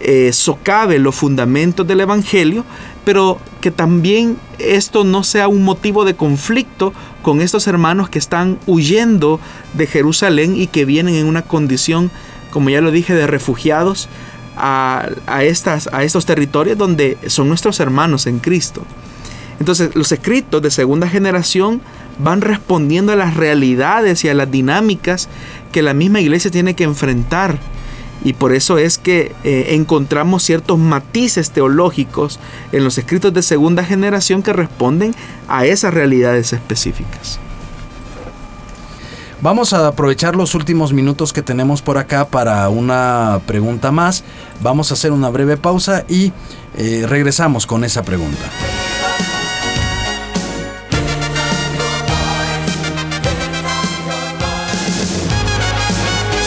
eh, 0.06 0.34
socave 0.34 0.99
los 0.99 1.16
fundamentos 1.16 1.88
del 1.88 2.01
Evangelio, 2.01 2.66
pero 3.06 3.39
que 3.62 3.72
también 3.72 4.38
esto 4.60 5.06
no 5.06 5.24
sea 5.24 5.47
un 5.47 5.64
motivo 5.64 6.04
de 6.04 6.16
conflicto 6.16 6.91
con 7.22 7.39
estos 7.39 7.68
hermanos 7.68 8.10
que 8.10 8.20
están 8.20 8.60
huyendo 8.68 9.39
de 9.74 9.88
Jerusalén 9.88 10.56
y 10.58 10.68
que 10.68 10.84
vienen 10.84 11.16
en 11.16 11.26
una 11.26 11.43
condición, 11.43 12.12
como 12.51 12.70
ya 12.70 12.82
lo 12.82 12.91
dije, 12.91 13.14
de 13.14 13.28
refugiados 13.28 14.10
a, 14.58 15.10
estas, 15.41 15.88
a 15.93 16.04
estos 16.04 16.26
territorios 16.26 16.78
donde 16.78 17.18
son 17.28 17.47
nuestros 17.47 17.80
hermanos 17.80 18.28
en 18.28 18.39
Cristo. 18.39 18.84
Entonces, 19.60 19.95
los 19.95 20.12
escritos 20.12 20.62
de 20.62 20.70
segunda 20.70 21.08
generación 21.08 21.82
van 22.20 22.41
respondiendo 22.41 23.14
a 23.14 23.16
las 23.16 23.36
realidades 23.36 24.26
y 24.26 24.30
a 24.30 24.34
las 24.34 24.51
dinámicas 24.51 25.30
que 25.72 25.82
la 25.82 25.93
misma 25.93 26.20
iglesia 26.20 26.51
tiene 26.51 26.76
que 26.76 26.84
enfrentar. 26.84 27.58
Y 28.24 28.34
por 28.34 28.53
eso 28.53 28.78
es 28.78 28.97
que 28.97 29.36
eh, 29.43 29.68
encontramos 29.70 30.43
ciertos 30.43 30.80
matices 30.80 31.51
teológicos 31.51 32.39
en 32.72 32.84
los 32.84 32.97
escritos 32.97 33.34
de 33.34 33.43
segunda 33.43 33.84
generación 33.84 34.43
que 34.43 34.53
responden 34.53 35.14
a 35.47 35.66
esas 35.66 35.93
realidades 35.93 36.53
específicas. 36.53 37.39
Vamos 39.43 39.74
a 39.74 39.88
aprovechar 39.88 40.38
los 40.38 40.55
últimos 40.55 40.93
minutos 40.93 41.34
que 41.34 41.41
tenemos 41.41 41.82
por 41.82 41.97
acá 41.97 42.26
para 42.26 42.70
una 42.70 43.41
pregunta 43.45 43.91
más. 43.91 44.24
Vamos 44.61 44.89
a 44.89 44.93
hacer 44.93 45.11
una 45.11 45.30
breve 45.30 45.57
pausa 45.57 46.05
y 46.07 46.32
eh, 46.78 47.05
regresamos 47.09 47.68
con 47.68 47.84
esa 47.84 48.03
pregunta. 48.03 48.45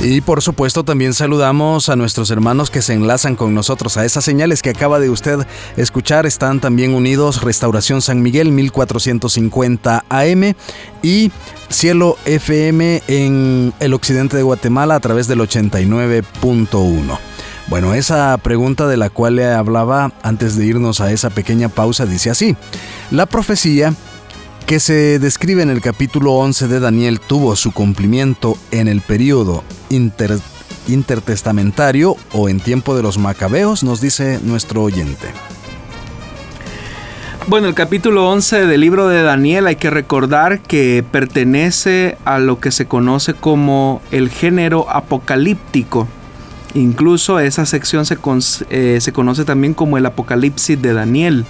Y 0.00 0.20
por 0.20 0.42
supuesto 0.42 0.84
también 0.84 1.12
saludamos 1.12 1.88
a 1.88 1.96
nuestros 1.96 2.30
hermanos 2.30 2.70
que 2.70 2.82
se 2.82 2.94
enlazan 2.94 3.34
con 3.34 3.52
nosotros. 3.52 3.96
A 3.96 4.04
esas 4.04 4.24
señales 4.24 4.62
que 4.62 4.70
acaba 4.70 5.00
de 5.00 5.10
usted 5.10 5.40
escuchar 5.76 6.24
están 6.24 6.60
también 6.60 6.94
unidos 6.94 7.42
Restauración 7.42 8.00
San 8.00 8.22
Miguel 8.22 8.52
1450 8.52 10.04
AM 10.08 10.54
y 11.02 11.32
Cielo 11.68 12.16
FM 12.26 13.02
en 13.08 13.72
el 13.80 13.92
occidente 13.92 14.36
de 14.36 14.44
Guatemala 14.44 14.94
a 14.94 15.00
través 15.00 15.26
del 15.26 15.40
89.1. 15.40 17.18
Bueno, 17.66 17.92
esa 17.92 18.38
pregunta 18.38 18.86
de 18.86 18.96
la 18.96 19.10
cual 19.10 19.36
le 19.36 19.46
hablaba 19.46 20.12
antes 20.22 20.56
de 20.56 20.64
irnos 20.64 21.00
a 21.00 21.10
esa 21.10 21.28
pequeña 21.28 21.68
pausa 21.68 22.06
dice 22.06 22.30
así. 22.30 22.56
La 23.10 23.26
profecía 23.26 23.92
que 24.68 24.80
se 24.80 25.18
describe 25.18 25.62
en 25.62 25.70
el 25.70 25.80
capítulo 25.80 26.34
11 26.34 26.68
de 26.68 26.78
Daniel 26.78 27.20
tuvo 27.20 27.56
su 27.56 27.72
cumplimiento 27.72 28.58
en 28.70 28.86
el 28.86 29.00
periodo 29.00 29.64
intertestamentario 30.86 32.16
o 32.32 32.50
en 32.50 32.60
tiempo 32.60 32.94
de 32.94 33.02
los 33.02 33.16
macabeos, 33.16 33.82
nos 33.82 34.02
dice 34.02 34.40
nuestro 34.42 34.82
oyente. 34.82 35.28
Bueno, 37.46 37.66
el 37.66 37.72
capítulo 37.72 38.28
11 38.28 38.66
del 38.66 38.82
libro 38.82 39.08
de 39.08 39.22
Daniel 39.22 39.68
hay 39.68 39.76
que 39.76 39.88
recordar 39.88 40.60
que 40.60 41.02
pertenece 41.12 42.18
a 42.26 42.38
lo 42.38 42.60
que 42.60 42.70
se 42.70 42.84
conoce 42.84 43.32
como 43.32 44.02
el 44.10 44.28
género 44.28 44.90
apocalíptico. 44.90 46.06
Incluso 46.74 47.40
esa 47.40 47.64
sección 47.64 48.04
se, 48.04 48.18
eh, 48.68 48.98
se 49.00 49.12
conoce 49.14 49.46
también 49.46 49.72
como 49.72 49.96
el 49.96 50.04
Apocalipsis 50.04 50.82
de 50.82 50.92
Daniel 50.92 51.46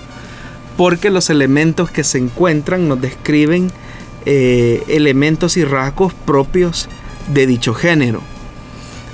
porque 0.78 1.10
los 1.10 1.28
elementos 1.28 1.90
que 1.90 2.04
se 2.04 2.18
encuentran 2.18 2.86
nos 2.86 3.00
describen 3.00 3.72
eh, 4.26 4.84
elementos 4.86 5.56
y 5.56 5.64
rasgos 5.64 6.14
propios 6.14 6.88
de 7.34 7.48
dicho 7.48 7.74
género. 7.74 8.22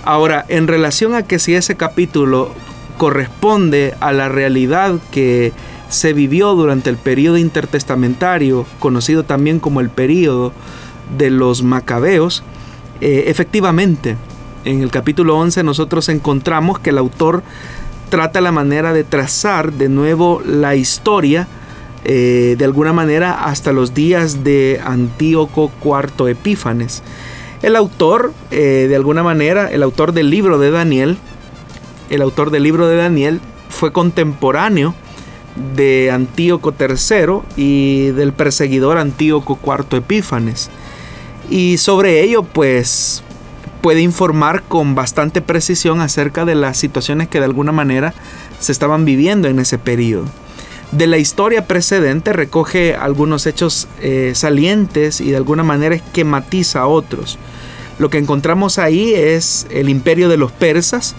Ahora, 0.04 0.44
en 0.48 0.68
relación 0.68 1.14
a 1.14 1.22
que 1.22 1.38
si 1.38 1.54
ese 1.54 1.74
capítulo 1.74 2.52
corresponde 2.98 3.94
a 4.00 4.12
la 4.12 4.28
realidad 4.28 4.96
que 5.10 5.54
se 5.88 6.12
vivió 6.12 6.54
durante 6.54 6.90
el 6.90 6.98
periodo 6.98 7.38
intertestamentario, 7.38 8.66
conocido 8.78 9.22
también 9.22 9.58
como 9.58 9.80
el 9.80 9.88
periodo 9.88 10.52
de 11.16 11.30
los 11.30 11.62
macabeos, 11.62 12.44
eh, 13.00 13.24
efectivamente, 13.28 14.18
en 14.66 14.82
el 14.82 14.90
capítulo 14.90 15.38
11 15.38 15.62
nosotros 15.62 16.10
encontramos 16.10 16.78
que 16.78 16.90
el 16.90 16.98
autor 16.98 17.42
trata 18.14 18.40
la 18.40 18.52
manera 18.52 18.92
de 18.92 19.02
trazar 19.02 19.72
de 19.72 19.88
nuevo 19.88 20.40
la 20.46 20.76
historia 20.76 21.48
eh, 22.04 22.54
de 22.56 22.64
alguna 22.64 22.92
manera 22.92 23.44
hasta 23.44 23.72
los 23.72 23.92
días 23.92 24.44
de 24.44 24.80
Antíoco 24.84 25.72
IV 25.84 26.28
Epífanes. 26.28 27.02
El 27.60 27.74
autor, 27.74 28.32
eh, 28.52 28.86
de 28.88 28.94
alguna 28.94 29.24
manera, 29.24 29.68
el 29.68 29.82
autor 29.82 30.12
del 30.12 30.30
libro 30.30 30.60
de 30.60 30.70
Daniel, 30.70 31.18
el 32.08 32.22
autor 32.22 32.52
del 32.52 32.62
libro 32.62 32.86
de 32.86 32.94
Daniel 32.94 33.40
fue 33.68 33.90
contemporáneo 33.90 34.94
de 35.74 36.12
Antíoco 36.12 36.72
III 36.78 37.40
y 37.56 38.12
del 38.12 38.32
perseguidor 38.32 38.98
Antíoco 38.98 39.58
IV 39.60 39.98
Epífanes. 39.98 40.70
Y 41.50 41.78
sobre 41.78 42.22
ello, 42.22 42.44
pues 42.44 43.23
puede 43.84 44.00
informar 44.00 44.62
con 44.62 44.94
bastante 44.94 45.42
precisión 45.42 46.00
acerca 46.00 46.46
de 46.46 46.54
las 46.54 46.78
situaciones 46.78 47.28
que 47.28 47.38
de 47.38 47.44
alguna 47.44 47.70
manera 47.70 48.14
se 48.58 48.72
estaban 48.72 49.04
viviendo 49.04 49.46
en 49.46 49.58
ese 49.58 49.76
periodo. 49.76 50.24
De 50.90 51.06
la 51.06 51.18
historia 51.18 51.66
precedente 51.66 52.32
recoge 52.32 52.94
algunos 52.94 53.46
hechos 53.46 53.86
eh, 54.00 54.32
salientes 54.34 55.20
y 55.20 55.32
de 55.32 55.36
alguna 55.36 55.64
manera 55.64 55.96
esquematiza 55.96 56.86
otros. 56.86 57.36
Lo 57.98 58.08
que 58.08 58.16
encontramos 58.16 58.78
ahí 58.78 59.12
es 59.12 59.66
el 59.68 59.90
imperio 59.90 60.30
de 60.30 60.38
los 60.38 60.50
persas, 60.50 61.14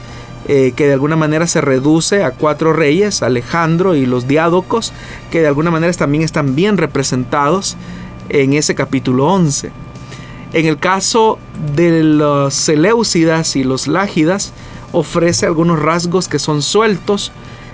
eh, 0.47 0.73
que 0.75 0.87
de 0.87 0.93
alguna 0.93 1.15
manera 1.15 1.45
se 1.45 1.61
reduce 1.61 2.23
a 2.23 2.31
cuatro 2.31 2.73
reyes, 2.73 3.21
Alejandro 3.21 3.93
y 3.93 4.07
los 4.07 4.27
diádocos, 4.27 4.91
que 5.29 5.41
de 5.41 5.47
alguna 5.47 5.69
manera 5.69 5.93
también 5.93 6.23
están 6.23 6.55
bien 6.55 6.77
representados 6.77 7.77
en 8.29 8.53
ese 8.53 8.73
capítulo 8.73 9.27
11. 9.27 9.71
En 10.55 10.65
el 10.65 10.77
caso 10.77 11.37
de 11.75 12.01
los 12.01 12.53
Seleucidas 12.53 13.57
y 13.57 13.65
los 13.65 13.89
Lágidas, 13.89 14.53
ofrece 14.93 15.45
algunos 15.45 15.81
rasgos 15.81 16.29
que 16.29 16.39
son 16.39 16.61
sueltos, 16.61 17.33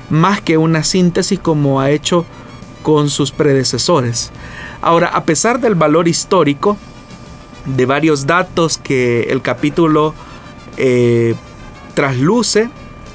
más 0.10 0.42
que 0.42 0.58
una 0.58 0.84
síntesis 0.84 1.38
como 1.38 1.80
ha 1.80 1.92
hecho 1.92 2.26
con 2.82 3.12
sus 3.12 3.32
predecesores. 3.32 4.32
Ahora, 4.82 5.10
a 5.10 5.26
pesar 5.26 5.62
del 5.62 5.76
valor 5.76 6.08
histórico, 6.08 6.76
de 7.66 7.86
varios 7.86 8.26
datos 8.26 8.80
que 8.80 9.28
el 9.30 9.44
capítulo 9.44 10.16
eh, 10.78 11.36
trasluce, 11.94 12.72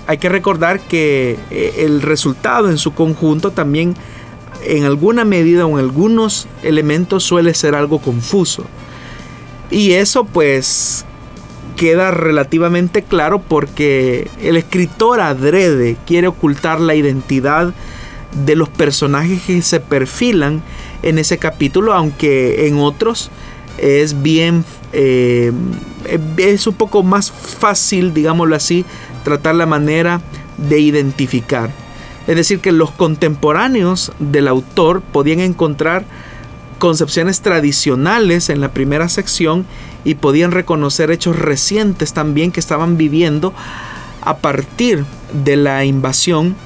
hay 0.06 0.18
que 0.18 0.28
recordar 0.28 0.78
que 0.78 1.40
eh, 1.50 1.74
el 1.78 2.02
resultado 2.02 2.70
en 2.70 2.78
su 2.78 2.94
conjunto 2.94 3.50
también 3.50 3.96
en 4.62 4.84
alguna 4.84 5.24
medida 5.24 5.66
o 5.66 5.76
en 5.76 5.84
algunos 5.84 6.46
elementos 6.62 7.24
suele 7.24 7.52
ser 7.52 7.74
algo 7.74 7.98
confuso. 7.98 8.64
Y 9.70 9.92
eso 9.92 10.24
pues 10.24 11.04
queda 11.76 12.10
relativamente 12.10 13.02
claro 13.02 13.40
porque 13.40 14.30
el 14.40 14.56
escritor 14.56 15.20
adrede 15.20 15.96
quiere 16.06 16.28
ocultar 16.28 16.80
la 16.80 16.94
identidad 16.94 17.74
de 18.44 18.56
los 18.56 18.68
personajes 18.68 19.42
que 19.42 19.62
se 19.62 19.80
perfilan 19.80 20.62
en 21.02 21.18
ese 21.18 21.38
capítulo, 21.38 21.92
aunque 21.92 22.66
en 22.66 22.78
otros 22.78 23.30
es 23.78 24.22
bien, 24.22 24.64
eh, 24.92 25.52
es 26.36 26.66
un 26.66 26.74
poco 26.74 27.02
más 27.02 27.30
fácil, 27.30 28.14
digámoslo 28.14 28.56
así, 28.56 28.84
tratar 29.22 29.54
la 29.54 29.66
manera 29.66 30.20
de 30.56 30.80
identificar. 30.80 31.70
Es 32.26 32.36
decir, 32.36 32.60
que 32.60 32.72
los 32.72 32.90
contemporáneos 32.90 34.12
del 34.18 34.48
autor 34.48 35.00
podían 35.00 35.40
encontrar 35.40 36.04
concepciones 36.78 37.40
tradicionales 37.40 38.50
en 38.50 38.60
la 38.60 38.70
primera 38.70 39.08
sección 39.08 39.66
y 40.04 40.14
podían 40.14 40.52
reconocer 40.52 41.10
hechos 41.10 41.36
recientes 41.36 42.12
también 42.12 42.52
que 42.52 42.60
estaban 42.60 42.96
viviendo 42.96 43.52
a 44.22 44.38
partir 44.38 45.04
de 45.32 45.56
la 45.56 45.84
invasión 45.84 46.56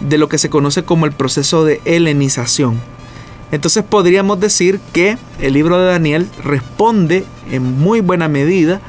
de 0.00 0.18
lo 0.18 0.28
que 0.28 0.38
se 0.38 0.50
conoce 0.50 0.84
como 0.84 1.06
el 1.06 1.12
proceso 1.12 1.64
de 1.64 1.80
helenización. 1.84 2.80
Entonces 3.52 3.84
podríamos 3.84 4.40
decir 4.40 4.80
que 4.92 5.18
el 5.40 5.54
libro 5.54 5.78
de 5.78 5.86
Daniel 5.86 6.28
responde 6.42 7.24
en 7.50 7.78
muy 7.78 8.00
buena 8.00 8.28
medida 8.28 8.80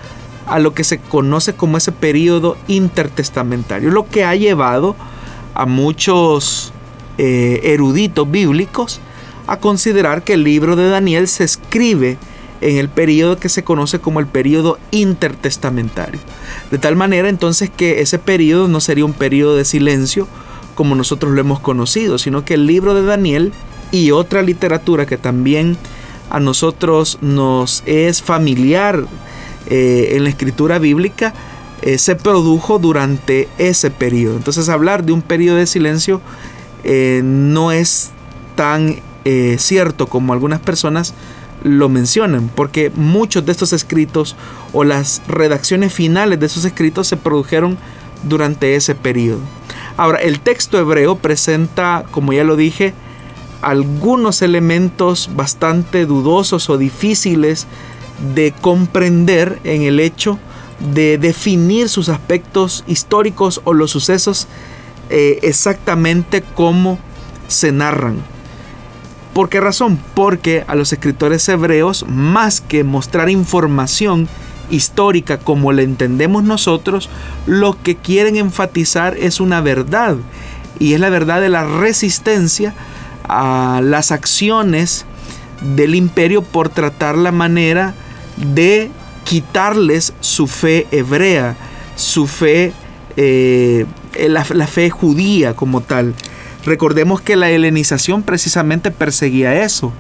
a 0.47 0.59
lo 0.59 0.74
que 0.74 0.84
se 0.84 0.99
conoce 0.99 1.53
como 1.53 1.78
ese 1.78 1.91
periodo 1.91 2.57
intertestamentario, 2.68 3.91
lo 3.91 4.07
que 4.07 4.24
ha 4.24 4.36
llevado 4.36 4.95
a 5.53 5.65
muchos 5.65 6.74
eh, 7.18 7.61
eruditos 7.63 8.30
bíblicos 8.30 9.01
a 9.47 9.57
considerar 9.57 10.23
que 10.23 10.33
el 10.33 10.43
libro 10.43 10.75
de 10.75 10.89
Daniel 10.89 11.27
se 11.27 11.43
escribe 11.43 12.17
en 12.61 12.77
el 12.77 12.89
periodo 12.89 13.37
que 13.37 13.49
se 13.49 13.63
conoce 13.63 13.99
como 13.99 14.19
el 14.19 14.27
periodo 14.27 14.79
intertestamentario. 14.91 16.19
De 16.71 16.77
tal 16.77 16.95
manera 16.95 17.29
entonces 17.29 17.69
que 17.69 18.01
ese 18.01 18.19
periodo 18.19 18.67
no 18.67 18.81
sería 18.81 19.05
un 19.05 19.13
periodo 19.13 19.55
de 19.55 19.65
silencio 19.65 20.27
como 20.75 20.95
nosotros 20.95 21.33
lo 21.33 21.41
hemos 21.41 21.59
conocido, 21.59 22.17
sino 22.17 22.45
que 22.45 22.53
el 22.55 22.67
libro 22.67 22.93
de 22.93 23.03
Daniel 23.03 23.51
y 23.91 24.11
otra 24.11 24.41
literatura 24.41 25.05
que 25.05 25.17
también 25.17 25.77
a 26.29 26.39
nosotros 26.39 27.17
nos 27.21 27.83
es 27.85 28.21
familiar 28.21 29.05
eh, 29.69 30.09
en 30.13 30.23
la 30.23 30.29
escritura 30.29 30.77
bíblica 30.77 31.33
eh, 31.81 31.97
se 31.97 32.15
produjo 32.15 32.79
durante 32.79 33.47
ese 33.57 33.91
periodo. 33.91 34.35
Entonces 34.35 34.67
hablar 34.69 35.03
de 35.03 35.13
un 35.13 35.21
periodo 35.21 35.57
de 35.57 35.67
silencio 35.67 36.21
eh, 36.83 37.21
no 37.23 37.71
es 37.71 38.11
tan 38.55 38.97
cierto 39.57 40.07
como 40.07 40.34
algunas 40.34 40.59
personas 40.59 41.13
lo 41.63 41.89
mencionan, 41.89 42.49
porque 42.53 42.91
muchos 42.95 43.45
de 43.45 43.51
estos 43.51 43.73
escritos 43.73 44.36
o 44.73 44.84
las 44.84 45.21
redacciones 45.28 45.93
finales 45.93 46.39
de 46.39 46.45
esos 46.45 46.65
escritos 46.65 47.07
se 47.07 47.17
produjeron 47.17 47.78
durante 48.23 48.75
ese 48.75 48.95
periodo. 48.95 49.41
Ahora, 49.97 50.19
el 50.19 50.39
texto 50.39 50.78
hebreo 50.78 51.17
presenta, 51.17 52.05
como 52.11 52.34
ya 52.34 52.43
lo 52.43 52.55
dije, 52.55 52.93
algunos 53.61 54.41
elementos 54.41 55.30
bastante 55.36 56.05
dudosos 56.05 56.69
o 56.69 56.78
difíciles 56.78 57.65
de 58.36 58.53
comprender 58.61 59.59
en 59.63 59.82
el 59.82 59.99
hecho 59.99 60.39
de 60.93 61.17
definir 61.17 61.89
sus 61.89 62.09
aspectos 62.09 62.84
históricos 62.88 63.61
o 63.63 63.73
los 63.73 63.91
sucesos 63.91 64.47
eh, 65.09 65.39
exactamente 65.41 66.43
como 66.43 66.99
se 67.47 67.71
narran. 67.71 68.36
¿Por 69.38 69.49
qué 69.49 69.61
razón? 69.61 69.99
Porque 70.15 70.63
a 70.65 70.73
los 70.73 70.91
escritores 70.91 71.47
hebreos, 71.47 72.07
más 72.09 72.59
que 72.59 72.83
mostrar 72.83 73.29
información 73.29 74.27
histórica 74.71 75.38
como 75.38 75.71
la 75.73 75.83
entendemos 75.83 76.43
nosotros, 76.43 77.07
lo 77.45 77.79
que 77.83 77.95
quieren 77.95 78.35
enfatizar 78.35 79.15
es 79.15 79.39
una 79.39 79.61
verdad. 79.61 80.15
Y 80.79 80.93
es 80.93 80.99
la 80.99 81.11
verdad 81.11 81.39
de 81.39 81.49
la 81.49 81.65
resistencia 81.65 82.73
a 83.29 83.79
las 83.83 84.11
acciones 84.11 85.05
del 85.75 85.93
imperio 85.93 86.41
por 86.41 86.69
tratar 86.69 87.15
la 87.15 87.31
manera 87.31 87.93
de 88.38 88.89
quitarles 89.23 90.13
su 90.19 90.47
fe 90.47 90.88
hebrea, 90.89 91.55
su 91.95 92.25
fe, 92.25 92.73
eh, 93.17 93.85
la, 94.17 94.43
la 94.49 94.65
fe 94.65 94.89
judía 94.89 95.55
como 95.55 95.81
tal. 95.81 96.15
Recordemos 96.68 97.22
que 97.22 97.38
la 97.38 97.49
helenización 97.49 98.24
precisamente 98.24 98.91
perseguía 98.91 99.63
eso. 99.63 99.93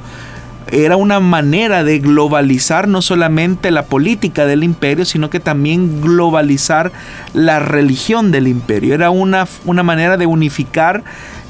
Era 0.69 0.97
una 0.97 1.21
manera 1.21 1.85
de 1.85 1.99
globalizar 1.99 2.89
no 2.89 3.01
solamente 3.01 3.71
la 3.71 3.85
política 3.85 4.45
del 4.45 4.65
imperio, 4.65 5.05
sino 5.05 5.29
que 5.29 5.39
también 5.39 6.01
globalizar 6.01 6.91
la 7.33 7.59
religión 7.59 8.33
del 8.33 8.49
imperio. 8.49 8.93
Era 8.93 9.11
una, 9.11 9.47
una 9.63 9.81
manera 9.81 10.17
de 10.17 10.25
unificar 10.25 11.05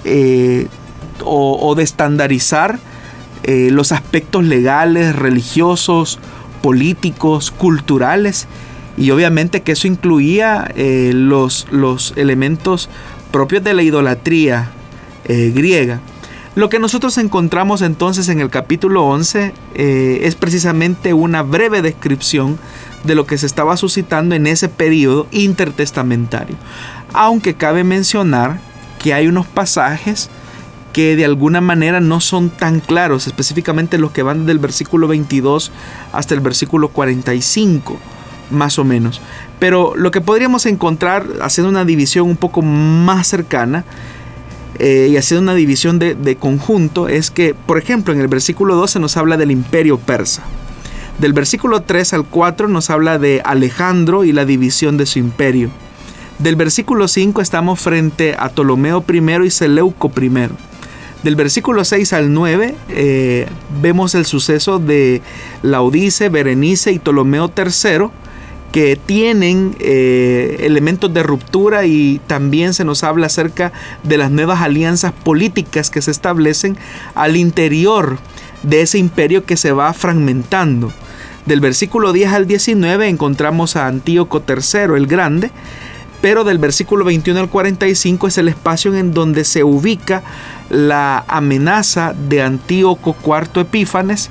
eh, 0.06 0.68
o, 1.26 1.74
de 1.74 1.82
estandarizar 1.82 2.78
eh, 3.42 3.70
los 3.72 3.92
aspectos 3.92 4.44
legales, 4.44 5.16
religiosos, 5.16 6.20
políticos, 6.62 7.50
culturales 7.50 8.48
y 8.98 9.10
obviamente 9.10 9.64
que 9.64 9.72
eso 9.72 9.88
incluía 9.88 10.70
eh, 10.76 11.10
los, 11.16 11.66
los, 11.72 12.14
elementos 12.18 12.88
propios 13.32 13.64
de 13.64 13.74
la 13.74 13.82
idolatría 13.82 14.74
eh, 15.28 15.52
griega. 15.54 16.02
Lo 16.56 16.70
que 16.70 16.80
nosotros 16.80 17.18
encontramos 17.20 17.82
entonces 17.82 18.30
en 18.30 18.42
el 18.42 18.50
capítulo 18.50 19.06
11 19.06 19.54
es 19.76 20.34
precisamente 20.34 21.14
una 21.14 21.44
breve 21.44 21.84
descripción 21.84 22.58
de 23.04 23.14
lo 23.14 23.28
que 23.28 23.38
se 23.38 23.46
estaba 23.46 23.78
suscitando 23.78 24.34
en 24.34 24.48
ese 24.48 24.68
periodo 24.68 25.28
intertestamentario. 25.32 26.56
Aunque 27.14 27.54
cabe 27.54 27.84
mencionar 27.84 28.60
que 29.00 29.14
hay 29.14 29.28
unos 29.28 29.46
pasajes 29.46 30.30
que 30.94 31.16
de 31.16 31.26
alguna 31.26 31.62
manera 31.62 32.00
no 32.00 32.20
son 32.20 32.50
tan 32.50 32.80
claros, 32.80 33.28
específicamente 33.28 34.00
los 34.00 34.12
que 34.12 34.24
van 34.24 34.46
del 34.46 34.58
versículo 34.58 35.08
22 35.08 35.72
hasta 36.12 36.34
el 36.34 36.40
versículo 36.40 36.90
45, 36.90 38.00
más 38.50 38.80
o 38.80 38.84
menos. 38.84 39.22
Pero 39.60 39.94
lo 39.96 40.10
que 40.10 40.22
podríamos 40.22 40.66
encontrar, 40.66 41.28
haciendo 41.42 41.70
una 41.70 41.86
división 41.86 42.28
un 42.28 42.36
poco 42.36 42.64
más 42.64 43.28
cercana, 43.28 43.86
eh, 44.80 45.08
y 45.12 45.18
haciendo 45.18 45.44
una 45.44 45.56
división 45.56 46.00
de, 46.00 46.16
de, 46.16 46.36
conjunto 46.36 47.08
es 47.08 47.32
que, 47.32 47.54
por 47.54 47.78
ejemplo, 47.78 48.14
en 48.14 48.20
el 48.20 48.28
versículo 48.28 48.76
12 48.76 49.00
nos 49.00 49.18
habla 49.18 49.38
del 49.38 49.52
imperio 49.52 49.98
persa. 49.98 50.44
Del 51.20 51.34
versículo 51.34 51.82
3 51.82 52.14
al 52.14 52.26
4 52.26 52.68
nos 52.68 52.90
habla 52.90 53.18
de 53.18 53.42
Alejandro 53.44 54.24
y 54.24 54.32
la 54.32 54.46
división 54.46 54.98
de 54.98 55.08
su 55.08 55.18
imperio. 55.18 55.72
Del 56.38 56.56
versículo 56.56 57.08
5 57.08 57.42
estamos 57.42 57.80
frente 57.80 58.36
a 58.38 58.50
Ptolomeo 58.50 59.04
I 59.12 59.46
y 59.46 59.50
Seleuco 59.50 60.12
I. 60.16 60.30
Del 61.24 61.36
versículo 61.36 61.84
6 61.84 62.14
al 62.14 62.32
9 62.32 62.76
eh, 62.90 63.48
vemos 63.82 64.14
el 64.14 64.28
suceso 64.28 64.78
de 64.78 65.24
Laodice, 65.64 66.30
Berenice 66.30 66.92
y 66.92 67.00
Ptolomeo 67.00 67.52
III 67.58 68.10
que 68.72 68.96
tienen 68.96 69.76
eh, 69.80 70.58
elementos 70.62 71.14
de 71.14 71.24
ruptura 71.24 71.86
y 71.86 72.20
también 72.28 72.74
se 72.74 72.84
nos 72.84 73.04
habla 73.04 73.28
acerca 73.28 73.72
de 74.04 74.18
las 74.18 74.32
nuevas 74.32 74.62
alianzas 74.62 75.14
políticas 75.14 75.90
que 75.90 76.02
se 76.02 76.12
establecen 76.12 76.78
al 77.16 77.38
interior 77.38 78.18
de 78.64 78.82
ese 78.82 78.98
imperio 78.98 79.46
que 79.46 79.58
se 79.58 79.72
va 79.72 79.94
fragmentando. 79.94 80.92
Del 81.46 81.62
versículo 81.62 82.12
10 82.12 82.34
al 82.34 82.48
19 82.48 83.08
encontramos 83.08 83.78
a 83.78 83.88
Antíoco 83.88 84.44
III 84.46 84.96
el 84.98 85.08
Grande, 85.08 85.50
pero 86.20 86.44
del 86.44 86.58
versículo 86.58 87.06
21 87.06 87.40
al 87.40 87.50
45 87.50 88.28
es 88.28 88.38
el 88.38 88.50
espacio 88.50 88.94
en 88.94 89.14
donde 89.14 89.46
se 89.46 89.64
ubica 89.64 90.24
la 90.70 91.24
amenaza 91.28 92.14
de 92.14 92.42
Antíoco 92.42 93.16
IV 93.26 93.62
Epífanes, 93.62 94.30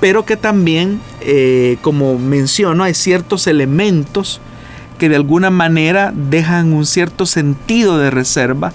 pero 0.00 0.24
que 0.24 0.36
también, 0.36 1.00
eh, 1.20 1.78
como 1.82 2.18
menciono, 2.18 2.84
hay 2.84 2.94
ciertos 2.94 3.46
elementos 3.46 4.40
que 4.98 5.08
de 5.08 5.16
alguna 5.16 5.50
manera 5.50 6.12
dejan 6.14 6.72
un 6.72 6.86
cierto 6.86 7.26
sentido 7.26 7.98
de 7.98 8.10
reserva 8.10 8.72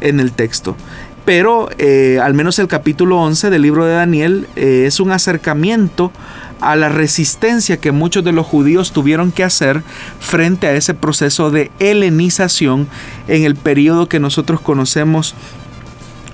en 0.00 0.20
el 0.20 0.32
texto. 0.32 0.76
Pero 1.24 1.68
eh, 1.78 2.20
al 2.22 2.34
menos 2.34 2.58
el 2.58 2.68
capítulo 2.68 3.20
11 3.20 3.50
del 3.50 3.62
libro 3.62 3.84
de 3.84 3.94
Daniel 3.94 4.46
eh, 4.54 4.84
es 4.86 5.00
un 5.00 5.10
acercamiento 5.10 6.12
a 6.60 6.76
la 6.76 6.88
resistencia 6.88 7.78
que 7.78 7.92
muchos 7.92 8.24
de 8.24 8.32
los 8.32 8.46
judíos 8.46 8.92
tuvieron 8.92 9.32
que 9.32 9.44
hacer 9.44 9.82
frente 10.20 10.66
a 10.66 10.74
ese 10.74 10.94
proceso 10.94 11.50
de 11.50 11.70
helenización 11.80 12.88
en 13.28 13.44
el 13.44 13.56
periodo 13.56 14.08
que 14.08 14.20
nosotros 14.20 14.60
conocemos 14.60 15.34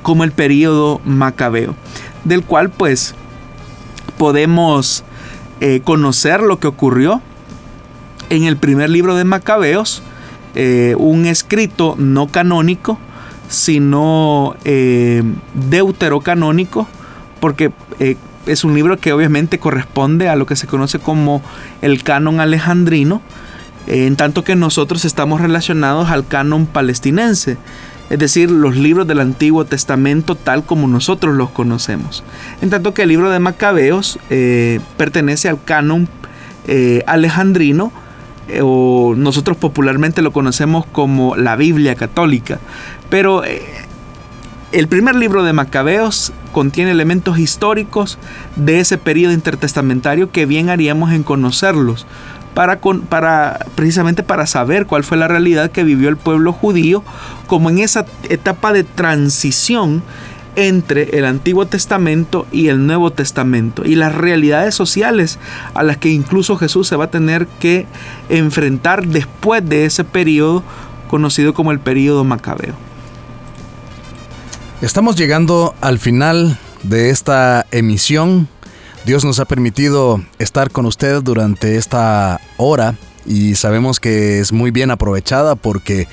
como 0.02 0.24
el 0.24 0.32
periodo 0.32 1.00
macabeo, 1.04 1.74
del 2.24 2.42
cual 2.42 2.70
pues 2.70 3.14
podemos 4.18 5.04
eh, 5.60 5.80
conocer 5.84 6.40
lo 6.40 6.58
que 6.58 6.66
ocurrió. 6.66 7.20
En 8.30 8.44
el 8.44 8.56
primer 8.56 8.90
libro 8.90 9.14
de 9.14 9.24
Macabeos, 9.24 10.02
eh, 10.54 10.94
un 10.98 11.26
escrito 11.26 11.94
no 11.98 12.28
canónico, 12.28 12.98
sino 13.48 14.56
eh, 14.64 15.22
deuterocanónico, 15.54 16.88
porque 17.40 17.72
es 18.46 18.64
un 18.64 18.74
libro 18.74 18.96
que 18.96 19.12
obviamente 19.12 19.58
corresponde 19.58 20.28
a 20.28 20.36
lo 20.36 20.46
que 20.46 20.56
se 20.56 20.66
conoce 20.66 20.98
como 20.98 21.42
el 21.82 22.02
canon 22.02 22.40
alejandrino, 22.40 23.20
en 23.86 24.16
tanto 24.16 24.44
que 24.44 24.56
nosotros 24.56 25.04
estamos 25.04 25.40
relacionados 25.40 26.10
al 26.10 26.26
canon 26.26 26.66
palestinense, 26.66 27.58
es 28.12 28.18
decir, 28.18 28.50
los 28.50 28.76
libros 28.76 29.06
del 29.06 29.20
Antiguo 29.20 29.64
Testamento 29.64 30.34
tal 30.34 30.64
como 30.64 30.86
nosotros 30.86 31.34
los 31.34 31.48
conocemos. 31.48 32.22
En 32.60 32.68
tanto 32.68 32.92
que 32.92 33.04
el 33.04 33.08
libro 33.08 33.30
de 33.30 33.38
Macabeos 33.38 34.18
eh, 34.28 34.80
pertenece 34.98 35.48
al 35.48 35.64
canon 35.64 36.10
eh, 36.66 37.02
alejandrino, 37.06 37.90
eh, 38.48 38.60
o 38.62 39.14
nosotros 39.16 39.56
popularmente 39.56 40.20
lo 40.20 40.30
conocemos 40.30 40.84
como 40.84 41.36
la 41.36 41.56
Biblia 41.56 41.94
católica. 41.94 42.60
Pero 43.08 43.44
el 44.72 44.88
primer 44.88 45.14
libro 45.14 45.42
de 45.42 45.54
Macabeos 45.54 46.34
contiene 46.52 46.90
elementos 46.90 47.38
históricos 47.38 48.18
de 48.56 48.80
ese 48.80 48.98
periodo 48.98 49.32
intertestamentario 49.32 50.30
que 50.30 50.44
bien 50.44 50.68
haríamos 50.68 51.12
en 51.12 51.22
conocerlos, 51.22 52.06
para, 52.54 52.80
para, 52.80 53.66
precisamente 53.74 54.22
para 54.22 54.46
saber 54.46 54.86
cuál 54.86 55.04
fue 55.04 55.16
la 55.16 55.28
realidad 55.28 55.70
que 55.70 55.84
vivió 55.84 56.08
el 56.08 56.16
pueblo 56.16 56.52
judío, 56.52 57.02
como 57.46 57.70
en 57.70 57.78
esa 57.78 58.06
etapa 58.28 58.72
de 58.72 58.84
transición 58.84 60.02
entre 60.54 61.18
el 61.18 61.24
Antiguo 61.24 61.66
Testamento 61.66 62.46
y 62.52 62.68
el 62.68 62.86
Nuevo 62.86 63.10
Testamento 63.10 63.84
y 63.86 63.94
las 63.94 64.14
realidades 64.14 64.74
sociales 64.74 65.38
a 65.74 65.82
las 65.82 65.96
que 65.96 66.10
incluso 66.10 66.56
Jesús 66.56 66.88
se 66.88 66.96
va 66.96 67.04
a 67.04 67.10
tener 67.10 67.46
que 67.46 67.86
enfrentar 68.28 69.06
después 69.06 69.66
de 69.66 69.86
ese 69.86 70.04
periodo 70.04 70.62
conocido 71.08 71.54
como 71.54 71.72
el 71.72 71.80
periodo 71.80 72.24
macabeo. 72.24 72.74
Estamos 74.82 75.16
llegando 75.16 75.74
al 75.80 75.98
final 75.98 76.58
de 76.82 77.10
esta 77.10 77.66
emisión. 77.70 78.48
Dios 79.04 79.24
nos 79.24 79.40
ha 79.40 79.46
permitido 79.46 80.22
estar 80.38 80.70
con 80.70 80.86
ustedes 80.86 81.24
durante 81.24 81.76
esta 81.76 82.40
hora 82.56 82.94
y 83.26 83.56
sabemos 83.56 83.98
que 83.98 84.38
es 84.38 84.52
muy 84.52 84.70
bien 84.70 84.92
aprovechada 84.92 85.56
porque 85.56 86.06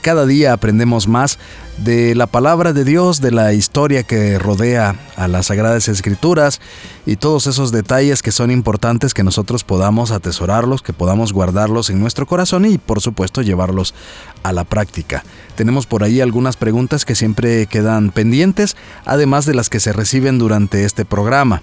cada 0.00 0.26
día 0.26 0.52
aprendemos 0.52 1.08
más 1.08 1.38
de 1.76 2.14
la 2.14 2.26
palabra 2.26 2.72
de 2.72 2.84
Dios, 2.84 3.20
de 3.20 3.30
la 3.30 3.52
historia 3.52 4.02
que 4.02 4.38
rodea 4.38 4.96
a 5.16 5.28
las 5.28 5.46
Sagradas 5.46 5.88
Escrituras 5.88 6.60
y 7.06 7.16
todos 7.16 7.46
esos 7.46 7.72
detalles 7.72 8.22
que 8.22 8.32
son 8.32 8.50
importantes 8.50 9.14
que 9.14 9.22
nosotros 9.22 9.64
podamos 9.64 10.10
atesorarlos, 10.10 10.82
que 10.82 10.92
podamos 10.92 11.32
guardarlos 11.32 11.90
en 11.90 12.00
nuestro 12.00 12.26
corazón 12.26 12.66
y 12.66 12.78
por 12.78 13.00
supuesto 13.00 13.42
llevarlos 13.42 13.94
a 14.42 14.52
la 14.52 14.64
práctica. 14.64 15.24
Tenemos 15.54 15.86
por 15.86 16.04
ahí 16.04 16.20
algunas 16.20 16.56
preguntas 16.56 17.04
que 17.04 17.14
siempre 17.14 17.66
quedan 17.66 18.10
pendientes, 18.10 18.76
además 19.04 19.46
de 19.46 19.54
las 19.54 19.68
que 19.70 19.80
se 19.80 19.92
reciben 19.92 20.38
durante 20.38 20.84
este 20.84 21.04
programa. 21.04 21.62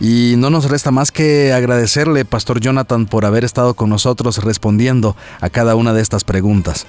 Y 0.00 0.34
no 0.38 0.50
nos 0.50 0.70
resta 0.70 0.92
más 0.92 1.10
que 1.10 1.52
agradecerle, 1.52 2.24
Pastor 2.24 2.60
Jonathan, 2.60 3.06
por 3.06 3.24
haber 3.24 3.44
estado 3.44 3.74
con 3.74 3.90
nosotros 3.90 4.44
respondiendo 4.44 5.16
a 5.40 5.50
cada 5.50 5.74
una 5.74 5.92
de 5.92 6.02
estas 6.02 6.22
preguntas. 6.22 6.86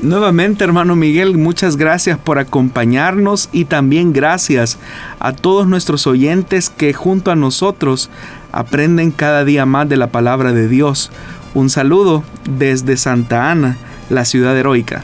Nuevamente, 0.00 0.62
hermano 0.62 0.94
Miguel, 0.94 1.36
muchas 1.36 1.76
gracias 1.76 2.18
por 2.18 2.38
acompañarnos 2.38 3.48
y 3.50 3.64
también 3.64 4.12
gracias 4.12 4.78
a 5.18 5.32
todos 5.32 5.66
nuestros 5.66 6.06
oyentes 6.06 6.70
que 6.70 6.92
junto 6.92 7.32
a 7.32 7.36
nosotros 7.36 8.08
aprenden 8.52 9.10
cada 9.10 9.44
día 9.44 9.66
más 9.66 9.88
de 9.88 9.96
la 9.96 10.06
palabra 10.06 10.52
de 10.52 10.68
Dios. 10.68 11.10
Un 11.52 11.68
saludo 11.68 12.22
desde 12.48 12.96
Santa 12.96 13.50
Ana, 13.50 13.76
la 14.08 14.24
ciudad 14.24 14.56
heroica. 14.56 15.02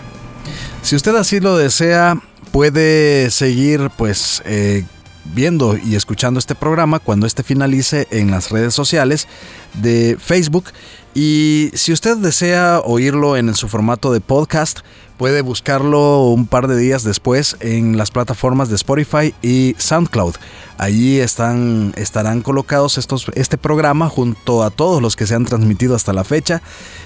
Si 0.82 0.95
usted 0.95 1.16
así 1.16 1.40
lo 1.40 1.57
desea, 1.57 2.20
puede 2.53 3.32
seguir 3.32 3.90
pues 3.97 4.42
eh, 4.45 4.84
viendo 5.25 5.77
y 5.77 5.95
escuchando 5.95 6.39
este 6.39 6.55
programa 6.55 6.99
cuando 6.99 7.27
este 7.27 7.43
finalice 7.43 8.07
en 8.11 8.31
las 8.31 8.51
redes 8.51 8.75
sociales 8.75 9.29
de 9.75 10.16
Facebook. 10.20 10.66
Y 11.14 11.70
si 11.75 11.93
usted 11.93 12.16
desea 12.16 12.81
oírlo 12.85 13.37
en 13.37 13.55
su 13.55 13.68
formato 13.68 14.12
de 14.12 14.20
podcast, 14.20 14.81
puede 15.16 15.42
buscarlo 15.42 16.28
un 16.28 16.46
par 16.46 16.68
de 16.68 16.76
días 16.76 17.04
después 17.04 17.56
en 17.60 17.96
las 17.96 18.10
plataformas 18.10 18.68
de 18.68 18.76
Spotify 18.76 19.34
y 19.42 19.74
SoundCloud. 19.78 20.34
Allí 20.76 21.20
están, 21.20 21.92
estarán 21.96 22.42
colocados 22.42 22.98
estos, 22.98 23.26
este 23.34 23.56
programa 23.56 24.08
junto 24.08 24.64
a 24.64 24.70
todos 24.70 25.00
los 25.00 25.14
que 25.14 25.26
se 25.26 25.34
han 25.34 25.44
transmitido 25.44 25.94
hasta 25.94 26.12
la 26.12 26.24
fecha 26.24 26.62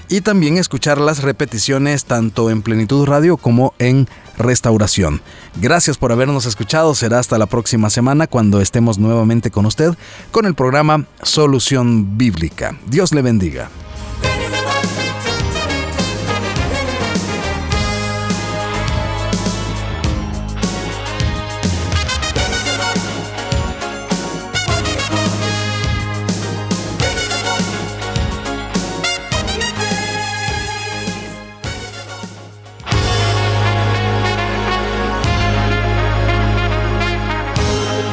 y 0.09 0.21
también 0.21 0.57
escuchar 0.57 0.99
las 0.99 1.21
repeticiones 1.21 2.05
tanto 2.05 2.49
en 2.49 2.63
Plenitud 2.63 3.05
Radio 3.05 3.37
como 3.37 3.73
en 3.77 4.07
Restauración. 4.37 5.21
Gracias 5.61 5.97
por 5.97 6.11
habernos 6.11 6.45
escuchado. 6.45 6.95
Será 6.95 7.19
hasta 7.19 7.37
la 7.37 7.45
próxima 7.45 7.89
semana 7.89 8.25
cuando 8.25 8.61
estemos 8.61 8.97
nuevamente 8.97 9.51
con 9.51 9.65
usted 9.65 9.93
con 10.31 10.45
el 10.45 10.55
programa 10.55 11.05
Solución 11.21 12.17
Bíblica. 12.17 12.75
Dios 12.87 13.13
le 13.13 13.21
bendiga. 13.21 13.69